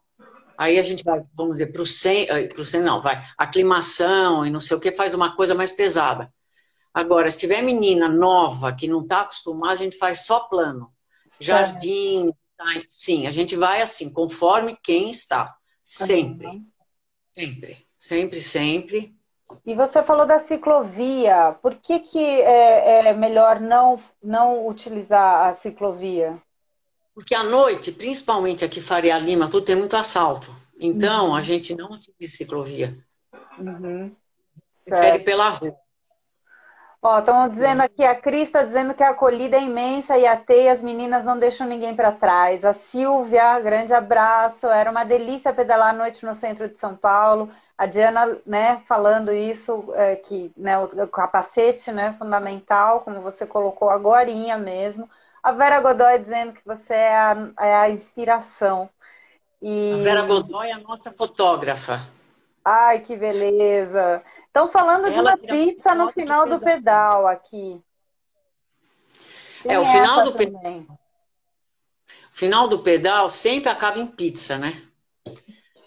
aí 0.58 0.80
a 0.80 0.82
gente 0.82 1.04
vai, 1.04 1.20
vamos 1.36 1.58
dizer, 1.58 1.68
para 1.68 1.84
o 1.84 1.86
100, 1.86 2.50
pro 2.50 2.66
100 2.66 2.82
não, 2.82 3.04
vai, 3.04 3.24
aclimação 3.38 4.44
e 4.44 4.50
não 4.50 4.60
sei 4.60 4.76
o 4.76 4.80
que, 4.80 4.92
faz 4.92 5.14
uma 5.14 5.36
coisa 5.36 5.54
mais 5.54 5.72
pesada. 5.72 6.34
Agora, 6.92 7.30
se 7.30 7.38
tiver 7.38 7.62
menina 7.62 8.10
nova 8.10 8.74
que 8.74 8.88
não 8.88 9.04
está 9.04 9.22
acostumada, 9.22 9.74
a 9.74 9.76
gente 9.76 9.96
faz 9.96 10.26
só 10.26 10.40
plano. 10.40 10.92
Jardim, 11.40 12.32
tá, 12.58 12.66
sim, 12.88 13.28
a 13.28 13.32
gente 13.32 13.56
vai 13.56 13.84
assim, 13.84 14.12
conforme 14.12 14.76
quem 14.84 15.12
está. 15.12 15.56
Sempre. 15.84 16.48
Uhum. 16.48 16.68
Sempre. 17.30 17.88
Sempre, 18.00 18.42
sempre. 18.42 19.17
E 19.66 19.74
você 19.74 20.04
falou 20.04 20.26
da 20.26 20.40
ciclovia. 20.40 21.56
Por 21.62 21.76
que, 21.76 22.00
que 22.00 22.20
é, 22.20 23.08
é 23.08 23.14
melhor 23.14 23.60
não, 23.60 24.00
não 24.22 24.68
utilizar 24.68 25.48
a 25.48 25.54
ciclovia? 25.56 26.38
Porque 27.14 27.34
à 27.34 27.44
noite, 27.44 27.92
principalmente 27.92 28.64
aqui 28.64 28.80
Faria 28.80 29.18
Lima, 29.18 29.50
tudo 29.50 29.66
tem 29.66 29.76
muito 29.76 29.96
assalto. 29.96 30.54
Então, 30.80 31.30
uhum. 31.30 31.36
a 31.36 31.42
gente 31.42 31.76
não 31.76 31.88
utiliza 31.88 32.38
ciclovia. 32.38 32.98
Uhum. 33.58 34.16
Prefere 34.86 35.20
pela 35.24 35.50
rua. 35.50 35.76
Ó, 37.02 37.20
estão 37.20 37.48
dizendo 37.48 37.82
aqui, 37.82 38.04
a 38.04 38.16
Cris 38.16 38.48
está 38.48 38.64
dizendo 38.64 38.94
que 38.94 39.04
a 39.04 39.12
acolhida 39.12 39.58
é 39.58 39.64
imensa 39.64 40.18
e 40.18 40.26
a 40.26 40.36
Teia, 40.36 40.72
as 40.72 40.82
meninas 40.82 41.24
não 41.24 41.38
deixam 41.38 41.68
ninguém 41.68 41.96
para 41.96 42.12
trás. 42.12 42.66
A 42.66 42.74
Silvia, 42.74 43.60
grande 43.60 43.94
abraço. 43.94 44.68
Era 44.68 44.90
uma 44.90 45.04
delícia 45.04 45.54
pedalar 45.54 45.90
à 45.90 45.98
noite 45.98 46.26
no 46.26 46.36
centro 46.36 46.68
de 46.68 46.78
São 46.78 46.96
Paulo. 46.96 47.50
A 47.78 47.86
Diana, 47.86 48.40
né, 48.46 48.82
falando 48.88 49.32
isso, 49.32 49.86
é, 49.94 50.16
que 50.16 50.52
né, 50.58 50.80
o 50.80 51.08
capacete, 51.08 51.92
né, 51.92 52.16
fundamental, 52.18 53.02
como 53.02 53.22
você 53.22 53.46
colocou 53.46 53.90
agora 53.90 54.32
mesmo. 54.58 55.08
A 55.44 55.52
Vera 55.52 55.80
Godoy 55.80 56.18
dizendo 56.18 56.54
que 56.54 56.62
você 56.66 56.94
é 56.94 57.16
a, 57.16 57.38
é 57.60 57.76
a 57.76 57.90
inspiração. 57.90 58.90
E... 59.62 59.94
A 59.94 60.04
Vera 60.04 60.22
Godoy 60.24 60.70
é 60.70 60.74
a 60.74 60.80
nossa 60.80 61.12
fotógrafa. 61.12 62.02
Ai, 62.66 63.00
que 63.00 63.16
beleza. 63.16 64.24
Estão 64.48 64.68
falando 64.68 65.06
Ela 65.06 65.14
de 65.14 65.20
uma 65.20 65.38
pizza 65.38 65.94
no 65.94 66.12
final 66.12 66.48
do 66.48 66.60
pedal 66.60 67.28
aqui. 67.28 67.80
Tem 69.62 69.74
é, 69.74 69.80
o 69.80 69.86
final 69.86 70.24
do 70.24 70.34
pedal. 70.34 70.62
O 70.72 70.96
final 72.32 72.68
do 72.68 72.80
pedal 72.80 73.30
sempre 73.30 73.70
acaba 73.70 74.00
em 74.00 74.08
pizza, 74.08 74.58
né? 74.58 74.87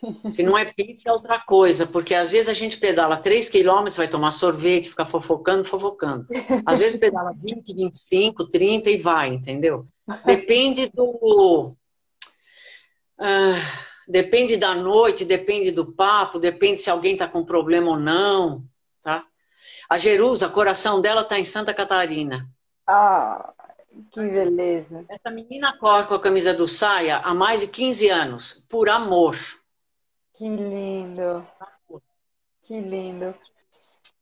Se 0.32 0.42
não 0.42 0.56
é 0.56 0.64
pizza, 0.64 1.10
é 1.10 1.12
outra 1.12 1.38
coisa, 1.38 1.86
porque 1.86 2.14
às 2.14 2.32
vezes 2.32 2.48
a 2.48 2.54
gente 2.54 2.76
pedala 2.76 3.16
3 3.16 3.48
quilômetros, 3.48 3.96
vai 3.96 4.08
tomar 4.08 4.30
sorvete, 4.30 4.88
ficar 4.88 5.06
fofocando, 5.06 5.64
fofocando. 5.64 6.26
Às 6.64 6.78
vezes 6.78 6.98
pedala 6.98 7.32
20, 7.32 7.74
25, 7.74 8.48
30 8.48 8.90
e 8.90 8.96
vai, 8.96 9.28
entendeu? 9.28 9.84
Depende 10.24 10.90
do. 10.94 11.74
Uh, 13.18 13.90
Depende 14.10 14.56
da 14.56 14.74
noite, 14.74 15.24
depende 15.24 15.70
do 15.70 15.86
papo, 15.86 16.40
depende 16.40 16.80
se 16.80 16.90
alguém 16.90 17.12
está 17.12 17.28
com 17.28 17.44
problema 17.44 17.92
ou 17.92 17.96
não, 17.96 18.64
tá? 19.00 19.24
A 19.88 19.96
Jerusa, 19.98 20.48
coração 20.48 21.00
dela 21.00 21.20
está 21.20 21.38
em 21.38 21.44
Santa 21.44 21.72
Catarina. 21.72 22.48
Ah, 22.84 23.52
que 24.10 24.20
beleza. 24.20 25.04
Essa 25.08 25.30
menina 25.30 25.76
corre 25.78 26.06
com 26.06 26.14
a 26.14 26.20
camisa 26.20 26.52
do 26.52 26.66
Saia 26.66 27.18
há 27.18 27.32
mais 27.32 27.60
de 27.60 27.68
15 27.68 28.08
anos, 28.08 28.66
por 28.68 28.88
amor. 28.88 29.36
Que 30.40 30.48
lindo. 30.48 31.46
Que 32.62 32.80
lindo. 32.80 33.34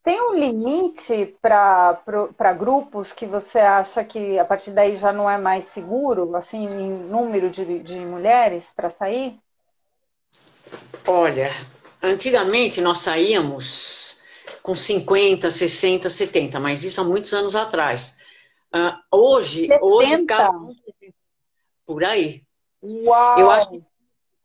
Tem 0.03 0.21
um 0.21 0.35
limite 0.35 1.39
para 1.41 2.53
grupos 2.59 3.13
que 3.13 3.25
você 3.25 3.61
acha 3.61 4.03
que 4.03 4.37
a 4.37 4.45
partir 4.45 4.73
daí 4.73 4.97
já 4.97 5.13
não 5.13 5.31
é 5.31 5.39
mais 5.39 5.67
seguro, 5.67 6.35
assim, 6.35 6.67
em 6.67 6.91
número 6.91 7.49
de, 7.49 7.79
de 7.85 8.01
mulheres 8.01 8.65
para 8.75 8.91
sair? 8.91 9.39
Olha, 11.07 11.53
antigamente 12.03 12.81
nós 12.81 12.99
saíamos 12.99 14.21
com 14.61 14.75
50, 14.75 15.53
60, 15.53 16.09
70, 16.09 16.59
mas 16.59 16.83
isso 16.83 17.01
há 17.01 17.05
muitos 17.05 17.33
anos 17.33 17.55
atrás. 17.55 18.19
Uh, 18.75 19.17
hoje, 19.17 19.69
70. 19.69 19.85
hoje 19.87 20.25
cada 20.25 20.51
um 20.51 20.75
por 21.87 22.03
aí. 22.03 22.43
Uau. 22.83 23.39
Eu 23.39 23.51
acho 23.53 23.71
que 23.71 23.85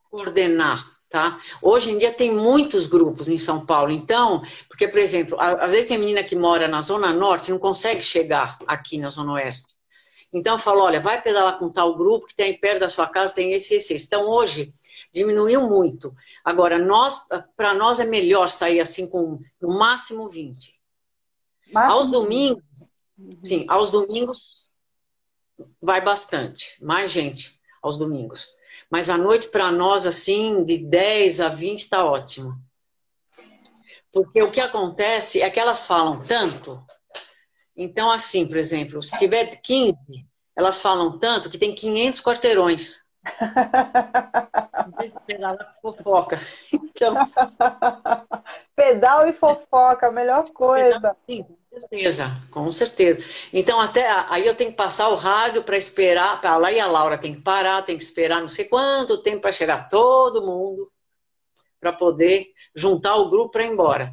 coordenar, 0.08 0.93
tá? 1.14 1.40
Hoje 1.62 1.92
em 1.92 1.96
dia 1.96 2.12
tem 2.12 2.34
muitos 2.34 2.88
grupos 2.88 3.28
em 3.28 3.38
São 3.38 3.64
Paulo, 3.64 3.92
então, 3.92 4.42
porque, 4.66 4.88
por 4.88 4.98
exemplo, 4.98 5.38
às 5.38 5.70
vezes 5.70 5.86
tem 5.86 5.96
menina 5.96 6.24
que 6.24 6.34
mora 6.34 6.66
na 6.66 6.80
Zona 6.80 7.12
Norte 7.12 7.46
e 7.46 7.50
não 7.52 7.58
consegue 7.60 8.02
chegar 8.02 8.58
aqui 8.66 8.98
na 8.98 9.10
Zona 9.10 9.34
Oeste. 9.34 9.76
Então 10.32 10.54
eu 10.54 10.58
falo, 10.58 10.80
olha, 10.80 11.00
vai 11.00 11.22
pedalar 11.22 11.56
com 11.56 11.70
tal 11.70 11.96
grupo 11.96 12.26
que 12.26 12.34
tem 12.34 12.58
perto 12.58 12.80
da 12.80 12.88
sua 12.88 13.06
casa, 13.06 13.32
tem 13.32 13.52
esse 13.52 13.74
e 13.74 13.76
esse. 13.76 13.94
Então 13.94 14.28
hoje 14.28 14.72
diminuiu 15.12 15.68
muito. 15.68 16.12
Agora, 16.44 16.80
nós, 16.80 17.28
para 17.56 17.74
nós 17.74 18.00
é 18.00 18.04
melhor 18.04 18.50
sair 18.50 18.80
assim 18.80 19.06
com 19.06 19.38
no 19.62 19.78
máximo 19.78 20.28
20. 20.28 20.74
Máximo. 21.72 21.92
Aos 21.92 22.10
domingos, 22.10 22.64
uhum. 23.16 23.30
sim, 23.40 23.64
aos 23.68 23.92
domingos 23.92 24.68
vai 25.80 26.00
bastante, 26.00 26.76
mais 26.82 27.12
gente 27.12 27.62
aos 27.80 27.96
domingos. 27.96 28.48
Mas 28.90 29.10
à 29.10 29.18
noite, 29.18 29.48
para 29.48 29.70
nós, 29.72 30.06
assim, 30.06 30.64
de 30.64 30.78
10 30.78 31.40
a 31.40 31.48
20 31.48 31.80
está 31.80 32.04
ótimo. 32.04 32.54
Porque 34.12 34.42
o 34.42 34.50
que 34.50 34.60
acontece 34.60 35.42
é 35.42 35.50
que 35.50 35.58
elas 35.58 35.86
falam 35.86 36.22
tanto. 36.24 36.84
Então, 37.76 38.10
assim, 38.10 38.46
por 38.46 38.56
exemplo, 38.56 39.02
se 39.02 39.18
tiver 39.18 39.60
15, 39.60 39.96
elas 40.56 40.80
falam 40.80 41.18
tanto 41.18 41.50
que 41.50 41.58
tem 41.58 41.74
500 41.74 42.20
quarteirões 42.20 43.04
Pedalar 45.26 45.70
fofoca. 45.80 46.38
Então... 46.72 47.14
Pedal 48.76 49.28
e 49.28 49.32
fofoca, 49.32 50.08
a 50.08 50.12
melhor 50.12 50.50
coisa. 50.50 51.16
Sim, 51.22 51.42
com 51.44 51.56
certeza, 51.80 52.26
com 52.50 52.70
certeza. 52.70 53.22
Então, 53.52 53.80
até 53.80 54.08
aí 54.28 54.46
eu 54.46 54.54
tenho 54.54 54.70
que 54.70 54.76
passar 54.76 55.08
o 55.08 55.14
rádio 55.14 55.62
para 55.62 55.76
esperar, 55.76 56.40
para 56.40 56.56
lá 56.56 56.72
e 56.72 56.80
a 56.80 56.86
Laura 56.86 57.18
tem 57.18 57.34
que 57.34 57.40
parar, 57.40 57.82
tem 57.82 57.96
que 57.96 58.02
esperar 58.02 58.40
não 58.40 58.48
sei 58.48 58.66
quanto 58.66 59.22
tempo 59.22 59.42
para 59.42 59.52
chegar 59.52 59.88
todo 59.88 60.44
mundo, 60.44 60.90
para 61.80 61.92
poder 61.92 62.46
juntar 62.74 63.16
o 63.16 63.30
grupo 63.30 63.50
para 63.50 63.64
ir 63.64 63.72
embora. 63.72 64.12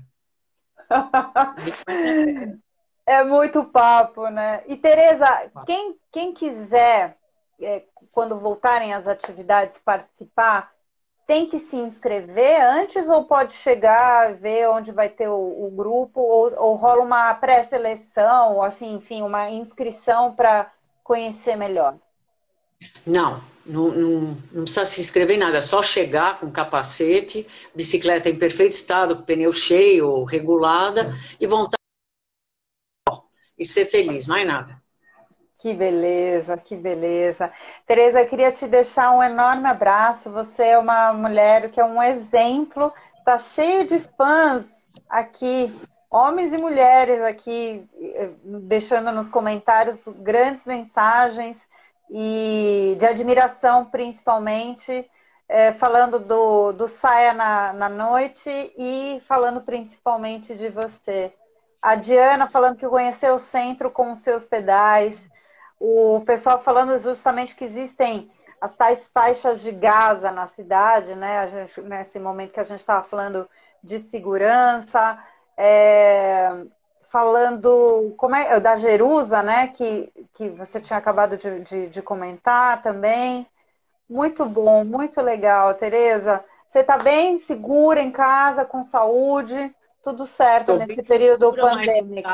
é 3.06 3.24
muito 3.24 3.64
papo, 3.66 4.28
né? 4.28 4.64
E 4.68 4.76
Tereza, 4.76 5.52
quem, 5.66 5.98
quem 6.12 6.34
quiser 6.34 7.14
é, 7.62 7.84
quando 8.12 8.38
voltarem 8.38 8.94
as 8.94 9.08
atividades, 9.08 9.80
participar, 9.80 10.72
tem 11.26 11.48
que 11.48 11.60
se 11.60 11.76
inscrever 11.76 12.62
antes 12.62 13.08
ou 13.08 13.24
pode 13.24 13.54
chegar, 13.54 14.34
ver 14.34 14.68
onde 14.70 14.92
vai 14.92 15.08
ter 15.10 15.28
o, 15.30 15.66
o 15.66 15.72
grupo, 15.72 16.20
ou, 16.20 16.54
ou, 16.58 16.76
rola 16.76 17.02
uma 17.02 17.34
pré-seleção, 17.34 18.56
ou 18.56 18.64
assim, 18.64 18.96
enfim, 18.96 19.22
uma 19.22 19.50
inscrição 19.50 20.34
para 20.34 20.72
conhecer 21.04 21.56
melhor? 21.56 21.96
Não, 23.06 23.42
não, 23.66 23.90
não, 23.90 24.38
não, 24.52 24.64
precisa 24.64 24.86
se 24.86 25.02
inscrever 25.02 25.36
em 25.36 25.40
nada, 25.40 25.58
é 25.58 25.62
só 25.62 25.82
chegar 25.82 26.40
com 26.40 26.52
capacete, 26.52 27.48
bicicleta 27.76 28.30
em 28.30 28.36
perfeito 28.36 28.74
estado, 28.74 29.24
pneu 29.24 29.54
cheio, 29.54 30.24
regulada, 30.24 31.16
e 31.40 31.48
voltar 31.48 31.78
e 33.58 33.66
ser 33.66 33.86
feliz, 33.86 34.26
mais 34.26 34.46
nada. 34.46 34.81
Que 35.62 35.76
beleza, 35.76 36.58
que 36.58 36.76
beleza. 36.76 37.54
Tereza, 37.86 38.20
eu 38.20 38.28
queria 38.28 38.52
te 38.52 38.66
deixar 38.66 39.12
um 39.12 39.22
enorme 39.22 39.68
abraço. 39.68 40.32
Você 40.32 40.64
é 40.64 40.80
uma 40.80 41.14
mulher 41.14 41.70
que 41.70 41.80
é 41.80 41.86
um 41.86 42.02
exemplo, 42.02 42.92
está 43.20 43.38
cheia 43.38 43.86
de 43.86 44.00
fãs 44.00 44.88
aqui, 45.08 45.72
homens 46.10 46.52
e 46.52 46.58
mulheres 46.58 47.22
aqui, 47.24 47.88
eh, 47.96 48.32
deixando 48.44 49.12
nos 49.12 49.30
comentários 49.30 50.04
grandes 50.08 50.66
mensagens 50.66 51.62
e 52.10 52.96
de 52.98 53.06
admiração, 53.06 53.86
principalmente, 53.86 55.08
é, 55.48 55.72
falando 55.74 56.18
do, 56.18 56.72
do 56.72 56.88
Saia 56.88 57.34
na, 57.34 57.72
na 57.74 57.88
Noite 57.88 58.50
e 58.50 59.22
falando 59.28 59.62
principalmente 59.62 60.56
de 60.56 60.70
você. 60.70 61.32
A 61.80 61.94
Diana 61.94 62.50
falando 62.50 62.78
que 62.78 62.88
conheceu 62.88 63.36
o 63.36 63.40
centro 63.40 63.92
com 63.92 64.12
os 64.12 64.20
seus 64.20 64.44
pedais 64.44 65.31
o 65.84 66.22
pessoal 66.24 66.62
falando 66.62 66.96
justamente 67.00 67.56
que 67.56 67.64
existem 67.64 68.30
as 68.62 68.72
tais 68.76 69.08
faixas 69.08 69.62
de 69.62 69.72
Gaza 69.72 70.32
na 70.32 70.46
cidade, 70.46 71.16
né? 71.16 71.48
Gente, 71.48 71.82
nesse 71.82 72.20
momento 72.20 72.54
que 72.54 72.60
a 72.60 72.64
gente 72.64 72.80
estava 72.80 73.04
falando 73.04 73.50
de 73.84 73.98
segurança, 73.98 75.18
é, 75.58 76.52
falando 77.10 78.14
como 78.16 78.36
é 78.36 78.60
da 78.60 78.76
Jerusa, 78.76 79.42
né? 79.42 79.70
Que, 79.70 80.14
que 80.36 80.50
você 80.50 80.80
tinha 80.80 81.00
acabado 81.00 81.36
de, 81.36 81.62
de, 81.62 81.88
de 81.88 82.02
comentar 82.04 82.84
também. 82.84 83.48
Muito 84.08 84.46
bom, 84.46 84.86
muito 84.86 85.20
legal, 85.20 85.74
Tereza. 85.74 86.46
Você 86.68 86.80
está 86.80 87.00
bem 87.00 87.40
segura 87.40 88.00
em 88.00 88.12
casa, 88.12 88.64
com 88.64 88.84
saúde, 88.84 89.76
tudo 90.04 90.28
certo 90.28 90.68
Tô 90.68 90.78
nesse 90.78 91.10
período 91.10 91.56
pandêmico. 91.56 92.30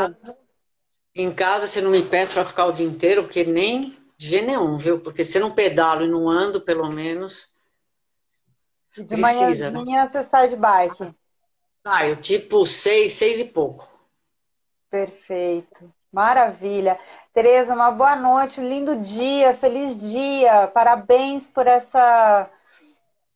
Em 1.20 1.34
casa 1.34 1.66
você 1.66 1.82
não 1.82 1.90
me 1.90 2.04
peça 2.04 2.32
para 2.32 2.46
ficar 2.46 2.66
o 2.68 2.72
dia 2.72 2.86
inteiro, 2.86 3.24
porque 3.24 3.44
nem 3.44 3.98
de 4.16 4.28
jeito 4.28 4.46
nenhum, 4.46 4.78
viu? 4.78 5.00
Porque 5.00 5.24
se 5.24 5.40
não 5.40 5.50
pedalo 5.50 6.06
e 6.06 6.08
não 6.08 6.30
ando, 6.30 6.62
pelo 6.62 6.88
menos. 6.92 7.56
E 8.96 9.02
de 9.02 9.16
precisa, 9.16 9.72
manhãzinha 9.72 10.04
né? 10.04 10.10
você 10.10 10.24
sai 10.24 10.48
de 10.48 10.56
bike? 10.56 11.16
Saio, 11.82 12.16
tipo 12.18 12.64
seis, 12.68 13.14
seis 13.14 13.40
e 13.40 13.46
pouco. 13.46 13.90
Perfeito. 14.92 15.88
Maravilha. 16.12 17.00
Tereza, 17.34 17.74
uma 17.74 17.90
boa 17.90 18.16
noite, 18.16 18.62
um 18.62 18.68
lindo 18.68 18.96
dia, 18.98 19.56
feliz 19.58 20.00
dia. 20.00 20.68
Parabéns 20.68 21.48
por 21.48 21.66
essa 21.66 22.48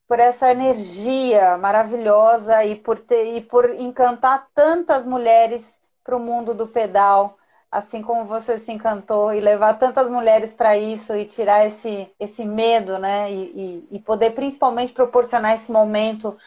por 0.07 0.19
essa 0.19 0.51
energia 0.51 1.57
maravilhosa 1.57 2.63
e 2.65 2.75
por 2.75 2.99
ter 2.99 3.37
e 3.37 3.41
por 3.41 3.69
encantar 3.69 4.49
tantas 4.53 5.03
mulheres 5.03 5.73
para 6.03 6.15
o 6.15 6.19
mundo 6.19 6.53
do 6.53 6.67
pedal 6.67 7.39
assim 7.71 8.01
como 8.01 8.25
você 8.25 8.59
se 8.59 8.71
encantou, 8.71 9.33
e 9.33 9.39
levar 9.39 9.79
tantas 9.79 10.09
mulheres 10.09 10.53
para 10.53 10.77
isso 10.77 11.15
e 11.15 11.25
tirar 11.25 11.65
esse, 11.65 12.09
esse 12.19 12.43
medo, 12.43 12.99
né? 12.99 13.31
E, 13.31 13.87
e, 13.91 13.95
e, 13.95 13.99
poder 13.99 14.31
principalmente 14.31 14.91
proporcionar 14.91 15.55
esse 15.55 15.71
momento 15.71 16.37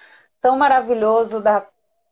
tão 0.41 0.59
maravilhoso 0.59 1.41
da 1.41 1.67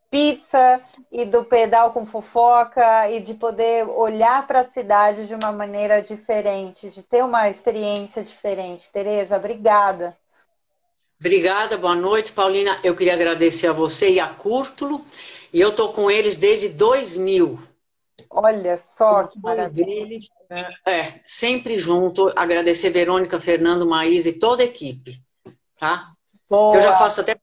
pizza 0.09 0.81
e 1.11 1.25
do 1.25 1.43
pedal 1.43 1.91
com 1.91 2.05
fofoca 2.05 3.09
e 3.09 3.19
de 3.19 3.33
poder 3.35 3.87
olhar 3.87 4.45
para 4.47 4.61
a 4.61 4.63
cidade 4.63 5.27
de 5.27 5.35
uma 5.35 5.51
maneira 5.51 6.01
diferente, 6.01 6.89
de 6.89 7.03
ter 7.03 7.23
uma 7.23 7.49
experiência 7.49 8.23
diferente. 8.23 8.91
Tereza, 8.91 9.37
obrigada. 9.37 10.17
Obrigada, 11.19 11.77
boa 11.77 11.95
noite, 11.95 12.31
Paulina. 12.31 12.79
Eu 12.83 12.95
queria 12.95 13.13
agradecer 13.13 13.67
a 13.67 13.73
você 13.73 14.09
e 14.09 14.19
a 14.19 14.27
Cúrtulo. 14.27 15.05
E 15.53 15.61
eu 15.61 15.73
tô 15.73 15.89
com 15.89 16.11
eles 16.11 16.35
desde 16.35 16.69
2000. 16.69 17.72
Olha 18.29 18.79
só 18.97 19.25
que 19.25 19.39
maravilha. 19.39 19.91
Eles, 19.91 20.29
é, 20.85 21.19
sempre 21.25 21.77
junto, 21.77 22.31
agradecer 22.35 22.89
Verônica, 22.89 23.39
Fernando, 23.39 23.87
Maísa 23.87 24.29
e 24.29 24.39
toda 24.39 24.63
a 24.63 24.65
equipe, 24.65 25.21
tá? 25.77 26.03
Boa. 26.49 26.75
Eu 26.75 26.81
já 26.81 26.95
faço 26.95 27.21
até 27.21 27.35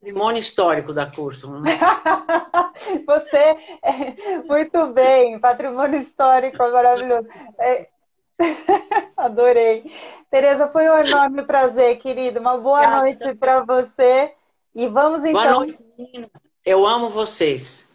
patrimônio 0.00 0.38
histórico 0.38 0.92
da 0.92 1.10
curso. 1.10 1.60
Né? 1.60 1.78
Você, 3.06 3.56
é, 3.82 4.42
muito 4.46 4.86
bem, 4.88 5.38
patrimônio 5.38 6.00
histórico, 6.00 6.58
maravilhoso. 6.58 7.28
É, 7.58 7.88
adorei. 9.16 9.90
Tereza, 10.30 10.68
foi 10.68 10.88
um 10.88 10.98
enorme 10.98 11.44
prazer, 11.44 11.96
querido. 11.98 12.40
Uma 12.40 12.58
boa 12.58 13.00
noite 13.00 13.34
para 13.34 13.60
você. 13.60 14.32
E 14.74 14.88
vamos 14.88 15.24
então. 15.24 15.42
Boa 15.42 15.54
noite, 15.54 15.84
meninas. 15.96 16.30
Eu 16.64 16.84
amo 16.86 17.08
vocês. 17.08 17.93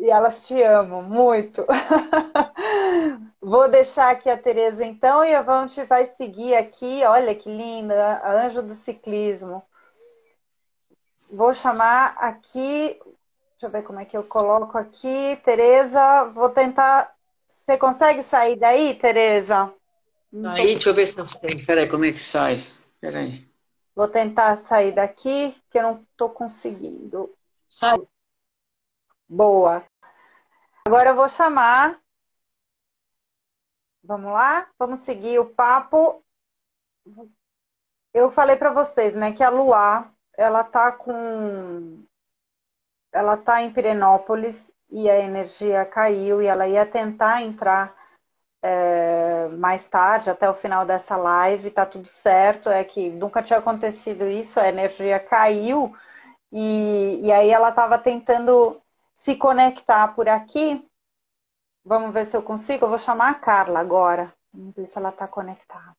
E 0.00 0.10
elas 0.10 0.46
te 0.46 0.60
amam 0.62 1.02
muito. 1.02 1.62
Vou 3.38 3.68
deixar 3.68 4.10
aqui 4.10 4.30
a 4.30 4.36
Tereza 4.36 4.82
então 4.82 5.22
e 5.22 5.34
a 5.34 5.42
Vante 5.42 5.84
vai 5.84 6.06
seguir 6.06 6.54
aqui. 6.54 7.04
Olha 7.04 7.34
que 7.34 7.54
linda, 7.54 8.16
a 8.16 8.46
anjo 8.46 8.62
do 8.62 8.72
ciclismo. 8.72 9.62
Vou 11.30 11.52
chamar 11.52 12.14
aqui. 12.16 12.98
Deixa 13.50 13.66
eu 13.66 13.70
ver 13.70 13.82
como 13.82 14.00
é 14.00 14.06
que 14.06 14.16
eu 14.16 14.24
coloco 14.24 14.78
aqui. 14.78 15.38
Tereza, 15.44 16.24
vou 16.32 16.48
tentar. 16.48 17.14
Você 17.46 17.76
consegue 17.76 18.22
sair 18.22 18.56
daí, 18.56 18.94
Tereza? 18.94 19.70
Aí, 20.46 20.72
deixa 20.72 20.88
eu 20.88 20.94
ver 20.94 21.06
se 21.06 21.20
eu 21.20 21.26
sei. 21.26 21.62
Peraí, 21.66 21.86
como 21.86 22.06
é 22.06 22.12
que 22.12 22.22
sai? 22.22 22.56
Peraí. 23.02 23.46
Vou 23.94 24.08
tentar 24.08 24.56
sair 24.56 24.92
daqui, 24.92 25.54
que 25.68 25.76
eu 25.76 25.82
não 25.82 26.06
estou 26.10 26.30
conseguindo. 26.30 27.30
Sai. 27.68 28.00
Boa. 29.28 29.84
Agora 30.86 31.10
eu 31.10 31.16
vou 31.16 31.28
chamar. 31.28 32.00
Vamos 34.02 34.32
lá? 34.32 34.68
Vamos 34.78 35.00
seguir 35.00 35.38
o 35.38 35.46
papo. 35.46 36.24
Eu 38.12 38.30
falei 38.30 38.56
para 38.56 38.72
vocês, 38.72 39.14
né, 39.14 39.32
que 39.32 39.42
a 39.42 39.50
Luá, 39.50 40.12
ela 40.36 40.64
tá 40.64 40.90
com 40.90 42.04
ela 43.12 43.36
tá 43.36 43.62
em 43.62 43.72
Pirenópolis 43.72 44.70
e 44.88 45.08
a 45.10 45.18
energia 45.18 45.84
caiu 45.84 46.40
e 46.42 46.46
ela 46.46 46.66
ia 46.66 46.86
tentar 46.86 47.42
entrar 47.42 47.94
é, 48.62 49.48
mais 49.48 49.86
tarde, 49.88 50.30
até 50.30 50.48
o 50.48 50.54
final 50.54 50.84
dessa 50.84 51.16
live, 51.16 51.70
tá 51.70 51.86
tudo 51.86 52.08
certo, 52.08 52.68
é 52.68 52.84
que 52.84 53.10
nunca 53.10 53.42
tinha 53.42 53.58
acontecido 53.58 54.26
isso, 54.26 54.60
a 54.60 54.68
energia 54.68 55.18
caiu 55.18 55.94
e, 56.52 57.20
e 57.22 57.32
aí 57.32 57.50
ela 57.50 57.70
estava 57.70 57.98
tentando 57.98 58.80
se 59.20 59.36
conectar 59.36 60.14
por 60.14 60.30
aqui. 60.30 60.82
Vamos 61.84 62.10
ver 62.10 62.24
se 62.24 62.34
eu 62.34 62.42
consigo. 62.42 62.86
Eu 62.86 62.88
vou 62.88 62.98
chamar 62.98 63.30
a 63.30 63.34
Carla 63.34 63.78
agora. 63.78 64.34
Vamos 64.50 64.74
ver 64.74 64.86
se 64.86 64.96
ela 64.96 65.10
está 65.10 65.28
conectada. 65.28 65.94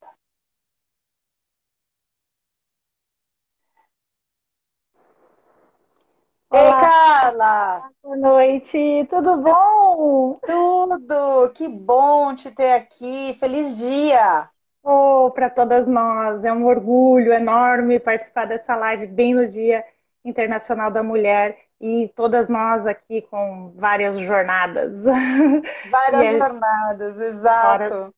Olá. 6.49 6.63
Ei, 6.63 6.71
Carla! 6.71 7.91
Boa 8.01 8.17
noite, 8.17 9.05
tudo 9.07 9.37
bom? 9.37 10.39
Tudo! 10.41 11.51
Que 11.53 11.67
bom 11.67 12.35
te 12.35 12.49
ter 12.49 12.73
aqui. 12.73 13.35
Feliz 13.39 13.77
dia! 13.77 14.49
Oh, 14.81 15.29
para 15.29 15.47
todas 15.47 15.87
nós, 15.87 16.43
é 16.43 16.51
um 16.51 16.65
orgulho 16.65 17.31
enorme 17.31 17.99
participar 17.99 18.47
dessa 18.47 18.75
live 18.75 19.05
bem 19.05 19.35
no 19.35 19.47
Dia 19.47 19.85
Internacional 20.23 20.91
da 20.91 21.01
Mulher 21.01 21.57
e 21.79 22.11
todas 22.15 22.47
nós 22.47 22.85
aqui 22.85 23.21
com 23.23 23.73
várias 23.75 24.17
jornadas. 24.19 25.03
Várias 25.89 26.35
é... 26.35 26.37
jornadas, 26.37 27.19
exato. 27.19 28.13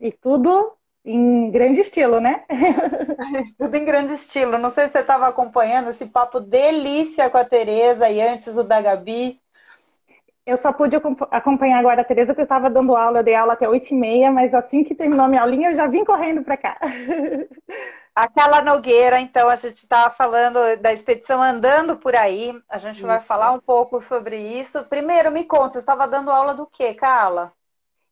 E 0.00 0.10
tudo 0.10 0.76
em 1.04 1.50
grande 1.50 1.80
estilo, 1.80 2.18
né? 2.18 2.44
Tudo 3.58 3.76
em 3.76 3.84
grande 3.84 4.14
estilo. 4.14 4.56
Não 4.56 4.70
sei 4.70 4.86
se 4.86 4.92
você 4.92 5.00
estava 5.00 5.28
acompanhando 5.28 5.90
esse 5.90 6.06
papo 6.06 6.40
delícia 6.40 7.28
com 7.28 7.36
a 7.36 7.44
Tereza 7.44 8.08
e 8.08 8.22
antes 8.22 8.56
o 8.56 8.62
da 8.64 8.80
Gabi. 8.80 9.38
Eu 10.46 10.56
só 10.56 10.72
pude 10.72 10.96
acompanhar 11.30 11.78
agora 11.78 12.02
a 12.02 12.04
Tereza, 12.04 12.32
porque 12.32 12.42
eu 12.42 12.44
estava 12.44 12.70
dando 12.70 12.96
aula, 12.96 13.20
eu 13.20 13.24
dei 13.24 13.34
aula 13.34 13.54
até 13.54 13.68
8 13.68 13.92
e 13.92 13.94
meia, 13.94 14.30
mas 14.30 14.52
assim 14.52 14.84
que 14.84 14.94
terminou 14.94 15.24
a 15.24 15.28
minha 15.28 15.42
aulinha, 15.42 15.70
eu 15.70 15.74
já 15.74 15.86
vim 15.86 16.04
correndo 16.04 16.42
para 16.42 16.56
cá. 16.56 16.78
Aquela 18.14 18.62
Nogueira, 18.62 19.18
então, 19.18 19.48
a 19.48 19.56
gente 19.56 19.78
estava 19.78 20.14
falando 20.14 20.76
da 20.80 20.92
expedição 20.92 21.42
andando 21.42 21.96
por 21.96 22.14
aí. 22.14 22.54
A 22.68 22.78
gente 22.78 22.98
isso. 22.98 23.06
vai 23.06 23.20
falar 23.20 23.50
um 23.52 23.58
pouco 23.58 24.00
sobre 24.00 24.36
isso. 24.60 24.84
Primeiro, 24.84 25.32
me 25.32 25.44
conta, 25.44 25.72
você 25.72 25.78
estava 25.80 26.06
dando 26.06 26.30
aula 26.30 26.54
do 26.54 26.64
quê, 26.64 26.94
Carla? 26.94 27.52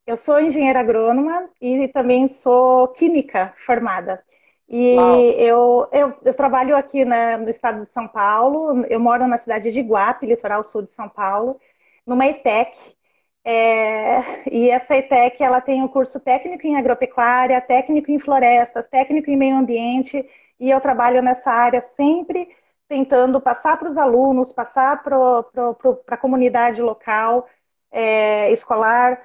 Eu 0.05 0.16
sou 0.16 0.40
engenheira 0.40 0.80
agrônoma 0.80 1.48
e 1.61 1.86
também 1.88 2.26
sou 2.26 2.88
química 2.88 3.55
formada. 3.64 4.24
E 4.68 4.96
eu, 5.36 5.88
eu, 5.92 6.14
eu, 6.24 6.34
trabalho 6.34 6.76
aqui 6.76 7.05
na, 7.05 7.36
no 7.36 7.50
estado 7.50 7.82
de 7.82 7.92
São 7.92 8.09
Paulo, 8.09 8.84
eu 8.86 8.98
moro 8.98 9.26
na 9.28 9.38
cidade 9.38 9.70
de 9.70 9.78
Iguape, 9.78 10.26
litoral 10.26 10.64
sul 10.64 10.82
de 10.82 10.90
São 10.90 11.09
Paulo, 11.09 11.61
numa 12.07 12.26
ETEC. 12.26 12.96
É, 13.45 14.49
e 14.51 14.70
essa 14.70 14.97
ETEC 14.97 15.43
ela 15.43 15.61
tem 15.61 15.82
um 15.82 15.88
curso 15.88 16.20
técnico 16.20 16.66
em 16.66 16.76
agropecuária, 16.76 17.61
técnico 17.61 18.11
em 18.11 18.18
florestas, 18.18 18.86
técnico 18.88 19.30
em 19.30 19.36
meio 19.36 19.57
ambiente, 19.57 20.24
e 20.61 20.70
eu 20.70 20.80
trabalho 20.80 21.20
nessa 21.22 21.51
área 21.51 21.82
sempre 21.82 22.49
tentando 22.88 23.40
passar 23.40 23.78
para 23.78 23.88
os 23.88 23.99
alunos, 23.99 24.53
passar 24.53 25.03
para 25.03 25.16
a 26.09 26.16
comunidade 26.16 26.80
local, 26.82 27.49
é, 27.90 28.51
escolar, 28.53 29.20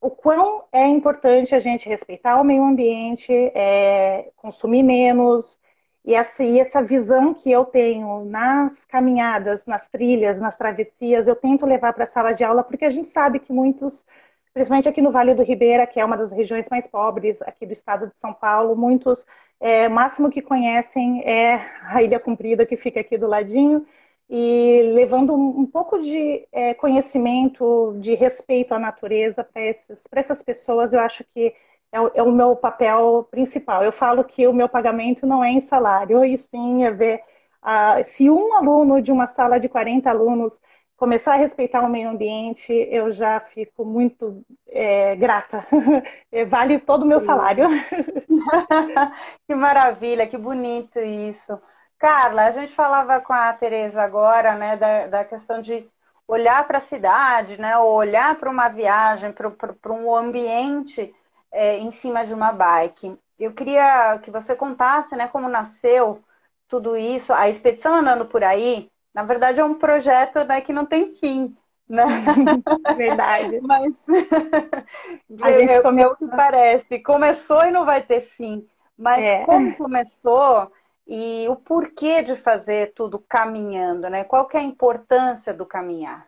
o 0.00 0.10
quão 0.10 0.64
é 0.72 0.86
importante 0.86 1.54
a 1.54 1.60
gente 1.60 1.88
respeitar 1.88 2.40
o 2.40 2.44
meio 2.44 2.64
ambiente, 2.64 3.32
é, 3.54 4.30
consumir 4.36 4.82
menos, 4.82 5.60
e 6.08 6.14
essa, 6.14 6.42
e 6.42 6.58
essa 6.58 6.82
visão 6.82 7.34
que 7.34 7.52
eu 7.52 7.66
tenho 7.66 8.24
nas 8.24 8.86
caminhadas, 8.86 9.66
nas 9.66 9.88
trilhas, 9.88 10.40
nas 10.40 10.56
travessias, 10.56 11.28
eu 11.28 11.36
tento 11.36 11.66
levar 11.66 11.92
para 11.92 12.04
a 12.04 12.06
sala 12.06 12.32
de 12.32 12.42
aula, 12.42 12.64
porque 12.64 12.86
a 12.86 12.90
gente 12.90 13.08
sabe 13.10 13.38
que 13.38 13.52
muitos, 13.52 14.06
principalmente 14.54 14.88
aqui 14.88 15.02
no 15.02 15.12
Vale 15.12 15.34
do 15.34 15.42
Ribeira, 15.42 15.86
que 15.86 16.00
é 16.00 16.04
uma 16.04 16.16
das 16.16 16.32
regiões 16.32 16.66
mais 16.70 16.88
pobres 16.88 17.42
aqui 17.42 17.66
do 17.66 17.74
estado 17.74 18.06
de 18.06 18.18
São 18.18 18.32
Paulo, 18.32 18.74
muitos, 18.74 19.26
é, 19.60 19.86
o 19.86 19.90
máximo 19.90 20.30
que 20.30 20.40
conhecem 20.40 21.22
é 21.28 21.56
a 21.82 22.02
Ilha 22.02 22.18
Comprida, 22.18 22.64
que 22.64 22.76
fica 22.76 23.00
aqui 23.00 23.18
do 23.18 23.26
ladinho, 23.26 23.84
e 24.30 24.90
levando 24.94 25.34
um 25.34 25.66
pouco 25.66 25.98
de 26.00 26.48
é, 26.50 26.72
conhecimento, 26.72 27.94
de 28.00 28.14
respeito 28.14 28.72
à 28.72 28.78
natureza 28.78 29.44
para 29.44 30.20
essas 30.20 30.42
pessoas, 30.42 30.94
eu 30.94 31.00
acho 31.00 31.22
que 31.34 31.54
é 31.92 32.00
o, 32.00 32.10
é 32.14 32.22
o, 32.22 32.32
meu 32.32 32.56
papel 32.56 33.26
principal. 33.30 33.82
Eu 33.82 33.92
falo 33.92 34.24
que 34.24 34.46
o 34.46 34.52
meu 34.52 34.68
pagamento 34.68 35.26
não 35.26 35.42
é 35.42 35.50
em 35.50 35.60
salário, 35.60 36.24
e 36.24 36.36
sim 36.36 36.84
é 36.84 36.90
ver 36.90 37.22
uh, 37.62 38.04
se 38.04 38.30
um 38.30 38.54
aluno 38.54 39.00
de 39.00 39.12
uma 39.12 39.26
sala 39.26 39.58
de 39.58 39.68
40 39.68 40.08
alunos 40.10 40.60
começar 40.96 41.34
a 41.34 41.36
respeitar 41.36 41.82
o 41.82 41.88
meio 41.88 42.08
ambiente, 42.10 42.72
eu 42.72 43.12
já 43.12 43.38
fico 43.38 43.84
muito 43.84 44.44
é, 44.66 45.14
grata. 45.16 45.64
vale 46.48 46.80
todo 46.80 47.04
o 47.04 47.06
meu 47.06 47.20
salário. 47.20 47.68
que 49.46 49.54
maravilha, 49.54 50.26
que 50.26 50.36
bonito 50.36 50.98
isso. 50.98 51.60
Carla, 51.98 52.44
a 52.46 52.50
gente 52.50 52.72
falava 52.72 53.20
com 53.20 53.32
a 53.32 53.52
Tereza 53.52 54.02
agora, 54.02 54.54
né, 54.54 54.76
da, 54.76 55.06
da 55.06 55.24
questão 55.24 55.60
de 55.60 55.88
olhar 56.26 56.66
para 56.66 56.78
a 56.78 56.82
cidade, 56.82 57.60
né, 57.60 57.76
ou 57.78 57.92
olhar 57.94 58.36
para 58.36 58.50
uma 58.50 58.68
viagem, 58.68 59.32
para 59.32 59.92
um 59.92 60.14
ambiente 60.14 61.14
é, 61.52 61.78
em 61.78 61.90
cima 61.90 62.24
de 62.24 62.34
uma 62.34 62.52
bike. 62.52 63.18
Eu 63.38 63.52
queria 63.52 64.18
que 64.18 64.30
você 64.30 64.54
contasse, 64.56 65.14
né, 65.16 65.28
como 65.28 65.48
nasceu 65.48 66.22
tudo 66.66 66.96
isso. 66.96 67.32
A 67.32 67.48
expedição 67.48 67.94
andando 67.94 68.26
por 68.26 68.44
aí, 68.44 68.90
na 69.14 69.22
verdade, 69.22 69.60
é 69.60 69.64
um 69.64 69.74
projeto 69.74 70.44
né, 70.44 70.60
que 70.60 70.72
não 70.72 70.84
tem 70.84 71.14
fim. 71.14 71.56
Né? 71.88 72.04
Verdade. 72.96 73.60
Mas 73.66 73.96
a 75.40 75.52
gente 75.52 75.80
comeu 75.80 76.10
o 76.10 76.16
que 76.16 76.26
parece. 76.28 76.98
Começou 77.00 77.64
e 77.64 77.70
não 77.70 77.84
vai 77.84 78.02
ter 78.02 78.20
fim. 78.20 78.68
Mas 78.96 79.24
é. 79.24 79.44
como 79.44 79.74
começou 79.76 80.70
e 81.06 81.46
o 81.48 81.56
porquê 81.56 82.22
de 82.22 82.36
fazer 82.36 82.92
tudo 82.94 83.18
caminhando, 83.18 84.10
né? 84.10 84.24
Qual 84.24 84.46
que 84.46 84.56
é 84.56 84.60
a 84.60 84.62
importância 84.62 85.54
do 85.54 85.64
caminhar? 85.64 86.27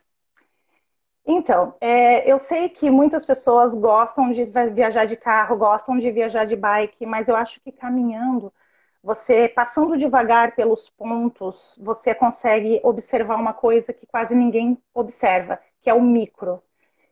Então, 1.33 1.76
é, 1.81 2.28
eu 2.31 2.41
sei 2.41 2.68
que 2.68 2.91
muitas 2.91 3.24
pessoas 3.24 3.72
gostam 3.72 4.33
de 4.33 4.45
viajar 4.74 5.05
de 5.05 5.14
carro, 5.16 5.57
gostam 5.57 5.97
de 5.97 6.11
viajar 6.11 6.45
de 6.45 6.57
bike, 6.57 7.07
mas 7.07 7.28
eu 7.28 7.37
acho 7.37 7.61
que 7.61 7.70
caminhando, 7.70 8.53
você 9.01 9.49
passando 9.49 9.97
devagar 9.97 10.57
pelos 10.57 10.91
pontos, 10.91 11.78
você 11.81 12.12
consegue 12.16 12.81
observar 12.83 13.37
uma 13.37 13.53
coisa 13.53 13.93
que 13.93 14.07
quase 14.09 14.35
ninguém 14.35 14.76
observa, 14.93 15.61
que 15.81 15.89
é 15.89 15.95
o 15.95 16.03
micro. 16.03 16.61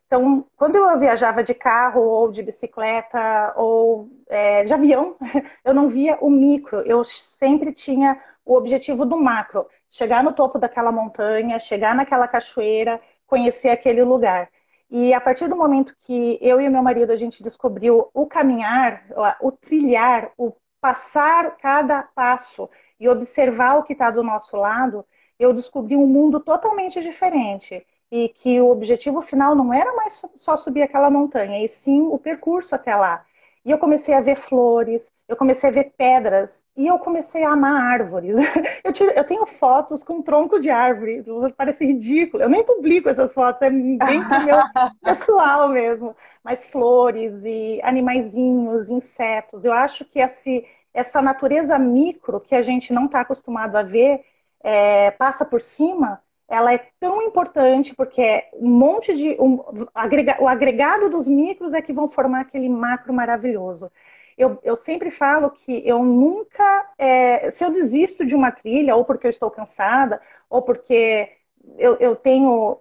Então, 0.06 0.44
quando 0.56 0.76
eu 0.76 0.98
viajava 0.98 1.44
de 1.44 1.54
carro 1.54 2.00
ou 2.00 2.32
de 2.32 2.42
bicicleta 2.42 3.52
ou 3.56 4.08
é, 4.28 4.64
de 4.64 4.74
avião, 4.74 5.16
eu 5.64 5.72
não 5.74 5.88
via 5.88 6.18
o 6.20 6.30
micro, 6.30 6.80
eu 6.80 7.04
sempre 7.04 7.72
tinha 7.72 8.20
o 8.44 8.56
objetivo 8.56 9.04
do 9.04 9.16
macro, 9.16 9.68
chegar 9.90 10.24
no 10.24 10.32
topo 10.32 10.58
daquela 10.58 10.90
montanha, 10.90 11.58
chegar 11.58 11.94
naquela 11.94 12.26
cachoeira, 12.26 13.00
conhecer 13.28 13.68
aquele 13.68 14.02
lugar. 14.02 14.50
E 14.90 15.12
a 15.14 15.20
partir 15.20 15.48
do 15.48 15.56
momento 15.56 15.94
que 16.00 16.38
eu 16.40 16.60
e 16.60 16.68
meu 16.68 16.82
marido 16.82 17.12
a 17.12 17.16
gente 17.16 17.42
descobriu 17.42 18.10
o 18.12 18.26
caminhar, 18.26 19.04
o 19.40 19.52
trilhar, 19.52 20.32
o 20.36 20.52
passar 20.80 21.56
cada 21.58 22.02
passo 22.02 22.68
e 22.98 23.08
observar 23.08 23.76
o 23.78 23.82
que 23.82 23.92
está 23.92 24.10
do 24.10 24.22
nosso 24.22 24.56
lado, 24.56 25.04
eu 25.38 25.52
descobri 25.52 25.94
um 25.94 26.06
mundo 26.06 26.40
totalmente 26.40 27.00
diferente 27.00 27.86
e 28.10 28.28
que 28.30 28.60
o 28.60 28.70
objetivo 28.70 29.20
final 29.20 29.54
não 29.54 29.72
era 29.72 29.94
mais 29.94 30.22
só 30.34 30.56
subir 30.56 30.82
aquela 30.82 31.10
montanha, 31.10 31.62
e 31.62 31.68
sim 31.68 32.00
o 32.00 32.18
percurso 32.18 32.74
até 32.74 32.96
lá. 32.96 33.24
E 33.68 33.70
eu 33.70 33.76
comecei 33.76 34.14
a 34.14 34.22
ver 34.22 34.34
flores, 34.34 35.12
eu 35.28 35.36
comecei 35.36 35.68
a 35.68 35.72
ver 35.72 35.92
pedras, 35.94 36.64
e 36.74 36.86
eu 36.86 36.98
comecei 36.98 37.44
a 37.44 37.50
amar 37.50 38.00
árvores. 38.00 38.34
Eu, 38.82 38.94
tiro, 38.94 39.10
eu 39.10 39.24
tenho 39.24 39.44
fotos 39.44 40.02
com 40.02 40.22
tronco 40.22 40.58
de 40.58 40.70
árvore, 40.70 41.22
parece 41.54 41.84
ridículo. 41.84 42.42
Eu 42.42 42.48
nem 42.48 42.64
publico 42.64 43.10
essas 43.10 43.34
fotos, 43.34 43.60
é 43.60 43.68
bem 43.68 43.98
meu 43.98 44.56
pessoal 45.04 45.68
mesmo. 45.68 46.16
Mas 46.42 46.64
flores 46.64 47.42
e 47.44 47.78
animaizinhos, 47.82 48.88
insetos. 48.88 49.66
Eu 49.66 49.72
acho 49.74 50.02
que 50.06 50.18
esse, 50.18 50.64
essa 50.94 51.20
natureza 51.20 51.78
micro 51.78 52.40
que 52.40 52.54
a 52.54 52.62
gente 52.62 52.90
não 52.94 53.04
está 53.04 53.20
acostumado 53.20 53.76
a 53.76 53.82
ver 53.82 54.24
é, 54.62 55.10
passa 55.10 55.44
por 55.44 55.60
cima 55.60 56.22
ela 56.48 56.72
é 56.72 56.78
tão 56.98 57.22
importante 57.22 57.94
porque 57.94 58.22
é 58.22 58.48
um 58.54 58.68
monte 58.68 59.14
de 59.14 59.36
um, 59.40 59.86
agrega, 59.94 60.36
o 60.40 60.48
agregado 60.48 61.10
dos 61.10 61.28
micros 61.28 61.74
é 61.74 61.82
que 61.82 61.92
vão 61.92 62.08
formar 62.08 62.40
aquele 62.40 62.68
macro 62.68 63.12
maravilhoso. 63.12 63.90
Eu, 64.36 64.58
eu 64.62 64.76
sempre 64.76 65.10
falo 65.10 65.50
que 65.50 65.86
eu 65.86 66.02
nunca, 66.02 66.90
é, 66.96 67.50
se 67.50 67.64
eu 67.64 67.70
desisto 67.70 68.24
de 68.24 68.34
uma 68.34 68.52
trilha, 68.52 68.96
ou 68.96 69.04
porque 69.04 69.26
eu 69.26 69.30
estou 69.30 69.50
cansada, 69.50 70.20
ou 70.48 70.62
porque 70.62 71.30
eu, 71.76 71.96
eu 71.96 72.16
tenho 72.16 72.78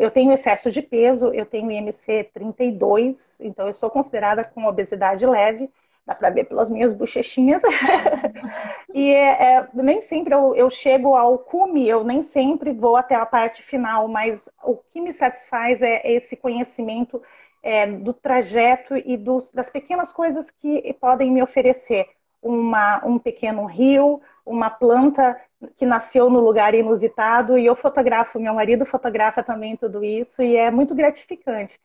eu 0.00 0.10
tenho 0.10 0.32
excesso 0.32 0.70
de 0.70 0.80
peso, 0.80 1.32
eu 1.34 1.44
tenho 1.44 1.70
IMC 1.70 2.30
32, 2.32 3.38
então 3.40 3.66
eu 3.66 3.74
sou 3.74 3.90
considerada 3.90 4.42
com 4.42 4.64
obesidade 4.64 5.26
leve 5.26 5.70
dá 6.08 6.14
para 6.14 6.30
ver 6.30 6.44
pelas 6.44 6.70
minhas 6.70 6.94
bochechinhas. 6.94 7.62
e 8.94 9.12
é, 9.12 9.56
é, 9.56 9.68
nem 9.74 10.00
sempre 10.00 10.34
eu, 10.34 10.54
eu, 10.54 10.70
chego 10.70 11.14
ao 11.14 11.38
cume, 11.38 11.86
eu 11.86 12.02
nem 12.02 12.22
sempre 12.22 12.72
vou 12.72 12.96
até 12.96 13.14
a 13.14 13.26
parte 13.26 13.62
final, 13.62 14.08
mas 14.08 14.48
o 14.64 14.76
que 14.76 15.02
me 15.02 15.12
satisfaz 15.12 15.82
é 15.82 16.00
esse 16.10 16.34
conhecimento 16.34 17.22
é, 17.62 17.86
do 17.86 18.14
trajeto 18.14 18.96
e 18.96 19.18
dos, 19.18 19.50
das 19.50 19.68
pequenas 19.68 20.10
coisas 20.10 20.50
que 20.50 20.96
podem 20.98 21.30
me 21.30 21.42
oferecer. 21.42 22.06
Uma, 22.40 23.04
um 23.04 23.18
pequeno 23.18 23.66
rio, 23.66 24.22
uma 24.46 24.70
planta 24.70 25.38
que 25.76 25.84
nasceu 25.84 26.30
no 26.30 26.40
lugar 26.40 26.74
inusitado, 26.74 27.58
e 27.58 27.66
eu 27.66 27.74
fotografo, 27.76 28.40
meu 28.40 28.54
marido 28.54 28.86
fotografa 28.86 29.42
também 29.42 29.76
tudo 29.76 30.02
isso, 30.02 30.40
e 30.40 30.56
é 30.56 30.70
muito 30.70 30.94
gratificante. 30.94 31.78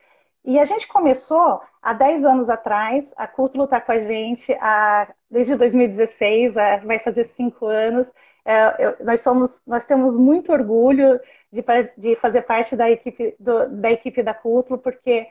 E 0.46 0.60
a 0.60 0.66
gente 0.66 0.88
começou 0.88 1.62
há 1.82 1.94
10 1.94 2.26
anos 2.26 2.50
atrás, 2.50 3.14
a 3.16 3.26
Cútulo 3.28 3.64
está 3.64 3.80
com 3.80 3.94
a 3.94 4.00
gente 4.00 4.54
há, 4.60 5.08
desde 5.32 5.56
2016, 5.56 6.54
vai 6.84 7.00
fazer 7.00 7.24
5 7.24 7.66
anos. 7.66 8.12
É, 8.46 8.86
eu, 8.86 9.06
nós, 9.06 9.22
somos, 9.22 9.62
nós 9.66 9.86
temos 9.86 10.18
muito 10.18 10.52
orgulho 10.52 11.20
de, 11.52 11.64
de 11.98 12.16
fazer 12.18 12.42
parte 12.42 12.76
da 12.76 12.92
equipe, 12.92 13.36
do, 13.40 13.70
da 13.70 13.92
equipe 13.92 14.22
da 14.22 14.34
Cútulo, 14.34 14.78
porque 14.78 15.28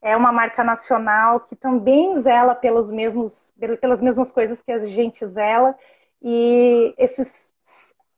é 0.00 0.16
uma 0.16 0.32
marca 0.32 0.64
nacional 0.64 1.40
que 1.40 1.56
também 1.56 2.18
zela 2.20 2.54
pelos 2.54 2.90
mesmos, 2.90 3.52
pelas 3.80 4.00
mesmas 4.00 4.32
coisas 4.32 4.62
que 4.62 4.72
a 4.72 4.78
gente 4.78 5.26
zela. 5.26 5.74
E 6.22 6.94
esses, 6.96 7.54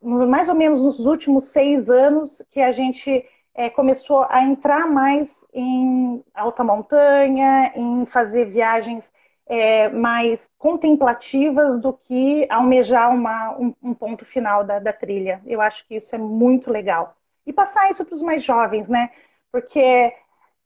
mais 0.00 0.48
ou 0.48 0.54
menos 0.54 0.80
nos 0.80 1.00
últimos 1.00 1.44
seis 1.44 1.90
anos, 1.90 2.40
que 2.50 2.60
a 2.60 2.70
gente 2.70 3.24
é, 3.56 3.70
começou 3.70 4.26
a 4.28 4.42
entrar 4.44 4.86
mais 4.86 5.46
em 5.52 6.22
alta 6.34 6.62
montanha, 6.62 7.72
em 7.74 8.04
fazer 8.04 8.44
viagens 8.50 9.10
é, 9.46 9.88
mais 9.88 10.50
contemplativas 10.58 11.78
do 11.80 11.92
que 11.94 12.46
almejar 12.50 13.14
uma, 13.14 13.56
um, 13.58 13.74
um 13.82 13.94
ponto 13.94 14.26
final 14.26 14.62
da, 14.62 14.78
da, 14.78 14.92
trilha. 14.92 15.40
Eu 15.46 15.62
acho 15.62 15.86
que 15.86 15.96
isso 15.96 16.14
é 16.14 16.18
muito 16.18 16.70
legal. 16.70 17.16
E 17.46 17.52
passar 17.52 17.90
isso 17.90 18.04
para 18.04 18.14
os 18.14 18.20
mais 18.20 18.42
jovens, 18.42 18.90
né? 18.90 19.10
Porque 19.50 20.12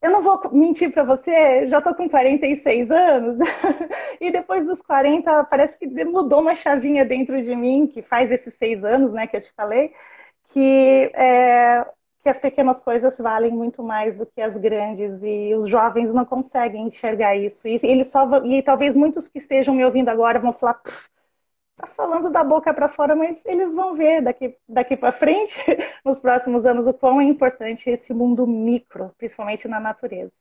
eu 0.03 0.11
não 0.11 0.23
vou 0.23 0.41
mentir 0.53 0.91
para 0.93 1.05
você, 1.05 1.69
já 1.69 1.79
estou 1.79 1.95
com 1.95 2.09
46 2.09 2.91
anos, 2.91 3.39
e 4.21 4.31
depois 4.33 4.67
dos 4.67 4.83
40 4.83 5.45
parece 5.45 5.79
que 5.79 5.87
mudou 6.05 6.41
uma 6.41 6.57
chavinha 6.57 7.05
dentro 7.05 7.41
de 7.41 7.55
mim, 7.55 7.87
que 7.87 8.03
faz 8.03 8.33
esses 8.33 8.55
seis 8.55 8.83
anos, 8.85 9.13
né, 9.13 9.27
que 9.27 9.37
eu 9.37 9.41
te 9.43 9.53
falei, 9.53 9.93
que 10.53 11.11
é, 11.15 11.87
que 12.21 12.29
as 12.29 12.39
pequenas 12.39 12.83
coisas 12.83 13.19
valem 13.19 13.51
muito 13.51 13.83
mais 13.83 14.15
do 14.15 14.27
que 14.27 14.41
as 14.43 14.57
grandes 14.57 15.23
e 15.23 15.55
os 15.55 15.67
jovens 15.69 16.13
não 16.13 16.25
conseguem 16.25 16.87
enxergar 16.87 17.35
isso. 17.35 17.67
E 17.67 17.79
eles 17.83 18.09
só 18.09 18.27
e 18.45 18.63
talvez 18.63 18.95
muitos 18.95 19.29
que 19.29 19.39
estejam 19.39 19.75
me 19.75 19.85
ouvindo 19.85 20.11
agora 20.11 20.39
vão 20.39 20.53
falar, 20.53 20.81
tá 21.77 21.87
falando 21.87 22.31
da 22.31 22.45
boca 22.45 22.75
para 22.75 22.89
fora, 22.89 23.17
mas 23.17 23.45
eles 23.47 23.75
vão 23.75 23.95
ver 23.95 24.23
daqui 24.23 24.57
daqui 24.69 24.97
para 24.97 25.13
frente, 25.13 25.59
nos 26.05 26.21
próximos 26.21 26.67
anos, 26.67 26.87
o 26.87 26.93
quão 26.93 27.21
é 27.21 27.25
importante 27.25 27.89
esse 27.89 28.13
mundo 28.13 28.47
micro, 28.47 29.13
principalmente 29.17 29.67
na 29.67 29.81
natureza. 29.81 30.33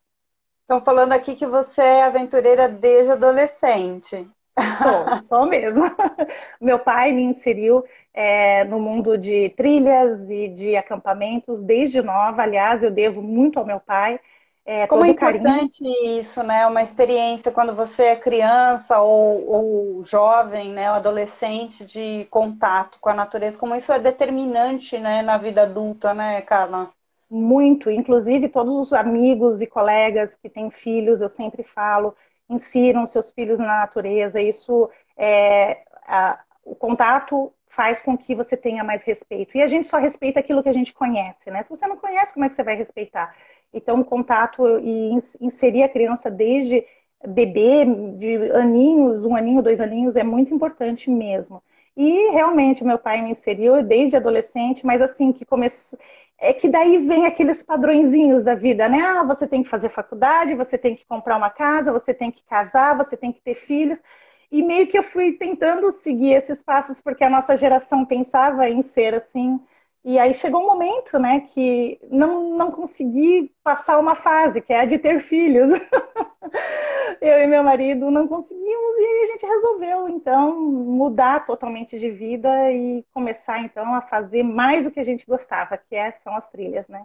Estão 0.62 0.82
falando 0.84 1.14
aqui 1.14 1.34
que 1.34 1.48
você 1.48 1.82
é 1.82 2.04
aventureira 2.04 2.68
desde 2.68 3.14
adolescente. 3.14 4.30
Sou, 4.68 5.20
sou 5.26 5.46
mesmo. 5.46 5.84
Meu 6.62 6.80
pai 6.80 7.12
me 7.12 7.24
inseriu 7.24 7.84
é, 8.14 8.64
no 8.66 8.80
mundo 8.80 9.18
de 9.18 9.50
trilhas 9.52 10.30
e 10.30 10.48
de 10.50 10.76
acampamentos 10.76 11.64
desde 11.64 12.02
nova. 12.02 12.44
Aliás, 12.44 12.84
eu 12.84 12.92
devo 12.92 13.22
muito 13.22 13.60
ao 13.60 13.66
meu 13.66 13.80
pai. 13.80 14.20
É, 14.66 14.88
Como 14.88 15.06
é 15.06 15.10
importante 15.10 15.82
carinho. 15.82 16.20
isso, 16.20 16.44
né? 16.44 16.66
Uma 16.68 16.82
experiência 16.82 17.50
quando 17.52 17.74
você 17.76 18.04
é 18.08 18.16
criança 18.18 19.00
ou, 19.00 19.48
ou 19.98 20.04
jovem, 20.04 20.74
né? 20.74 20.90
Ou 20.90 20.98
adolescente 20.98 21.86
de 21.86 22.26
contato 22.26 23.00
com 23.00 23.10
a 23.10 23.14
natureza. 23.14 23.58
Como 23.58 23.76
isso 23.76 23.92
é 23.94 24.00
determinante, 24.00 24.98
né? 25.00 25.22
Na 25.22 25.38
vida 25.38 25.62
adulta, 25.64 26.14
né, 26.14 26.42
Carla? 26.42 26.92
Muito. 27.30 27.90
Inclusive, 27.92 28.50
todos 28.50 28.76
os 28.76 28.94
amigos 28.94 29.62
e 29.62 29.68
colegas 29.68 30.36
que 30.36 30.50
têm 30.50 30.72
filhos, 30.72 31.22
eu 31.22 31.30
sempre 31.30 31.64
falo 31.64 32.16
insiram 32.50 33.06
seus 33.06 33.32
filhos 33.32 33.60
na 33.60 33.80
natureza. 33.80 34.42
Isso 34.42 34.90
é, 35.18 35.84
a, 36.06 36.40
o 36.66 36.76
contato 36.76 37.54
faz 37.68 38.02
com 38.02 38.18
que 38.18 38.36
você 38.36 38.58
tenha 38.58 38.84
mais 38.84 39.04
respeito. 39.04 39.56
E 39.58 39.62
a 39.62 39.68
gente 39.68 39.88
só 39.88 39.98
respeita 39.98 40.40
aquilo 40.40 40.64
que 40.64 40.70
a 40.70 40.74
gente 40.74 40.94
conhece, 40.94 41.52
né? 41.52 41.64
Se 41.64 41.70
você 41.70 41.88
não 41.88 41.98
conhece, 41.98 42.34
como 42.34 42.46
é 42.46 42.50
que 42.50 42.56
você 42.56 42.64
vai 42.64 42.76
respeitar? 42.76 43.36
Então, 43.74 44.00
o 44.00 44.06
contato 44.06 44.80
e 44.80 45.12
inserir 45.40 45.84
a 45.84 45.90
criança 45.90 46.30
desde 46.32 46.84
bebê, 47.28 47.86
de 48.18 48.52
aninhos, 48.54 49.22
um 49.24 49.36
aninho, 49.36 49.62
dois 49.62 49.80
aninhos, 49.80 50.16
é 50.16 50.24
muito 50.24 50.54
importante 50.54 51.10
mesmo. 51.10 51.62
E 52.02 52.32
realmente 52.32 52.82
meu 52.82 52.98
pai 52.98 53.22
me 53.22 53.32
inseriu 53.32 53.84
desde 53.84 54.16
adolescente, 54.16 54.86
mas 54.86 55.02
assim 55.02 55.34
que 55.34 55.44
começou, 55.44 56.00
é 56.38 56.54
que 56.54 56.70
daí 56.70 56.98
vem 57.00 57.26
aqueles 57.26 57.62
padrõezinhos 57.62 58.42
da 58.42 58.56
vida, 58.56 58.88
né? 58.88 59.02
Ah, 59.02 59.22
você 59.24 59.46
tem 59.46 59.62
que 59.62 59.68
fazer 59.70 59.90
faculdade, 59.90 60.56
você 60.56 60.78
tem 60.78 60.96
que 60.96 61.06
comprar 61.06 61.36
uma 61.36 61.50
casa, 61.50 61.92
você 61.92 62.14
tem 62.14 62.32
que 62.32 62.42
casar, 62.46 62.96
você 62.96 63.18
tem 63.18 63.34
que 63.34 63.42
ter 63.42 63.56
filhos. 63.56 64.00
E 64.50 64.64
meio 64.64 64.88
que 64.88 64.98
eu 64.98 65.04
fui 65.04 65.34
tentando 65.34 65.92
seguir 65.92 66.36
esses 66.36 66.64
passos 66.64 67.02
porque 67.02 67.22
a 67.26 67.30
nossa 67.30 67.58
geração 67.58 68.06
pensava 68.06 68.70
em 68.70 68.82
ser 68.82 69.14
assim. 69.14 69.60
E 70.06 70.18
aí 70.18 70.34
chegou 70.34 70.64
um 70.64 70.68
momento, 70.68 71.20
né, 71.20 71.42
que 71.42 72.00
não, 72.10 72.56
não 72.56 72.72
consegui 72.72 73.52
passar 73.62 74.00
uma 74.00 74.16
fase, 74.16 74.62
que 74.62 74.72
é 74.72 74.80
a 74.80 74.86
de 74.86 74.98
ter 74.98 75.20
filhos. 75.20 75.74
eu 77.22 77.40
e 77.44 77.48
meu 77.48 77.64
marido 77.64 78.10
não 78.10 78.28
conseguimos 78.28 78.98
e 78.98 79.24
a 79.24 79.28
gente 79.28 79.46
resolveu 79.46 80.10
então 80.10 80.60
mudar 80.60 81.46
totalmente 81.46 82.00
de 82.00 82.10
vida 82.10 82.72
e 82.72 83.06
começar 83.14 83.60
então 83.62 83.94
a 83.94 84.02
fazer 84.02 84.44
mais 84.44 84.86
o 84.86 84.92
que 84.92 85.00
a 85.00 85.04
gente 85.04 85.26
gostava, 85.26 85.78
que 85.78 85.96
é, 85.96 86.12
são 86.24 86.36
as 86.36 86.50
trilhas, 86.50 86.88
né? 86.88 87.04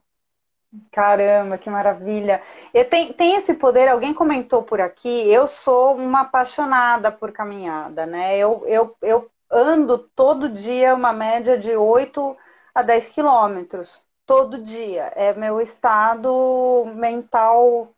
Caramba, 0.90 1.56
que 1.56 1.70
maravilha! 1.70 2.42
E 2.72 2.84
tem, 2.84 3.12
tem 3.12 3.36
esse 3.36 3.54
poder, 3.54 3.88
alguém 3.88 4.12
comentou 4.12 4.62
por 4.62 4.80
aqui, 4.80 5.30
eu 5.30 5.46
sou 5.46 5.96
uma 5.96 6.22
apaixonada 6.22 7.12
por 7.12 7.30
caminhada, 7.32 8.04
né? 8.06 8.36
Eu, 8.36 8.64
eu, 8.66 8.96
eu 9.00 9.30
ando 9.50 9.98
todo 9.98 10.48
dia 10.48 10.94
uma 10.94 11.12
média 11.12 11.56
de 11.56 11.76
8 11.76 12.36
a 12.74 12.82
10 12.82 13.08
quilômetros, 13.10 14.02
todo 14.26 14.58
dia. 14.58 15.12
É 15.14 15.32
meu 15.34 15.60
estado 15.60 16.84
mental 16.96 17.93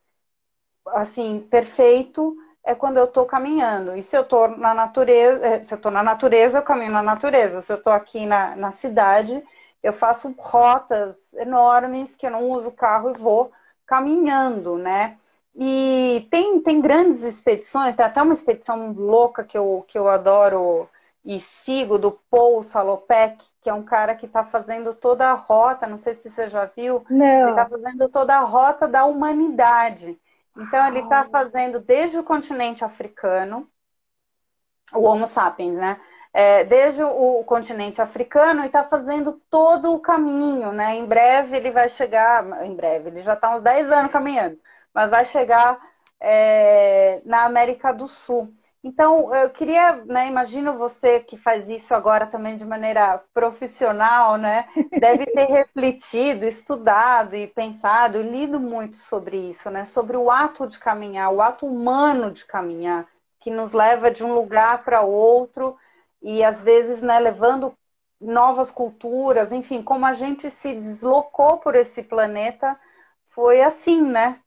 assim, 0.89 1.41
perfeito 1.51 2.37
é 2.64 2.74
quando 2.74 2.99
eu 2.99 3.05
estou 3.05 3.24
caminhando. 3.24 3.97
E 3.97 4.03
se 4.03 4.16
eu 4.16 4.22
estou 4.22 4.49
na 4.49 4.74
natureza, 4.74 5.47
é, 5.47 5.62
se 5.62 5.72
eu 5.72 5.76
estou 5.76 5.93
na 5.93 6.03
natureza, 6.03 6.59
eu 6.59 6.62
caminho 6.62 6.93
na 6.93 7.03
natureza. 7.03 7.61
Se 7.61 7.72
eu 7.72 7.76
estou 7.76 7.93
aqui 7.93 8.26
na, 8.26 8.57
na 8.57 8.72
cidade, 8.72 9.43
eu 9.82 9.93
faço 9.93 10.34
rotas 10.37 11.32
enormes 11.34 12.16
que 12.16 12.26
eu 12.26 12.30
não 12.30 12.51
uso 12.51 12.72
carro 12.72 13.11
e 13.11 13.18
vou 13.18 13.53
caminhando, 13.87 14.76
né? 14.76 15.16
E 15.55 16.26
tem, 16.30 16.61
tem 16.61 16.80
grandes 16.80 17.22
expedições, 17.22 17.95
tem 17.95 18.05
até 18.05 18.20
uma 18.20 18.34
expedição 18.34 18.93
louca 18.93 19.45
que 19.45 19.57
eu, 19.57 19.84
que 19.87 19.97
eu 19.97 20.09
adoro 20.09 20.89
e 21.24 21.41
sigo, 21.41 21.99
do 21.99 22.12
Paul 22.30 22.62
Salopek, 22.62 23.45
que 23.61 23.70
é 23.70 23.74
um 23.74 23.82
cara 23.82 24.14
que 24.14 24.26
está 24.26 24.45
fazendo 24.45 24.95
toda 24.95 25.30
a 25.30 25.34
rota, 25.34 25.87
não 25.87 25.99
sei 25.99 26.14
se 26.14 26.30
você 26.30 26.49
já 26.49 26.66
viu, 26.66 27.05
não. 27.11 27.26
ele 27.26 27.51
está 27.51 27.66
fazendo 27.66 28.09
toda 28.09 28.37
a 28.37 28.41
rota 28.41 28.87
da 28.87 29.05
humanidade. 29.05 30.18
Então, 30.57 30.86
ele 30.88 31.00
está 31.00 31.24
fazendo 31.24 31.80
desde 31.80 32.18
o 32.18 32.24
continente 32.24 32.84
africano, 32.84 33.68
o 34.94 35.02
Homo 35.02 35.26
sapiens, 35.26 35.74
né? 35.74 36.00
É, 36.32 36.64
desde 36.64 37.02
o, 37.02 37.42
continente 37.44 38.00
africano 38.02 38.62
e 38.62 38.66
está 38.66 38.84
fazendo 38.84 39.40
todo 39.50 39.92
o 39.92 40.00
caminho, 40.00 40.72
né? 40.72 40.94
Em 40.94 41.07
breve 41.07 41.57
ele 41.57 41.70
vai 41.70 41.88
chegar, 41.88 42.44
em 42.62 42.74
breve, 42.74 43.09
ele 43.09 43.20
já 43.20 43.34
está 43.34 43.54
uns 43.54 43.62
10 43.62 43.90
anos 43.90 44.12
caminhando, 44.12 44.59
mas 44.92 45.11
vai 45.11 45.24
chegar 45.24 45.78
é, 46.20 47.22
na 47.24 47.44
América 47.44 47.92
do 47.92 48.07
Sul. 48.07 48.52
Então, 48.82 49.34
eu 49.34 49.50
queria, 49.50 50.04
né, 50.04 50.28
imagino 50.28 50.78
você 50.78 51.18
que 51.20 51.36
faz 51.36 51.68
isso 51.68 51.92
agora 51.94 52.26
também 52.26 52.56
de 52.56 52.64
maneira 52.64 53.18
profissional, 53.34 54.36
né? 54.36 54.68
Deve 54.94 55.26
ter 55.26 55.46
refletido, 55.50 56.44
estudado 56.46 57.34
e 57.34 57.48
pensado, 57.48 58.22
lido 58.22 58.60
muito 58.60 58.96
sobre 58.96 59.36
isso, 59.50 59.70
né? 59.70 59.84
Sobre 59.84 60.16
o 60.16 60.30
ato 60.30 60.66
de 60.68 60.78
caminhar, 60.78 61.32
o 61.32 61.42
ato 61.42 61.66
humano 61.66 62.30
de 62.30 62.44
caminhar, 62.44 63.08
que 63.40 63.50
nos 63.50 63.72
leva 63.72 64.10
de 64.10 64.22
um 64.24 64.34
lugar 64.34 64.84
para 64.84 65.00
outro 65.02 65.76
e 66.22 66.44
às 66.44 66.62
vezes, 66.62 67.02
né, 67.02 67.18
levando 67.18 67.74
novas 68.20 68.70
culturas, 68.70 69.52
enfim, 69.52 69.82
como 69.82 70.06
a 70.06 70.14
gente 70.14 70.50
se 70.50 70.74
deslocou 70.74 71.58
por 71.58 71.74
esse 71.74 72.02
planeta, 72.02 72.78
foi 73.26 73.62
assim, 73.62 74.00
né? 74.00 74.40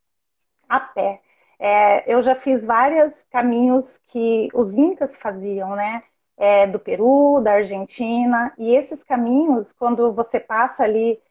A 0.70 0.80
pé. 0.80 1.22
É, 1.60 2.12
eu 2.14 2.22
já 2.22 2.36
fiz 2.36 2.66
vários 2.66 3.24
caminhos 3.32 3.98
que 4.08 4.50
os 4.54 4.76
incas 4.76 5.16
faziam, 5.18 5.76
né? 5.76 6.04
É, 6.38 6.66
do 6.68 6.80
Peru, 6.80 7.42
da 7.42 7.54
Argentina, 7.56 8.54
e 8.58 8.74
esses 8.76 9.04
caminhos, 9.04 9.74
quando 9.74 10.14
você 10.14 10.40
passa 10.40 10.84
ali, 10.84 11.22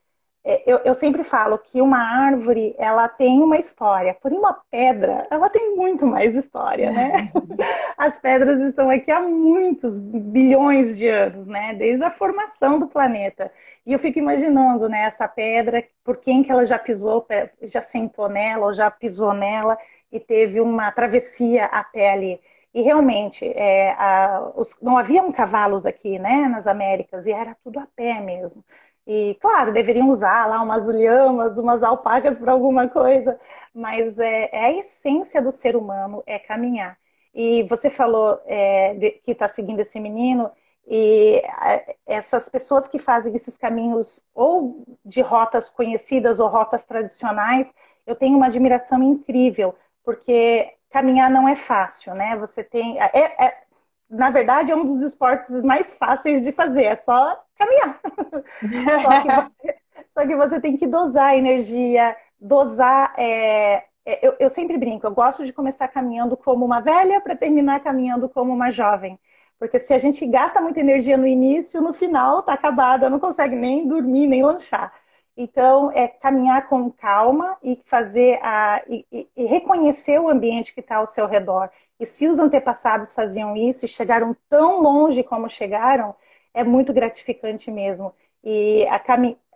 eu, 0.66 0.78
eu, 0.78 0.94
sempre 0.94 1.22
falo 1.22 1.58
que 1.58 1.82
uma 1.82 1.98
árvore, 1.98 2.74
ela 2.78 3.06
tem 3.06 3.42
uma 3.42 3.58
história, 3.58 4.14
porém 4.14 4.38
uma 4.38 4.58
pedra, 4.70 5.26
ela 5.30 5.50
tem 5.50 5.76
muito 5.76 6.06
mais 6.06 6.34
história, 6.34 6.90
né? 6.90 7.30
As 7.98 8.18
pedras 8.18 8.58
estão 8.62 8.88
aqui 8.88 9.10
há 9.10 9.20
muitos 9.20 9.98
bilhões 9.98 10.96
de 10.96 11.06
anos, 11.06 11.46
né? 11.46 11.74
Desde 11.74 12.02
a 12.02 12.10
formação 12.10 12.78
do 12.78 12.86
planeta. 12.86 13.52
E 13.84 13.92
eu 13.92 13.98
fico 13.98 14.18
imaginando, 14.18 14.88
né, 14.88 15.02
essa 15.04 15.28
pedra, 15.28 15.84
por 16.02 16.16
quem 16.16 16.42
que 16.42 16.50
ela 16.50 16.64
já 16.64 16.78
pisou, 16.78 17.26
já 17.62 17.82
sentou 17.82 18.28
nela 18.28 18.66
ou 18.66 18.74
já 18.74 18.90
pisou 18.90 19.34
nela, 19.34 19.76
e 20.10 20.18
teve 20.18 20.60
uma 20.60 20.90
travessia 20.92 21.66
a 21.66 21.84
pé 21.84 22.12
ali. 22.12 22.40
E 22.72 22.82
realmente, 22.82 23.46
é, 23.46 23.92
a, 23.92 24.52
os, 24.54 24.76
não 24.80 24.96
haviam 24.96 25.32
cavalos 25.32 25.86
aqui, 25.86 26.18
né, 26.18 26.46
nas 26.48 26.66
Américas, 26.66 27.26
e 27.26 27.32
era 27.32 27.56
tudo 27.64 27.80
a 27.80 27.88
pé 27.96 28.20
mesmo. 28.20 28.64
E, 29.08 29.36
claro, 29.40 29.72
deveriam 29.72 30.10
usar 30.10 30.46
lá 30.46 30.60
umas 30.62 30.86
lhamas, 30.86 31.56
umas 31.56 31.82
alpacas 31.82 32.36
para 32.38 32.52
alguma 32.52 32.88
coisa, 32.88 33.40
mas 33.74 34.18
é, 34.18 34.50
é, 34.52 34.64
a 34.66 34.72
essência 34.72 35.40
do 35.40 35.50
ser 35.50 35.74
humano, 35.76 36.22
é 36.26 36.38
caminhar. 36.38 36.98
E 37.34 37.62
você 37.64 37.88
falou 37.88 38.38
é, 38.46 38.94
de, 38.94 39.10
que 39.12 39.32
está 39.32 39.48
seguindo 39.48 39.80
esse 39.80 39.98
menino, 39.98 40.50
e 40.86 41.36
é, 41.64 41.96
essas 42.06 42.50
pessoas 42.50 42.86
que 42.86 42.98
fazem 42.98 43.34
esses 43.34 43.56
caminhos 43.56 44.22
ou 44.34 44.84
de 45.04 45.22
rotas 45.22 45.70
conhecidas 45.70 46.38
ou 46.38 46.48
rotas 46.48 46.84
tradicionais, 46.84 47.72
eu 48.06 48.14
tenho 48.14 48.36
uma 48.36 48.46
admiração 48.46 49.02
incrível, 49.02 49.74
porque 50.04 50.70
caminhar 50.90 51.30
não 51.30 51.48
é 51.48 51.56
fácil, 51.56 52.14
né? 52.14 52.36
Você 52.36 52.62
tem. 52.62 53.00
É, 53.00 53.44
é, 53.44 53.62
na 54.08 54.30
verdade, 54.30 54.72
é 54.72 54.76
um 54.76 54.84
dos 54.84 55.00
esportes 55.00 55.62
mais 55.62 55.92
fáceis 55.94 56.42
de 56.42 56.52
fazer, 56.52 56.84
é 56.84 56.96
só 56.96 57.38
caminhar. 57.58 58.00
só, 59.02 59.22
que 59.22 59.28
você, 59.28 59.76
só, 60.14 60.26
que 60.26 60.36
você, 60.36 60.60
tem 60.60 60.76
que 60.76 60.86
dosar 60.86 61.30
a 61.30 61.36
energia, 61.36 62.16
dosar 62.40 63.12
é, 63.18 63.84
é, 64.08 64.26
eu, 64.26 64.34
eu 64.40 64.48
sempre 64.48 64.78
brinco, 64.78 65.06
eu 65.06 65.10
gosto 65.10 65.44
de 65.44 65.52
começar 65.52 65.86
caminhando 65.88 66.34
como 66.34 66.64
uma 66.64 66.80
velha 66.80 67.20
para 67.20 67.36
terminar 67.36 67.80
caminhando 67.80 68.26
como 68.26 68.50
uma 68.50 68.70
jovem. 68.70 69.18
Porque 69.58 69.78
se 69.78 69.92
a 69.92 69.98
gente 69.98 70.24
gasta 70.26 70.62
muita 70.62 70.80
energia 70.80 71.16
no 71.16 71.26
início, 71.26 71.82
no 71.82 71.92
final 71.92 72.42
tá 72.42 72.54
acabada, 72.54 73.10
não 73.10 73.20
consegue 73.20 73.54
nem 73.54 73.86
dormir, 73.86 74.26
nem 74.26 74.42
lanchar. 74.42 74.94
Então, 75.40 75.92
é 75.92 76.08
caminhar 76.08 76.68
com 76.68 76.90
calma 76.90 77.56
e 77.62 77.80
fazer 77.86 78.40
a 78.42 78.82
e, 78.88 79.06
e 79.36 79.44
reconhecer 79.46 80.18
o 80.18 80.28
ambiente 80.28 80.74
que 80.74 80.80
está 80.80 80.96
ao 80.96 81.06
seu 81.06 81.26
redor. 81.26 81.70
E 82.00 82.04
se 82.06 82.26
os 82.26 82.40
antepassados 82.40 83.12
faziam 83.12 83.56
isso 83.56 83.84
e 83.84 83.88
chegaram 83.88 84.36
tão 84.48 84.80
longe 84.82 85.22
como 85.22 85.48
chegaram, 85.48 86.12
é 86.52 86.64
muito 86.64 86.92
gratificante 86.92 87.70
mesmo. 87.70 88.12
E 88.42 88.84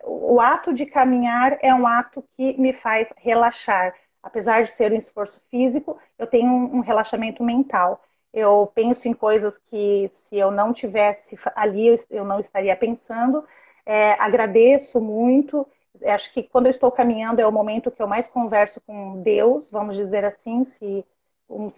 o 0.05 0.39
ato 0.39 0.73
de 0.73 0.85
caminhar 0.85 1.57
é 1.61 1.73
um 1.75 1.85
ato 1.85 2.23
que 2.37 2.57
me 2.57 2.71
faz 2.71 3.11
relaxar. 3.17 3.93
Apesar 4.21 4.63
de 4.63 4.69
ser 4.69 4.93
um 4.93 4.95
esforço 4.95 5.41
físico, 5.49 5.99
eu 6.17 6.25
tenho 6.27 6.49
um 6.49 6.79
relaxamento 6.79 7.43
mental. 7.43 8.01
Eu 8.33 8.71
penso 8.73 9.07
em 9.07 9.13
coisas 9.13 9.57
que, 9.57 10.09
se 10.13 10.37
eu 10.37 10.49
não 10.49 10.71
tivesse 10.73 11.37
ali, 11.55 11.93
eu 12.09 12.23
não 12.23 12.39
estaria 12.39 12.75
pensando. 12.75 13.45
É, 13.85 14.13
agradeço 14.13 14.99
muito. 15.01 15.67
Acho 16.05 16.31
que 16.33 16.43
quando 16.43 16.67
eu 16.67 16.71
estou 16.71 16.91
caminhando 16.91 17.39
é 17.39 17.47
o 17.47 17.51
momento 17.51 17.91
que 17.91 18.01
eu 18.01 18.07
mais 18.07 18.27
converso 18.27 18.81
com 18.81 19.21
Deus, 19.21 19.69
vamos 19.69 19.95
dizer 19.95 20.25
assim. 20.25 20.65
Se 20.65 21.05
um, 21.49 21.69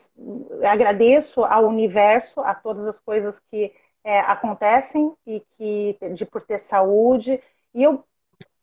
agradeço 0.64 1.44
ao 1.44 1.68
universo, 1.68 2.42
a 2.42 2.54
todas 2.56 2.86
as 2.86 3.00
coisas 3.00 3.40
que 3.40 3.74
é, 4.04 4.20
acontecem 4.20 5.14
e 5.26 5.42
que 5.58 5.98
de 6.14 6.26
por 6.26 6.42
ter 6.44 6.60
saúde. 6.60 7.42
E 7.74 7.84
eu, 7.84 8.04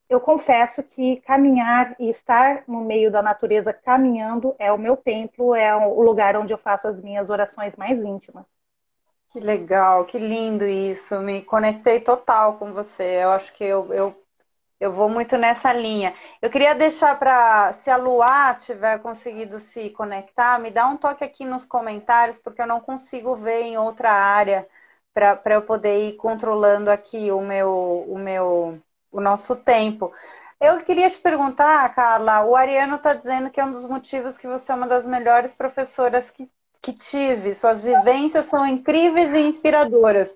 eu 0.08 0.20
confesso 0.20 0.82
que 0.82 1.16
caminhar 1.22 1.96
e 1.98 2.08
estar 2.08 2.64
no 2.68 2.84
meio 2.84 3.10
da 3.10 3.22
natureza 3.22 3.72
caminhando 3.72 4.54
é 4.58 4.72
o 4.72 4.78
meu 4.78 4.96
templo, 4.96 5.54
é 5.54 5.74
o 5.76 6.00
lugar 6.02 6.36
onde 6.36 6.52
eu 6.52 6.58
faço 6.58 6.88
as 6.88 7.00
minhas 7.00 7.30
orações 7.30 7.76
mais 7.76 8.04
íntimas. 8.04 8.46
Que 9.32 9.40
legal, 9.40 10.04
que 10.04 10.18
lindo 10.18 10.66
isso. 10.66 11.18
Me 11.20 11.42
conectei 11.42 12.00
total 12.00 12.58
com 12.58 12.72
você. 12.72 13.22
Eu 13.24 13.30
acho 13.32 13.52
que 13.54 13.64
eu, 13.64 13.92
eu, 13.92 14.14
eu 14.80 14.92
vou 14.92 15.08
muito 15.08 15.36
nessa 15.38 15.72
linha. 15.72 16.14
Eu 16.42 16.50
queria 16.50 16.74
deixar 16.74 17.18
para, 17.18 17.72
se 17.72 17.90
a 17.90 17.96
Luá 17.96 18.54
tiver 18.54 19.00
conseguido 19.00 19.60
se 19.60 19.90
conectar, 19.90 20.58
me 20.60 20.70
dá 20.70 20.86
um 20.88 20.96
toque 20.98 21.24
aqui 21.24 21.44
nos 21.46 21.64
comentários, 21.64 22.38
porque 22.38 22.62
eu 22.62 22.66
não 22.66 22.80
consigo 22.80 23.36
ver 23.36 23.62
em 23.62 23.78
outra 23.78 24.12
área 24.12 24.68
para 25.14 25.54
eu 25.54 25.62
poder 25.62 26.08
ir 26.10 26.16
controlando 26.16 26.90
aqui 26.90 27.30
o 27.32 27.40
meu, 27.42 28.06
o 28.08 28.18
meu, 28.18 28.80
o 29.12 29.20
nosso 29.20 29.56
tempo. 29.56 30.12
Eu 30.60 30.78
queria 30.84 31.10
te 31.10 31.18
perguntar, 31.18 31.88
Carla, 31.94 32.44
o 32.44 32.56
Ariano 32.56 32.96
está 32.96 33.14
dizendo 33.14 33.50
que 33.50 33.60
é 33.60 33.64
um 33.64 33.72
dos 33.72 33.86
motivos 33.86 34.38
que 34.38 34.46
você 34.46 34.72
é 34.72 34.74
uma 34.74 34.86
das 34.86 35.06
melhores 35.06 35.54
professoras 35.54 36.30
que, 36.30 36.50
que 36.82 36.92
tive. 36.92 37.54
Suas 37.54 37.82
vivências 37.82 38.46
são 38.46 38.66
incríveis 38.66 39.32
e 39.32 39.40
inspiradoras. 39.40 40.34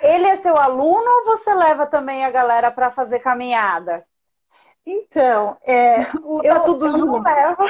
Ele 0.00 0.26
é 0.26 0.36
seu 0.36 0.56
aluno 0.56 1.06
ou 1.06 1.24
você 1.26 1.54
leva 1.54 1.86
também 1.86 2.24
a 2.24 2.30
galera 2.30 2.70
para 2.70 2.90
fazer 2.90 3.20
caminhada? 3.20 4.04
Então, 4.84 5.56
é, 5.62 6.04
tá 6.04 6.12
eu, 6.44 6.60
tudo 6.60 6.86
eu 6.86 6.98
não 6.98 7.22
levo. 7.22 7.64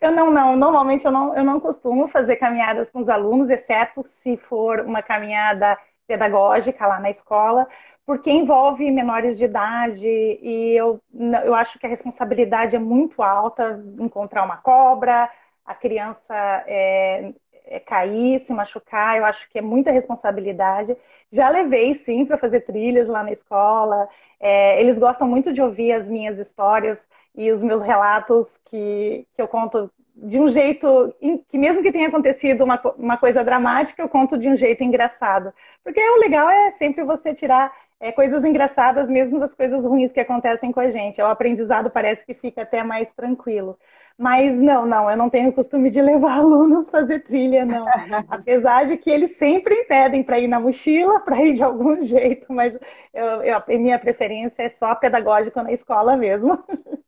Eu 0.00 0.12
não, 0.12 0.30
não. 0.30 0.56
Normalmente 0.56 1.04
eu 1.04 1.10
não, 1.10 1.34
eu 1.34 1.42
não 1.42 1.58
costumo 1.58 2.06
fazer 2.06 2.36
caminhadas 2.36 2.90
com 2.90 3.00
os 3.00 3.08
alunos, 3.08 3.50
exceto 3.50 4.02
se 4.04 4.36
for 4.36 4.80
uma 4.80 5.02
caminhada 5.02 5.76
pedagógica 6.06 6.86
lá 6.86 7.00
na 7.00 7.10
escola, 7.10 7.66
porque 8.04 8.30
envolve 8.30 8.90
menores 8.90 9.38
de 9.38 9.46
idade 9.46 10.06
e 10.06 10.76
eu, 10.76 11.00
eu 11.44 11.54
acho 11.54 11.78
que 11.78 11.86
a 11.86 11.88
responsabilidade 11.88 12.76
é 12.76 12.78
muito 12.78 13.22
alta 13.22 13.82
encontrar 13.98 14.44
uma 14.44 14.58
cobra, 14.58 15.30
a 15.64 15.74
criança 15.74 16.34
é, 16.66 17.32
é, 17.64 17.80
cair, 17.80 18.38
se 18.40 18.52
machucar, 18.52 19.16
eu 19.16 19.24
acho 19.24 19.48
que 19.48 19.58
é 19.58 19.62
muita 19.62 19.90
responsabilidade. 19.90 20.96
Já 21.30 21.48
levei, 21.48 21.94
sim, 21.94 22.24
para 22.26 22.38
fazer 22.38 22.60
trilhas 22.60 23.08
lá 23.08 23.22
na 23.22 23.32
escola. 23.32 24.08
É, 24.38 24.80
eles 24.80 24.98
gostam 24.98 25.26
muito 25.26 25.52
de 25.52 25.62
ouvir 25.62 25.92
as 25.92 26.08
minhas 26.08 26.38
histórias 26.38 27.08
e 27.34 27.50
os 27.50 27.62
meus 27.62 27.82
relatos 27.82 28.58
que, 28.64 29.26
que 29.34 29.42
eu 29.42 29.48
conto 29.48 29.90
de 30.16 30.38
um 30.38 30.48
jeito 30.48 31.12
que, 31.48 31.58
mesmo 31.58 31.82
que 31.82 31.90
tenha 31.90 32.06
acontecido 32.06 32.62
uma, 32.62 32.80
uma 32.96 33.16
coisa 33.16 33.42
dramática, 33.42 34.00
eu 34.00 34.08
conto 34.08 34.38
de 34.38 34.48
um 34.48 34.56
jeito 34.56 34.84
engraçado. 34.84 35.52
Porque 35.82 36.00
o 36.00 36.20
legal 36.20 36.48
é 36.48 36.70
sempre 36.72 37.02
você 37.02 37.34
tirar 37.34 37.72
é, 38.00 38.12
coisas 38.12 38.44
engraçadas, 38.44 39.08
mesmo 39.08 39.38
das 39.38 39.54
coisas 39.54 39.84
ruins 39.86 40.12
que 40.12 40.20
acontecem 40.20 40.72
com 40.72 40.80
a 40.80 40.88
gente. 40.88 41.20
O 41.22 41.26
aprendizado 41.26 41.90
parece 41.90 42.24
que 42.26 42.34
fica 42.34 42.62
até 42.62 42.82
mais 42.82 43.12
tranquilo. 43.14 43.78
Mas 44.16 44.58
não, 44.60 44.86
não, 44.86 45.10
eu 45.10 45.16
não 45.16 45.30
tenho 45.30 45.50
o 45.50 45.52
costume 45.52 45.90
de 45.90 46.00
levar 46.02 46.38
alunos 46.38 46.90
fazer 46.90 47.20
trilha, 47.20 47.64
não. 47.64 47.86
Apesar 48.28 48.86
de 48.86 48.96
que 48.96 49.10
eles 49.10 49.36
sempre 49.36 49.84
pedem 49.84 50.22
para 50.22 50.38
ir 50.38 50.48
na 50.48 50.60
mochila, 50.60 51.20
para 51.20 51.42
ir 51.42 51.54
de 51.54 51.62
algum 51.62 52.00
jeito, 52.02 52.52
mas 52.52 52.74
eu, 53.12 53.42
eu, 53.42 53.56
a 53.56 53.64
minha 53.68 53.98
preferência 53.98 54.62
é 54.62 54.68
só 54.68 54.94
pedagógica 54.94 55.62
na 55.62 55.72
escola 55.72 56.16
mesmo. 56.16 56.58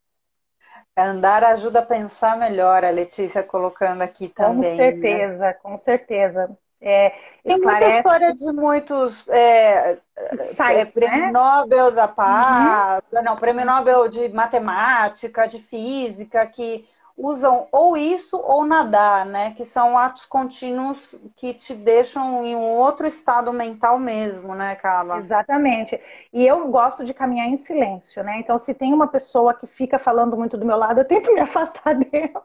Andar 0.98 1.44
ajuda 1.44 1.80
a 1.80 1.84
pensar 1.84 2.38
melhor, 2.38 2.82
a 2.82 2.88
Letícia 2.88 3.42
colocando 3.42 4.00
aqui 4.00 4.28
também. 4.30 4.70
Com 4.70 4.76
certeza, 4.78 5.38
né? 5.38 5.52
com 5.52 5.76
certeza. 5.76 6.58
É, 6.88 7.12
Tem 7.42 7.58
muita 7.58 7.88
história 7.88 8.32
de 8.32 8.52
muitos 8.52 9.26
é, 9.28 9.98
é, 10.16 10.84
prêmio 10.84 11.18
né? 11.18 11.32
Nobel 11.32 11.90
da 11.90 12.06
Paz, 12.06 13.02
uhum. 13.12 13.22
não, 13.24 13.34
prêmio 13.34 13.66
Nobel 13.66 14.06
de 14.06 14.28
matemática, 14.28 15.48
de 15.48 15.58
física, 15.58 16.46
que 16.46 16.86
usam 17.16 17.66
ou 17.72 17.96
isso 17.96 18.36
ou 18.36 18.64
nadar, 18.64 19.26
né? 19.26 19.52
Que 19.56 19.64
são 19.64 19.98
atos 19.98 20.26
contínuos 20.26 21.16
que 21.34 21.52
te 21.54 21.74
deixam 21.74 22.44
em 22.44 22.54
um 22.54 22.74
outro 22.74 23.04
estado 23.06 23.52
mental 23.52 23.98
mesmo, 23.98 24.54
né, 24.54 24.76
Carla? 24.76 25.18
Exatamente. 25.18 26.00
E 26.32 26.46
eu 26.46 26.68
gosto 26.68 27.02
de 27.02 27.12
caminhar 27.12 27.48
em 27.48 27.56
silêncio, 27.56 28.22
né? 28.22 28.38
Então, 28.38 28.60
se 28.60 28.72
tem 28.72 28.94
uma 28.94 29.08
pessoa 29.08 29.54
que 29.54 29.66
fica 29.66 29.98
falando 29.98 30.36
muito 30.36 30.56
do 30.56 30.64
meu 30.64 30.76
lado, 30.76 31.00
eu 31.00 31.04
tento 31.04 31.32
me 31.34 31.40
afastar 31.42 31.96
dela. 31.96 32.44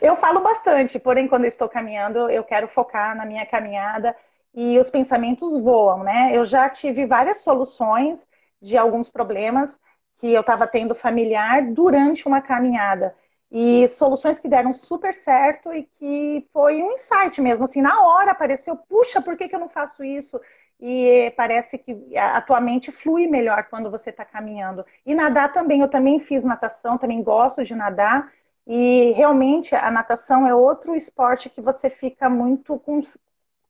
Eu 0.00 0.16
falo 0.16 0.40
bastante, 0.40 0.98
porém, 0.98 1.28
quando 1.28 1.44
eu 1.44 1.48
estou 1.48 1.68
caminhando, 1.68 2.30
eu 2.30 2.44
quero 2.44 2.68
focar 2.68 3.16
na 3.16 3.24
minha 3.24 3.46
caminhada 3.46 4.16
e 4.54 4.78
os 4.78 4.90
pensamentos 4.90 5.58
voam, 5.58 6.02
né? 6.02 6.30
Eu 6.36 6.44
já 6.44 6.68
tive 6.68 7.06
várias 7.06 7.38
soluções 7.38 8.26
de 8.60 8.76
alguns 8.76 9.08
problemas 9.10 9.80
que 10.18 10.32
eu 10.32 10.40
estava 10.40 10.66
tendo 10.66 10.94
familiar 10.94 11.62
durante 11.72 12.26
uma 12.26 12.40
caminhada. 12.40 13.14
E 13.50 13.86
soluções 13.88 14.38
que 14.38 14.48
deram 14.48 14.72
super 14.72 15.14
certo 15.14 15.72
e 15.74 15.82
que 15.84 16.46
foi 16.52 16.82
um 16.82 16.92
insight 16.92 17.40
mesmo, 17.40 17.64
assim, 17.66 17.82
na 17.82 18.02
hora 18.02 18.30
apareceu, 18.32 18.76
puxa, 18.76 19.20
por 19.20 19.36
que, 19.36 19.48
que 19.48 19.54
eu 19.54 19.60
não 19.60 19.68
faço 19.68 20.02
isso? 20.02 20.40
E 20.80 21.32
parece 21.36 21.78
que 21.78 22.16
a 22.16 22.40
tua 22.40 22.60
mente 22.60 22.90
flui 22.90 23.26
melhor 23.28 23.64
quando 23.68 23.90
você 23.90 24.10
está 24.10 24.24
caminhando. 24.24 24.84
E 25.06 25.14
nadar 25.14 25.52
também, 25.52 25.80
eu 25.80 25.88
também 25.88 26.18
fiz 26.18 26.42
natação, 26.42 26.98
também 26.98 27.22
gosto 27.22 27.62
de 27.62 27.74
nadar. 27.74 28.32
E 28.66 29.12
realmente 29.12 29.74
a 29.74 29.90
natação 29.90 30.46
é 30.46 30.54
outro 30.54 30.94
esporte 30.94 31.50
que 31.50 31.60
você 31.60 31.90
fica 31.90 32.30
muito 32.30 32.78
com, 32.78 33.00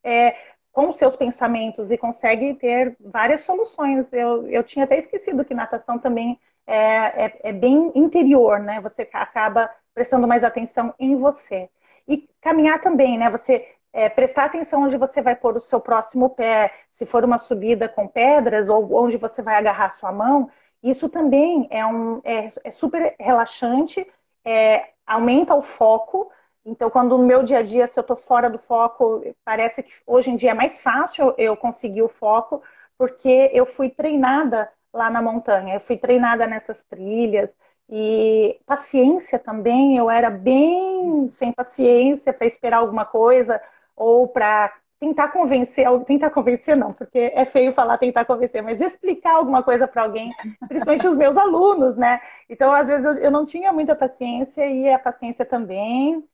é, 0.05 0.37
com 0.71 0.93
seus 0.93 1.17
pensamentos 1.17 1.91
e 1.91 1.99
consegue 1.99 2.55
ter 2.55 2.97
várias 3.01 3.43
soluções. 3.43 4.13
Eu, 4.13 4.47
eu 4.49 4.63
tinha 4.63 4.85
até 4.85 4.99
esquecido 4.99 5.45
que 5.45 5.55
natação 5.55 5.99
também 5.99 6.39
é, 6.67 6.77
é, 7.25 7.41
é, 7.45 7.53
bem 7.53 7.91
interior, 7.95 8.61
né? 8.61 8.81
Você 8.81 9.09
acaba 9.13 9.71
prestando 9.95 10.29
mais 10.29 10.45
atenção 10.45 10.95
em 10.99 11.17
você. 11.17 11.69
E 12.07 12.29
caminhar 12.41 12.81
também, 12.81 13.19
né? 13.19 13.31
Você 13.31 13.67
é, 13.93 14.09
prestar 14.09 14.45
atenção 14.47 14.83
onde 14.83 14.97
você 14.97 15.21
vai 15.21 15.37
pôr 15.37 15.57
o 15.57 15.61
seu 15.61 15.81
próximo 15.81 16.31
pé, 16.31 16.73
se 16.93 17.05
for 17.05 17.25
uma 17.25 17.39
subida 17.39 17.89
com 17.89 18.09
pedras 18.09 18.69
ou 18.69 18.95
onde 18.95 19.17
você 19.17 19.43
vai 19.43 19.57
agarrar 19.57 19.91
sua 19.91 20.13
mão. 20.13 20.51
Isso 20.83 21.09
também 21.09 21.69
é, 21.71 21.85
um, 21.87 22.21
é, 22.25 22.49
é 22.65 22.71
super 22.71 23.15
relaxante, 23.19 24.07
é, 24.45 24.91
aumenta 25.07 25.55
o 25.55 25.63
foco. 25.63 26.31
Então, 26.65 26.91
quando 26.91 27.19
no 27.19 27.25
meu 27.25 27.43
dia 27.43 27.59
a 27.59 27.63
dia, 27.63 27.87
se 27.89 27.99
eu 27.99 28.03
estou 28.03 28.17
fora 28.17 28.49
do 28.49 28.59
foco, 28.59 29.23
parece 29.45 29.83
que 29.83 29.93
hoje 30.07 30.31
em 30.31 30.37
dia 30.37 30.53
é 30.53 30.55
mais 30.55 30.81
fácil 30.81 31.35
eu 31.37 31.57
conseguir 31.57 32.03
o 32.03 32.09
foco, 32.09 32.63
porque 32.97 33.51
eu 33.53 33.67
fui 33.67 33.91
treinada 33.91 34.71
lá 34.93 35.11
na 35.11 35.21
montanha. 35.23 35.75
Eu 35.75 35.81
fui 35.81 35.97
treinada 35.97 36.47
nessas 36.47 36.85
trilhas 36.85 37.55
e 37.89 38.61
paciência 38.67 39.39
também. 39.39 39.97
Eu 39.97 40.11
era 40.11 40.31
bem 40.31 41.29
sem 41.31 41.53
paciência 41.53 42.33
para 42.33 42.47
esperar 42.47 42.79
alguma 42.79 43.05
coisa 43.05 43.61
ou 43.97 44.29
para 44.29 44.73
tentar 45.03 45.31
convencer, 45.31 45.85
tentar 46.07 46.31
convencer 46.31 46.77
não, 46.77 46.93
porque 46.93 47.33
é 47.35 47.45
feio 47.45 47.73
falar 47.73 47.99
tentar 47.99 48.25
convencer, 48.25 48.63
mas 48.63 48.81
explicar 48.81 49.35
alguma 49.35 49.61
coisa 49.61 49.89
para 49.89 50.03
alguém, 50.03 50.31
principalmente 50.69 51.09
os 51.09 51.17
meus 51.17 51.37
alunos, 51.37 51.97
né? 51.97 52.21
Então, 52.49 52.73
às 52.73 52.87
vezes 52.87 53.05
eu, 53.05 53.15
eu 53.15 53.31
não 53.31 53.45
tinha 53.45 53.73
muita 53.73 53.97
paciência 53.97 54.65
e 54.65 54.89
a 54.89 55.01
paciência 55.01 55.45
também 55.45 56.25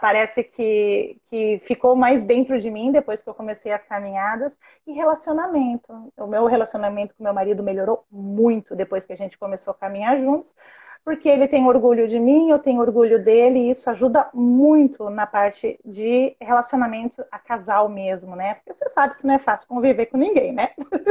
parece 0.00 0.44
que, 0.44 1.20
que 1.24 1.60
ficou 1.64 1.96
mais 1.96 2.22
dentro 2.22 2.60
de 2.60 2.70
mim 2.70 2.92
depois 2.92 3.20
que 3.20 3.28
eu 3.28 3.34
comecei 3.34 3.72
as 3.72 3.82
caminhadas. 3.82 4.56
E 4.86 4.92
relacionamento. 4.92 6.12
O 6.16 6.28
meu 6.28 6.46
relacionamento 6.46 7.16
com 7.16 7.24
meu 7.24 7.34
marido 7.34 7.60
melhorou 7.60 8.06
muito 8.08 8.76
depois 8.76 9.04
que 9.04 9.12
a 9.12 9.16
gente 9.16 9.36
começou 9.36 9.72
a 9.72 9.74
caminhar 9.74 10.16
juntos, 10.20 10.54
porque 11.04 11.28
ele 11.28 11.48
tem 11.48 11.66
orgulho 11.66 12.06
de 12.06 12.18
mim, 12.18 12.50
eu 12.50 12.58
tenho 12.58 12.80
orgulho 12.80 13.22
dele, 13.22 13.58
e 13.58 13.70
isso 13.70 13.90
ajuda 13.90 14.28
muito 14.32 15.10
na 15.10 15.26
parte 15.26 15.78
de 15.84 16.36
relacionamento 16.40 17.24
a 17.30 17.38
casal 17.38 17.88
mesmo, 17.88 18.36
né? 18.36 18.54
Porque 18.54 18.74
você 18.74 18.88
sabe 18.90 19.16
que 19.16 19.26
não 19.26 19.34
é 19.34 19.38
fácil 19.38 19.68
conviver 19.68 20.06
com 20.06 20.16
ninguém, 20.16 20.52
né? 20.52 20.70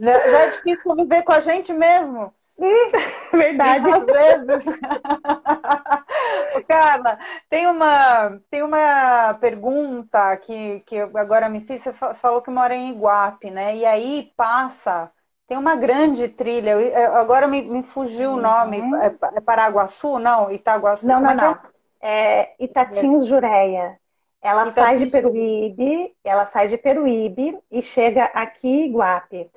Já, 0.00 0.18
já 0.18 0.38
é 0.38 0.48
difícil 0.48 0.82
conviver 0.82 1.22
com 1.22 1.32
a 1.32 1.40
gente 1.40 1.74
mesmo. 1.74 2.32
Verdade. 3.32 3.90
Às 3.90 4.06
vezes. 4.06 4.64
Carla, 6.66 7.18
tem 7.48 7.66
uma, 7.66 8.40
tem 8.50 8.62
uma 8.62 9.34
pergunta 9.34 10.36
que, 10.38 10.80
que 10.80 10.98
agora 10.98 11.48
me 11.48 11.60
fiz. 11.60 11.82
Você 11.82 11.92
falou 11.92 12.42
que 12.42 12.50
mora 12.50 12.74
em 12.74 12.90
Iguape, 12.90 13.50
né? 13.50 13.76
E 13.76 13.84
aí 13.84 14.32
passa, 14.36 15.10
tem 15.50 15.58
uma 15.58 15.74
grande 15.74 16.28
trilha. 16.28 16.76
Agora 17.18 17.48
me, 17.48 17.60
me 17.60 17.82
fugiu 17.82 18.30
uhum. 18.30 18.36
o 18.36 18.40
nome. 18.40 18.80
É, 19.02 19.06
é 19.06 19.40
Paraguaçu? 19.40 20.20
Não, 20.20 20.48
Itaguaçu? 20.48 21.08
Não, 21.08 21.20
não, 21.20 21.30
é 21.30 21.34
não. 21.34 21.58
É? 22.00 22.42
é 22.42 22.54
Itatins 22.60 23.26
Jureia. 23.26 23.98
Ela 24.40 24.68
Itatins... 24.68 24.74
sai 24.74 24.96
de 24.98 25.10
Peruíbe, 25.10 26.16
ela 26.22 26.46
sai 26.46 26.68
de 26.68 26.78
Peruíbe 26.78 27.58
e 27.68 27.82
chega 27.82 28.26
aqui 28.26 28.68
em 28.68 28.90
Iguape. 28.90 29.50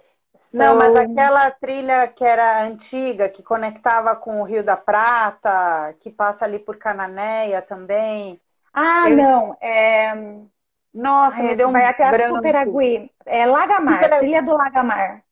Não, 0.51 0.75
mas 0.75 0.95
aquela 0.95 1.51
trilha 1.51 2.07
que 2.07 2.25
era 2.25 2.63
antiga, 2.63 3.29
que 3.29 3.43
conectava 3.43 4.15
com 4.15 4.41
o 4.41 4.43
Rio 4.43 4.63
da 4.63 4.75
Prata, 4.75 5.95
que 5.99 6.09
passa 6.09 6.45
ali 6.45 6.57
por 6.57 6.75
Cananéia 6.77 7.61
também. 7.61 8.41
Ah, 8.73 9.11
Eu... 9.11 9.17
não. 9.17 9.57
É... 9.61 10.15
Nossa, 10.91 11.37
Ai, 11.37 11.49
me 11.49 11.55
deu 11.55 11.69
um 11.69 11.71
vai 11.71 11.85
até 11.85 12.09
branco. 12.09 12.37
Superagui. 12.37 13.11
É 13.27 13.45
Lagamar, 13.45 14.03
Super... 14.03 14.19
trilha 14.19 14.41
do 14.41 14.53
Lagamar. 14.53 15.22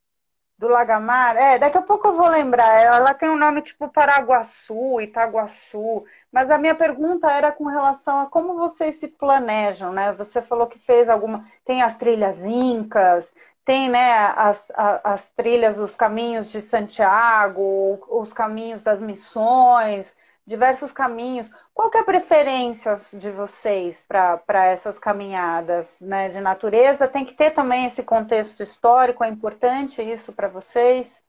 Do 0.62 0.68
Lagamar? 0.68 1.36
É, 1.38 1.58
daqui 1.58 1.80
a 1.80 1.82
pouco 1.82 2.10
eu 2.10 2.16
vou 2.16 2.28
lembrar. 2.28 2.84
Ela 2.84 3.16
tem 3.16 3.28
um 3.32 3.36
nome 3.36 3.64
tipo 3.64 3.90
Paraguaçu, 3.90 5.02
Itaguaçu. 5.02 6.06
Mas 6.32 6.52
a 6.52 6.60
minha 6.60 6.76
pergunta 6.76 7.32
era 7.32 7.52
com 7.52 7.66
relação 7.66 8.20
a 8.20 8.28
como 8.28 8.54
vocês 8.54 8.98
se 8.98 9.08
planejam, 9.08 9.92
né? 9.92 10.14
Você 10.14 10.40
falou 10.40 10.68
que 10.68 10.78
fez 10.78 11.10
alguma. 11.10 11.44
Tem 11.66 11.82
as 11.82 11.98
trilhas 11.98 12.46
incas, 12.46 13.34
tem 13.66 13.90
né, 13.90 14.14
as, 14.36 14.72
as, 15.04 15.30
trilhas, 15.32 15.80
os 15.80 15.96
caminhos 15.96 16.52
de 16.52 16.62
Santiago, 16.62 18.00
os 18.08 18.32
caminhos 18.32 18.84
das 18.84 19.02
missões, 19.02 20.16
diversos 20.46 20.92
caminhos. 20.92 21.50
Qual 21.74 21.90
que 21.90 21.98
é 21.98 22.02
a 22.02 22.06
preferência 22.06 22.96
de 23.14 23.32
vocês 23.32 24.04
para 24.08 24.66
essas 24.66 25.00
caminhadas 25.00 26.00
né, 26.02 26.30
de 26.30 26.40
natureza? 26.42 27.08
Tem 27.08 27.26
que 27.26 27.34
ter 27.34 27.52
também 27.52 27.86
esse 27.86 28.04
contexto 28.04 28.62
histórico, 28.64 29.24
é 29.24 29.30
importante 29.30 30.02
isso 30.02 30.34
para 30.34 30.48
vocês? 30.48 31.20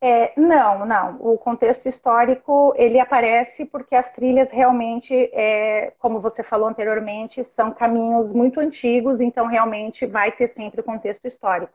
É, 0.00 0.32
não, 0.40 0.86
não. 0.86 1.16
O 1.20 1.36
contexto 1.36 1.86
histórico 1.88 2.72
ele 2.76 3.00
aparece 3.00 3.64
porque 3.64 3.96
as 3.96 4.10
trilhas 4.12 4.52
realmente, 4.52 5.12
é, 5.32 5.92
como 5.98 6.20
você 6.20 6.42
falou 6.42 6.68
anteriormente, 6.68 7.44
são 7.44 7.72
caminhos 7.72 8.32
muito 8.32 8.60
antigos, 8.60 9.20
então 9.20 9.46
realmente 9.46 10.06
vai 10.06 10.30
ter 10.30 10.48
sempre 10.48 10.80
o 10.80 10.84
contexto 10.84 11.26
histórico. 11.26 11.72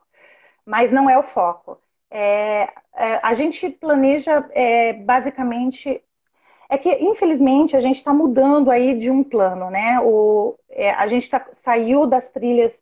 Mas 0.65 0.91
não 0.91 1.09
é 1.09 1.17
o 1.17 1.23
foco. 1.23 1.79
É, 2.09 2.69
é 2.95 3.19
a 3.23 3.33
gente 3.33 3.69
planeja 3.69 4.47
é, 4.51 4.93
basicamente 4.93 6.01
é 6.73 6.77
que 6.79 6.89
infelizmente 6.89 7.77
a 7.77 7.79
gente 7.79 7.97
está 7.97 8.11
mudando 8.11 8.71
aí 8.71 8.97
de 8.97 9.11
um 9.11 9.23
plano, 9.23 9.69
né? 9.69 9.99
O, 10.01 10.57
é, 10.71 10.89
a 10.89 11.05
gente 11.05 11.29
tá, 11.29 11.45
saiu 11.51 12.07
das 12.07 12.31
trilhas 12.31 12.81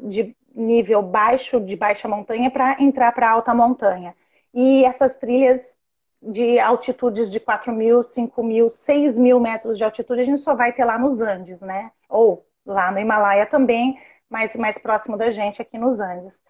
de 0.00 0.36
nível 0.54 1.02
baixo, 1.02 1.60
de 1.60 1.74
baixa 1.74 2.06
montanha, 2.06 2.48
para 2.52 2.80
entrar 2.80 3.10
para 3.12 3.30
alta 3.30 3.52
montanha. 3.52 4.14
E 4.54 4.84
essas 4.84 5.16
trilhas 5.16 5.76
de 6.22 6.60
altitudes 6.60 7.28
de 7.28 7.40
4 7.40 7.72
mil, 7.72 8.04
5 8.04 8.42
mil, 8.44 8.70
6 8.70 9.18
mil 9.18 9.40
metros 9.40 9.76
de 9.76 9.82
altitude, 9.82 10.20
a 10.20 10.24
gente 10.24 10.40
só 10.40 10.54
vai 10.54 10.72
ter 10.72 10.84
lá 10.84 10.96
nos 10.96 11.20
Andes, 11.20 11.60
né? 11.60 11.90
Ou 12.08 12.46
lá 12.64 12.92
no 12.92 13.00
Himalaia 13.00 13.46
também, 13.46 13.98
mas 14.30 14.54
mais 14.54 14.78
próximo 14.78 15.16
da 15.16 15.30
gente 15.32 15.60
aqui 15.60 15.76
nos 15.76 15.98
Andes. 15.98 16.40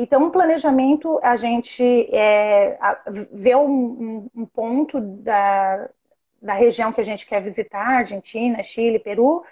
Então, 0.00 0.22
um 0.22 0.30
planejamento, 0.30 1.18
a 1.24 1.36
gente 1.36 1.82
é, 2.14 2.78
vê 3.32 3.56
um, 3.56 4.30
um, 4.32 4.46
ponto 4.46 5.00
da, 5.00 5.90
da 6.40 6.54
região 6.54 6.92
que 6.92 7.00
a 7.00 7.04
gente 7.04 7.26
quer 7.26 7.42
visitar, 7.42 7.98
Argentina, 7.98 8.62
Chile, 8.62 9.00
Peru, 9.00 9.44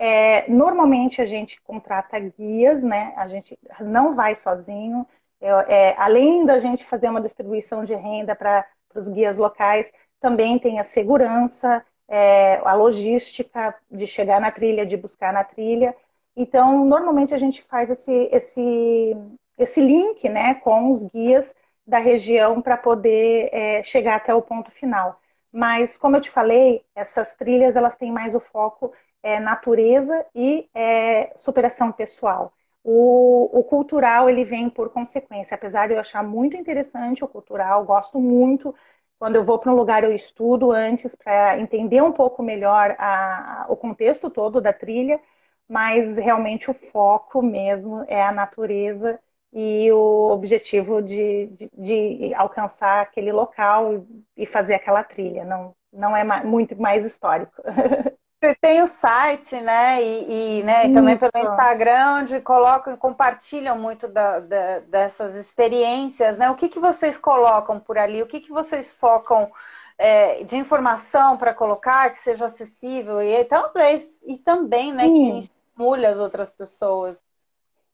é, 0.00 0.50
normalmente 0.50 1.22
a 1.22 1.24
gente 1.24 1.60
contrata 1.62 2.18
guias, 2.18 2.82
né? 2.82 3.12
A 3.16 3.28
gente 3.28 3.56
não 3.80 4.16
vai 4.16 4.34
sozinho. 4.34 5.06
Eu, 5.40 5.60
é, 5.60 5.94
além 5.96 6.44
da 6.44 6.58
gente 6.58 6.84
fazer 6.84 7.08
uma 7.08 7.20
distribuição 7.20 7.84
de 7.84 7.94
renda 7.94 8.34
para 8.34 8.66
os 8.96 9.08
guias 9.08 9.38
locais, 9.38 9.92
também 10.20 10.58
tem 10.58 10.80
a 10.80 10.84
segurança, 10.84 11.84
é, 12.08 12.56
a 12.64 12.74
logística 12.74 13.72
de 13.88 14.08
chegar 14.08 14.40
na 14.40 14.50
trilha, 14.50 14.84
de 14.84 14.96
buscar 14.96 15.32
na 15.32 15.44
trilha. 15.44 15.94
Então, 16.36 16.84
normalmente 16.84 17.32
a 17.32 17.36
gente 17.36 17.62
faz 17.62 17.88
esse, 17.90 18.12
esse, 18.32 19.16
esse 19.62 19.80
link 19.80 20.28
né, 20.28 20.54
com 20.54 20.90
os 20.90 21.02
guias 21.04 21.54
da 21.86 21.98
região 21.98 22.62
para 22.62 22.76
poder 22.76 23.48
é, 23.52 23.82
chegar 23.82 24.16
até 24.16 24.34
o 24.34 24.42
ponto 24.42 24.70
final. 24.70 25.20
Mas, 25.52 25.96
como 25.98 26.16
eu 26.16 26.20
te 26.20 26.30
falei, 26.30 26.84
essas 26.94 27.34
trilhas 27.34 27.76
elas 27.76 27.96
têm 27.96 28.10
mais 28.12 28.34
o 28.34 28.40
foco 28.40 28.92
é, 29.22 29.38
natureza 29.38 30.24
e 30.34 30.68
é, 30.74 31.32
superação 31.36 31.92
pessoal. 31.92 32.52
O, 32.84 33.58
o, 33.60 33.62
cultural 33.64 34.28
ele 34.28 34.44
vem 34.44 34.68
por 34.68 34.90
consequência, 34.90 35.54
apesar 35.54 35.86
de 35.86 35.94
eu 35.94 36.00
achar 36.00 36.22
muito 36.24 36.56
interessante 36.56 37.24
o 37.24 37.28
cultural, 37.28 37.84
gosto 37.84 38.18
muito. 38.20 38.74
Quando 39.18 39.36
eu 39.36 39.44
vou 39.44 39.58
para 39.58 39.70
um 39.70 39.76
lugar, 39.76 40.02
eu 40.02 40.12
estudo 40.12 40.72
antes 40.72 41.14
para 41.14 41.58
entender 41.60 42.02
um 42.02 42.10
pouco 42.12 42.42
melhor 42.42 42.96
a, 42.98 43.66
o 43.68 43.76
contexto 43.76 44.28
todo 44.30 44.60
da 44.60 44.72
trilha, 44.72 45.20
mas 45.68 46.16
realmente 46.18 46.70
o 46.70 46.74
foco 46.74 47.40
mesmo 47.42 48.04
é 48.08 48.22
a 48.22 48.32
natureza 48.32 49.20
e 49.52 49.92
o 49.92 50.30
objetivo 50.30 51.02
de, 51.02 51.46
de, 51.48 51.70
de 51.76 52.34
alcançar 52.34 53.02
aquele 53.02 53.30
local 53.30 54.04
e 54.36 54.46
fazer 54.46 54.74
aquela 54.74 55.04
trilha. 55.04 55.44
Não, 55.44 55.74
não 55.92 56.16
é 56.16 56.24
muito 56.42 56.80
mais 56.80 57.04
histórico. 57.04 57.52
Vocês 58.42 58.56
têm 58.60 58.82
o 58.82 58.88
site, 58.88 59.60
né? 59.60 60.02
E, 60.02 60.58
e 60.58 60.62
né, 60.64 60.92
também 60.92 61.16
pelo 61.16 61.30
Instagram, 61.36 62.22
onde 62.22 62.40
colocam 62.40 62.92
e 62.92 62.96
compartilham 62.96 63.78
muito 63.78 64.08
da, 64.08 64.40
da, 64.40 64.80
dessas 64.80 65.36
experiências, 65.36 66.38
né? 66.38 66.50
O 66.50 66.56
que, 66.56 66.68
que 66.68 66.80
vocês 66.80 67.16
colocam 67.16 67.78
por 67.78 67.96
ali? 67.96 68.20
O 68.20 68.26
que, 68.26 68.40
que 68.40 68.50
vocês 68.50 68.92
focam 68.94 69.48
é, 69.96 70.42
de 70.42 70.56
informação 70.56 71.36
para 71.36 71.54
colocar 71.54 72.10
que 72.10 72.18
seja 72.18 72.46
acessível 72.46 73.22
e 73.22 73.44
talvez 73.44 74.18
e 74.26 74.36
também, 74.36 74.92
né, 74.92 75.06
que 75.06 75.38
estimule 75.38 76.04
as 76.04 76.18
outras 76.18 76.50
pessoas? 76.50 77.16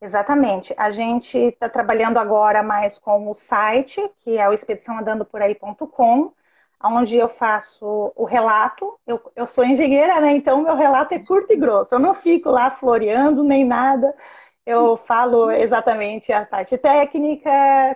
Exatamente. 0.00 0.72
A 0.78 0.90
gente 0.90 1.36
está 1.38 1.68
trabalhando 1.68 2.18
agora 2.18 2.62
mais 2.62 2.98
com 2.98 3.28
o 3.28 3.34
site, 3.34 4.00
que 4.20 4.38
é 4.38 4.48
o 4.48 4.52
expediçãoandandoporaí.com 4.52 6.32
onde 6.84 7.16
eu 7.16 7.28
faço 7.28 8.12
o 8.14 8.24
relato. 8.24 8.98
Eu, 9.06 9.20
eu 9.34 9.46
sou 9.48 9.64
engenheira, 9.64 10.20
né? 10.20 10.32
Então 10.36 10.62
meu 10.62 10.76
relato 10.76 11.12
é 11.14 11.18
curto 11.18 11.52
e 11.52 11.56
grosso. 11.56 11.94
Eu 11.94 11.98
não 11.98 12.14
fico 12.14 12.48
lá 12.50 12.70
floreando 12.70 13.42
nem 13.42 13.64
nada. 13.64 14.14
Eu 14.64 14.96
falo 14.96 15.50
exatamente 15.50 16.32
a 16.32 16.46
parte 16.46 16.78
técnica, 16.78 17.50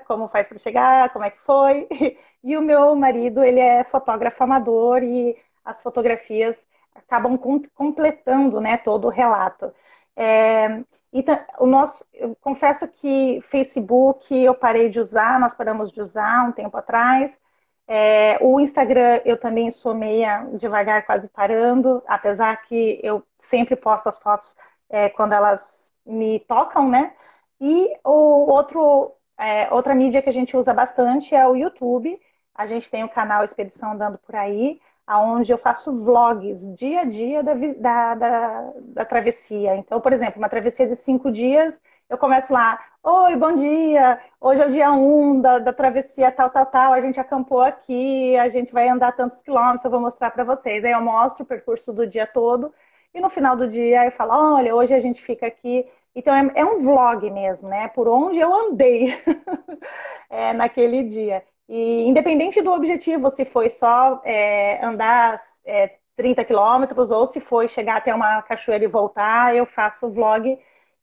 como 0.07 0.27
faz 0.29 0.49
para 0.49 0.59
chegar, 0.59 1.11
como 1.13 1.25
é 1.25 1.31
que 1.31 1.39
foi. 1.41 1.87
E 2.45 2.57
o 2.57 2.63
meu 2.63 2.97
marido, 2.97 3.45
ele 3.45 3.61
é 3.61 3.85
fotógrafo 3.85 4.43
amador 4.43 5.03
e 5.05 5.37
as 5.65 5.81
fotografias 5.81 6.69
acabam 6.95 7.39
completando, 7.75 8.61
né, 8.61 8.77
todo 8.79 9.07
o 9.07 9.11
relato. 9.11 9.73
É, 10.17 10.83
e 11.13 11.23
o 11.59 11.67
nosso, 11.67 12.07
eu 12.15 12.35
confesso 12.41 12.89
que 12.89 13.41
Facebook 13.43 14.35
eu 14.35 14.55
parei 14.55 14.89
de 14.89 14.99
usar, 14.99 15.39
nós 15.39 15.55
paramos 15.55 15.93
de 15.93 16.01
usar 16.01 16.49
um 16.49 16.53
tempo 16.53 16.77
atrás. 16.77 17.39
É, 17.87 18.39
o 18.41 18.59
Instagram 18.61 19.21
eu 19.25 19.39
também 19.39 19.71
sou 19.71 19.95
meia 19.95 20.45
devagar, 20.55 21.05
quase 21.05 21.29
parando, 21.29 22.03
apesar 22.07 22.57
que 22.63 22.99
eu 23.03 23.23
sempre 23.41 23.77
posto 23.77 24.09
as 24.09 24.19
fotos 24.19 24.57
é, 24.89 25.11
quando 25.11 25.35
elas 25.35 25.93
me 26.07 26.41
tocam, 26.41 26.89
né? 26.89 27.13
E 27.61 27.91
o 28.05 28.51
outro, 28.51 29.13
é, 29.39 29.73
outra 29.73 29.95
mídia 29.95 30.23
que 30.23 30.29
a 30.29 30.33
gente 30.33 30.57
usa 30.57 30.73
bastante 30.73 31.35
é 31.35 31.47
o 31.47 31.57
YouTube. 31.57 32.19
A 32.55 32.67
gente 32.67 32.91
tem 32.91 33.05
o 33.05 33.09
canal 33.09 33.45
Expedição 33.45 33.93
Andando 33.93 34.19
Por 34.19 34.35
Aí, 34.37 34.81
onde 35.09 35.53
eu 35.53 35.59
faço 35.59 35.93
vlogs 35.93 36.69
dia 36.75 37.01
a 37.01 37.05
dia 37.05 37.43
da, 37.43 37.55
da, 37.55 38.15
da, 38.15 38.73
da 38.79 39.05
travessia. 39.05 39.77
Então, 39.77 40.01
por 40.01 40.13
exemplo, 40.13 40.39
uma 40.39 40.49
travessia 40.49 40.87
de 40.87 40.97
cinco 40.97 41.31
dias, 41.31 41.81
eu 42.09 42.19
começo 42.19 42.53
lá, 42.53 42.79
oi, 43.03 43.37
bom 43.37 43.55
dia, 43.55 44.21
hoje 44.41 44.63
é 44.63 44.67
o 44.67 44.71
dia 44.71 44.93
1 44.93 45.33
um 45.33 45.41
da, 45.41 45.59
da 45.59 45.73
travessia 45.73 46.31
tal, 46.31 46.51
tal, 46.51 46.67
tal, 46.67 46.93
a 46.93 47.01
gente 47.01 47.19
acampou 47.19 47.61
aqui, 47.61 48.37
a 48.37 48.49
gente 48.49 48.73
vai 48.73 48.89
andar 48.89 49.13
tantos 49.13 49.43
quilômetros, 49.43 49.85
eu 49.85 49.91
vou 49.91 50.01
mostrar 50.01 50.31
para 50.31 50.45
vocês. 50.45 50.85
Aí 50.85 50.93
eu 50.93 51.01
mostro 51.01 51.43
o 51.45 51.47
percurso 51.47 51.93
do 51.93 52.07
dia 52.07 52.27
todo 52.27 52.73
e 53.15 53.21
no 53.21 53.31
final 53.31 53.57
do 53.57 53.67
dia 53.69 54.05
eu 54.05 54.11
falo, 54.13 54.33
olha, 54.57 54.75
hoje 54.75 54.95
a 54.95 55.01
gente 55.01 55.23
fica 55.23 55.47
aqui. 55.47 55.87
Então 56.15 56.35
é, 56.35 56.53
é 56.55 56.65
um 56.65 56.81
vlog 56.81 57.31
mesmo, 57.31 57.69
né? 57.69 57.89
Por 57.89 58.07
onde 58.09 58.39
eu 58.39 58.53
andei 58.55 59.17
é, 60.29 60.53
naquele 60.53 61.03
dia. 61.05 61.43
E 61.69 62.03
independente 62.03 62.61
do 62.63 62.73
objetivo, 62.73 63.31
se 63.31 63.45
foi 63.45 63.71
só 63.71 64.21
é, 64.25 64.85
andar 64.85 65.39
é, 65.65 65.97
30 66.17 66.45
quilômetros 66.45 67.11
ou 67.11 67.27
se 67.27 67.41
foi 67.41 67.69
chegar 67.69 67.97
até 67.97 68.15
uma 68.15 68.43
cachoeira 68.43 68.85
e 68.85 68.89
voltar, 68.89 69.55
eu 69.57 69.67
faço 69.67 70.11
vlog. 70.11 70.59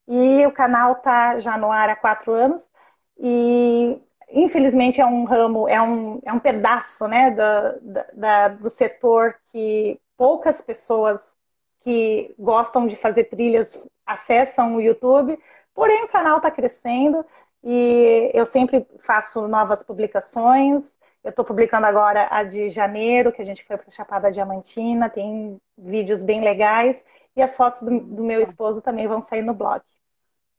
E 0.08 0.46
o 0.46 0.52
canal 0.52 0.96
tá 0.96 1.38
já 1.38 1.56
no 1.58 1.70
ar 1.72 1.88
há 1.90 1.96
quatro 1.96 2.32
anos. 2.32 2.70
E 3.18 4.00
infelizmente 4.30 5.00
é 5.00 5.06
um 5.06 5.24
ramo, 5.24 5.68
é 5.68 5.80
um, 5.82 6.20
é 6.24 6.32
um 6.32 6.38
pedaço 6.38 7.06
né, 7.08 7.30
da, 7.30 7.76
da, 8.14 8.48
do 8.48 8.70
setor 8.70 9.36
que 9.48 10.00
poucas 10.16 10.60
pessoas 10.60 11.36
que 11.80 12.34
gostam 12.38 12.86
de 12.86 12.96
fazer 12.96 13.24
trilhas 13.24 13.82
acessam 14.06 14.76
o 14.76 14.80
YouTube, 14.80 15.38
porém 15.74 16.04
o 16.04 16.08
canal 16.08 16.36
está 16.36 16.50
crescendo 16.50 17.24
e 17.62 18.30
eu 18.32 18.46
sempre 18.46 18.86
faço 19.00 19.46
novas 19.46 19.82
publicações. 19.82 20.98
Eu 21.22 21.30
estou 21.30 21.44
publicando 21.44 21.86
agora 21.86 22.28
a 22.30 22.42
de 22.42 22.70
janeiro, 22.70 23.30
que 23.30 23.42
a 23.42 23.44
gente 23.44 23.64
foi 23.64 23.76
para 23.76 23.90
Chapada 23.90 24.32
Diamantina, 24.32 25.10
tem 25.10 25.60
vídeos 25.76 26.22
bem 26.22 26.42
legais, 26.42 27.04
e 27.36 27.42
as 27.42 27.54
fotos 27.56 27.82
do, 27.82 28.00
do 28.00 28.24
meu 28.24 28.40
esposo 28.40 28.80
também 28.80 29.06
vão 29.06 29.20
sair 29.20 29.42
no 29.42 29.52
blog. 29.52 29.82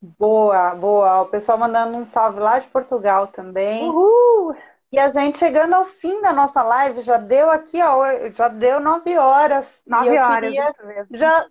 Boa, 0.01 0.75
boa. 0.75 1.21
O 1.21 1.25
pessoal 1.27 1.57
mandando 1.57 1.97
um 1.97 2.05
salve 2.05 2.39
lá 2.39 2.59
de 2.59 2.67
Portugal 2.67 3.27
também. 3.27 3.89
Uhul! 3.89 4.55
E 4.91 4.99
a 4.99 5.09
gente 5.09 5.37
chegando 5.37 5.73
ao 5.73 5.85
fim 5.85 6.21
da 6.21 6.33
nossa 6.33 6.61
live, 6.61 7.01
já 7.01 7.17
deu 7.17 7.49
aqui, 7.49 7.81
ó, 7.81 8.29
já 8.31 8.47
deu 8.47 8.79
nove 8.79 9.17
horas. 9.17 9.65
Nove 9.87 10.17
horas, 10.17 10.49
queria, 10.49 10.75
já, 11.11 11.45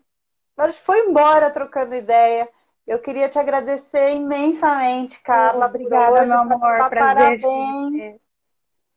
mas 0.56 0.76
foi 0.76 1.06
embora 1.06 1.50
trocando 1.50 1.94
ideia. 1.94 2.48
Eu 2.86 2.98
queria 2.98 3.28
te 3.28 3.38
agradecer 3.38 4.10
imensamente, 4.10 5.20
Carla. 5.22 5.66
obrigada, 5.66 6.12
hoje, 6.12 6.26
meu 6.26 6.38
amor. 6.38 6.88
Prazer. 6.88 7.40
Parabéns. 7.40 8.20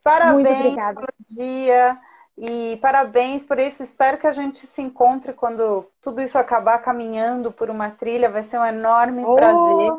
Parabéns 0.04 0.76
pelo 0.76 1.08
dia. 1.28 2.00
E 2.38 2.78
parabéns 2.82 3.44
por 3.44 3.60
isso. 3.60 3.84
Espero 3.84 4.18
que 4.18 4.28
a 4.28 4.32
gente 4.32 4.66
se 4.66 4.82
encontre 4.82 5.34
quando 5.34 5.86
tudo 6.02 6.22
isso 6.22 6.38
acabar 6.38 6.80
caminhando 6.80 7.52
por 7.52 7.70
uma 7.70 7.92
trilha. 7.92 8.30
Vai 8.30 8.44
ser 8.44 8.58
um 8.58 8.66
enorme 8.66 9.24
oh, 9.24 9.36
prazer. 9.36 9.92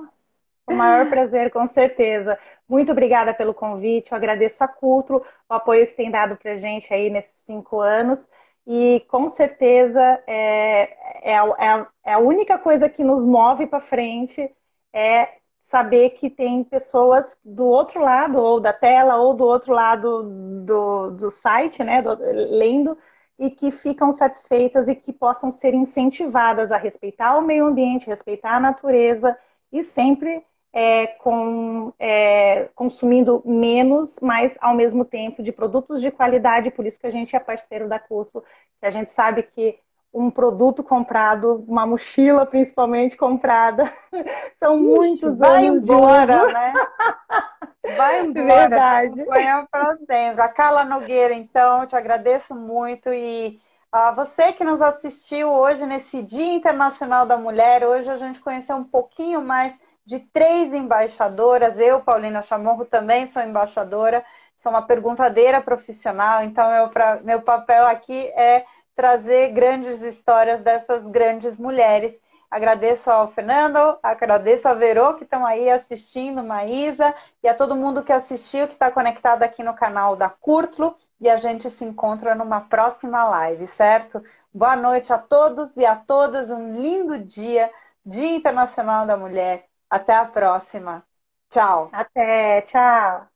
O 0.67 0.75
maior 0.75 1.09
prazer, 1.09 1.51
com 1.51 1.67
certeza. 1.67 2.39
Muito 2.69 2.91
obrigada 2.91 3.33
pelo 3.35 3.55
convite. 3.55 4.11
Eu 4.11 4.17
agradeço 4.17 4.65
a 4.65 4.69
Cultro, 4.69 5.23
o 5.49 5.55
apoio 5.55 5.87
que 5.87 5.95
tem 5.95 6.11
dado 6.11 6.37
para 6.37 6.57
gente 6.57 6.93
aí 6.93 7.11
nesses 7.11 7.39
cinco 7.45 7.81
anos. 7.81 8.27
E 8.67 9.01
com 9.09 9.29
certeza 9.29 10.01
é, 10.27 10.83
é, 11.23 11.35
é, 11.35 11.87
é 12.05 12.13
a 12.15 12.19
única 12.19 12.59
coisa 12.59 12.89
que 12.89 13.05
nos 13.05 13.25
move 13.25 13.67
para 13.67 13.81
frente 13.81 14.51
é 14.93 15.29
saber 15.65 16.11
que 16.11 16.31
tem 16.31 16.65
pessoas 16.65 17.37
do 17.45 17.67
outro 17.67 18.01
lado, 18.01 18.39
ou 18.39 18.61
da 18.61 18.73
tela, 18.73 19.17
ou 19.17 19.35
do 19.35 19.45
outro 19.45 19.73
lado 19.73 20.23
do, 20.65 21.11
do 21.11 21.31
site, 21.31 21.83
né, 21.83 22.01
do, 22.01 22.17
lendo, 22.21 22.97
e 23.39 23.51
que 23.51 23.71
ficam 23.71 24.13
satisfeitas 24.13 24.89
e 24.89 24.95
que 24.95 25.13
possam 25.13 25.51
ser 25.51 25.75
incentivadas 25.75 26.71
a 26.71 26.77
respeitar 26.77 27.37
o 27.37 27.43
meio 27.43 27.67
ambiente, 27.67 28.07
respeitar 28.07 28.57
a 28.57 28.61
natureza 28.61 29.37
e 29.73 29.83
sempre 29.83 30.45
é, 30.77 31.07
com, 31.07 31.93
é, 32.01 32.69
consumindo 32.75 33.41
menos, 33.45 34.19
mas 34.21 34.59
ao 34.61 34.75
mesmo 34.75 35.05
tempo 35.05 35.41
de 35.41 35.53
produtos 35.53 36.01
de 36.01 36.11
qualidade, 36.11 36.73
por 36.73 36.85
isso 36.85 36.99
que 36.99 37.07
a 37.07 37.11
gente 37.11 37.37
é 37.37 37.39
parceiro 37.39 37.89
da 37.89 38.01
Cusco, 38.01 38.43
que 38.81 38.87
a 38.87 38.91
gente 38.91 39.13
sabe 39.13 39.45
que 39.45 39.79
um 40.13 40.33
produto 40.33 40.83
comprado, 40.83 41.65
uma 41.69 41.87
mochila 41.87 42.45
principalmente 42.45 43.17
comprada. 43.17 43.91
São 44.59 44.77
Ixi, 44.77 44.85
muitos 44.85 45.39
vai 45.39 45.69
anos 45.69 45.83
embora, 45.83 46.47
né? 46.53 46.73
Vai 47.97 48.25
embora. 48.25 48.47
Verdade. 48.47 49.25
para 49.71 49.97
sempre. 49.99 50.41
A 50.41 50.49
Carla 50.49 50.87
Nogueira, 50.87 51.35
então, 51.35 51.87
te 51.87 51.95
agradeço 51.95 52.55
muito 52.55 53.13
e 53.13 53.61
a 53.93 54.11
você 54.11 54.55
que 54.55 54.65
nos 54.65 54.81
assistiu 54.81 55.53
hoje 55.53 55.85
nesse 55.85 56.23
Dia 56.23 56.55
Internacional 56.55 57.27
da 57.27 57.37
Mulher, 57.37 57.85
hoje 57.85 58.11
a 58.11 58.17
gente 58.17 58.41
conheceu 58.41 58.75
um 58.77 58.85
pouquinho 58.85 59.43
mais 59.43 59.77
de 60.05 60.21
três 60.21 60.73
embaixadoras. 60.73 61.79
Eu, 61.79 62.01
Paulina 62.01 62.43
Chamorro, 62.43 62.85
também 62.85 63.27
sou 63.27 63.43
embaixadora, 63.43 64.25
sou 64.57 64.71
uma 64.71 64.83
perguntadeira 64.83 65.61
profissional, 65.61 66.43
então 66.43 66.71
meu, 66.71 66.89
pra, 66.89 67.21
meu 67.23 67.43
papel 67.43 67.87
aqui 67.87 68.27
é 68.37 68.65
trazer 68.95 69.49
grandes 69.53 70.01
histórias 70.03 70.61
dessas 70.61 71.05
grandes 71.07 71.57
mulheres. 71.57 72.15
Agradeço 72.51 73.11
ao 73.11 73.27
Fernando, 73.29 73.99
agradeço 74.01 74.69
a 74.69 74.75
Verô 74.75 75.15
que 75.15 75.25
estão 75.25 75.45
aí 75.45 75.69
assistindo, 75.69 76.45
Maísa, 76.45 77.13
e 77.43 77.49
a 77.49 77.55
todo 77.55 77.75
mundo 77.75 78.05
que 78.05 78.13
assistiu, 78.13 78.69
que 78.69 78.75
está 78.75 78.93
conectado 78.93 79.43
aqui 79.43 79.63
no 79.65 79.75
canal 79.75 80.15
da 80.15 80.29
Curtlo. 80.29 80.95
E 81.21 81.29
a 81.29 81.37
gente 81.37 81.69
se 81.71 81.85
encontra 81.85 82.33
numa 82.35 82.61
próxima 82.61 83.25
live, 83.25 83.67
certo? 83.67 84.23
Boa 84.53 84.77
noite 84.77 85.13
a 85.13 85.19
todos 85.19 85.77
e 85.77 85.85
a 85.85 85.97
todas, 85.97 86.49
um 86.49 86.81
lindo 86.81 87.19
dia, 87.19 87.69
Dia 88.07 88.37
Internacional 88.37 89.05
da 89.05 89.17
Mulher. 89.17 89.67
Até 89.97 90.13
a 90.15 90.27
próxima. 90.27 91.07
Tchau. 91.51 91.79
Até, 91.91 92.61
tchau. 92.67 93.31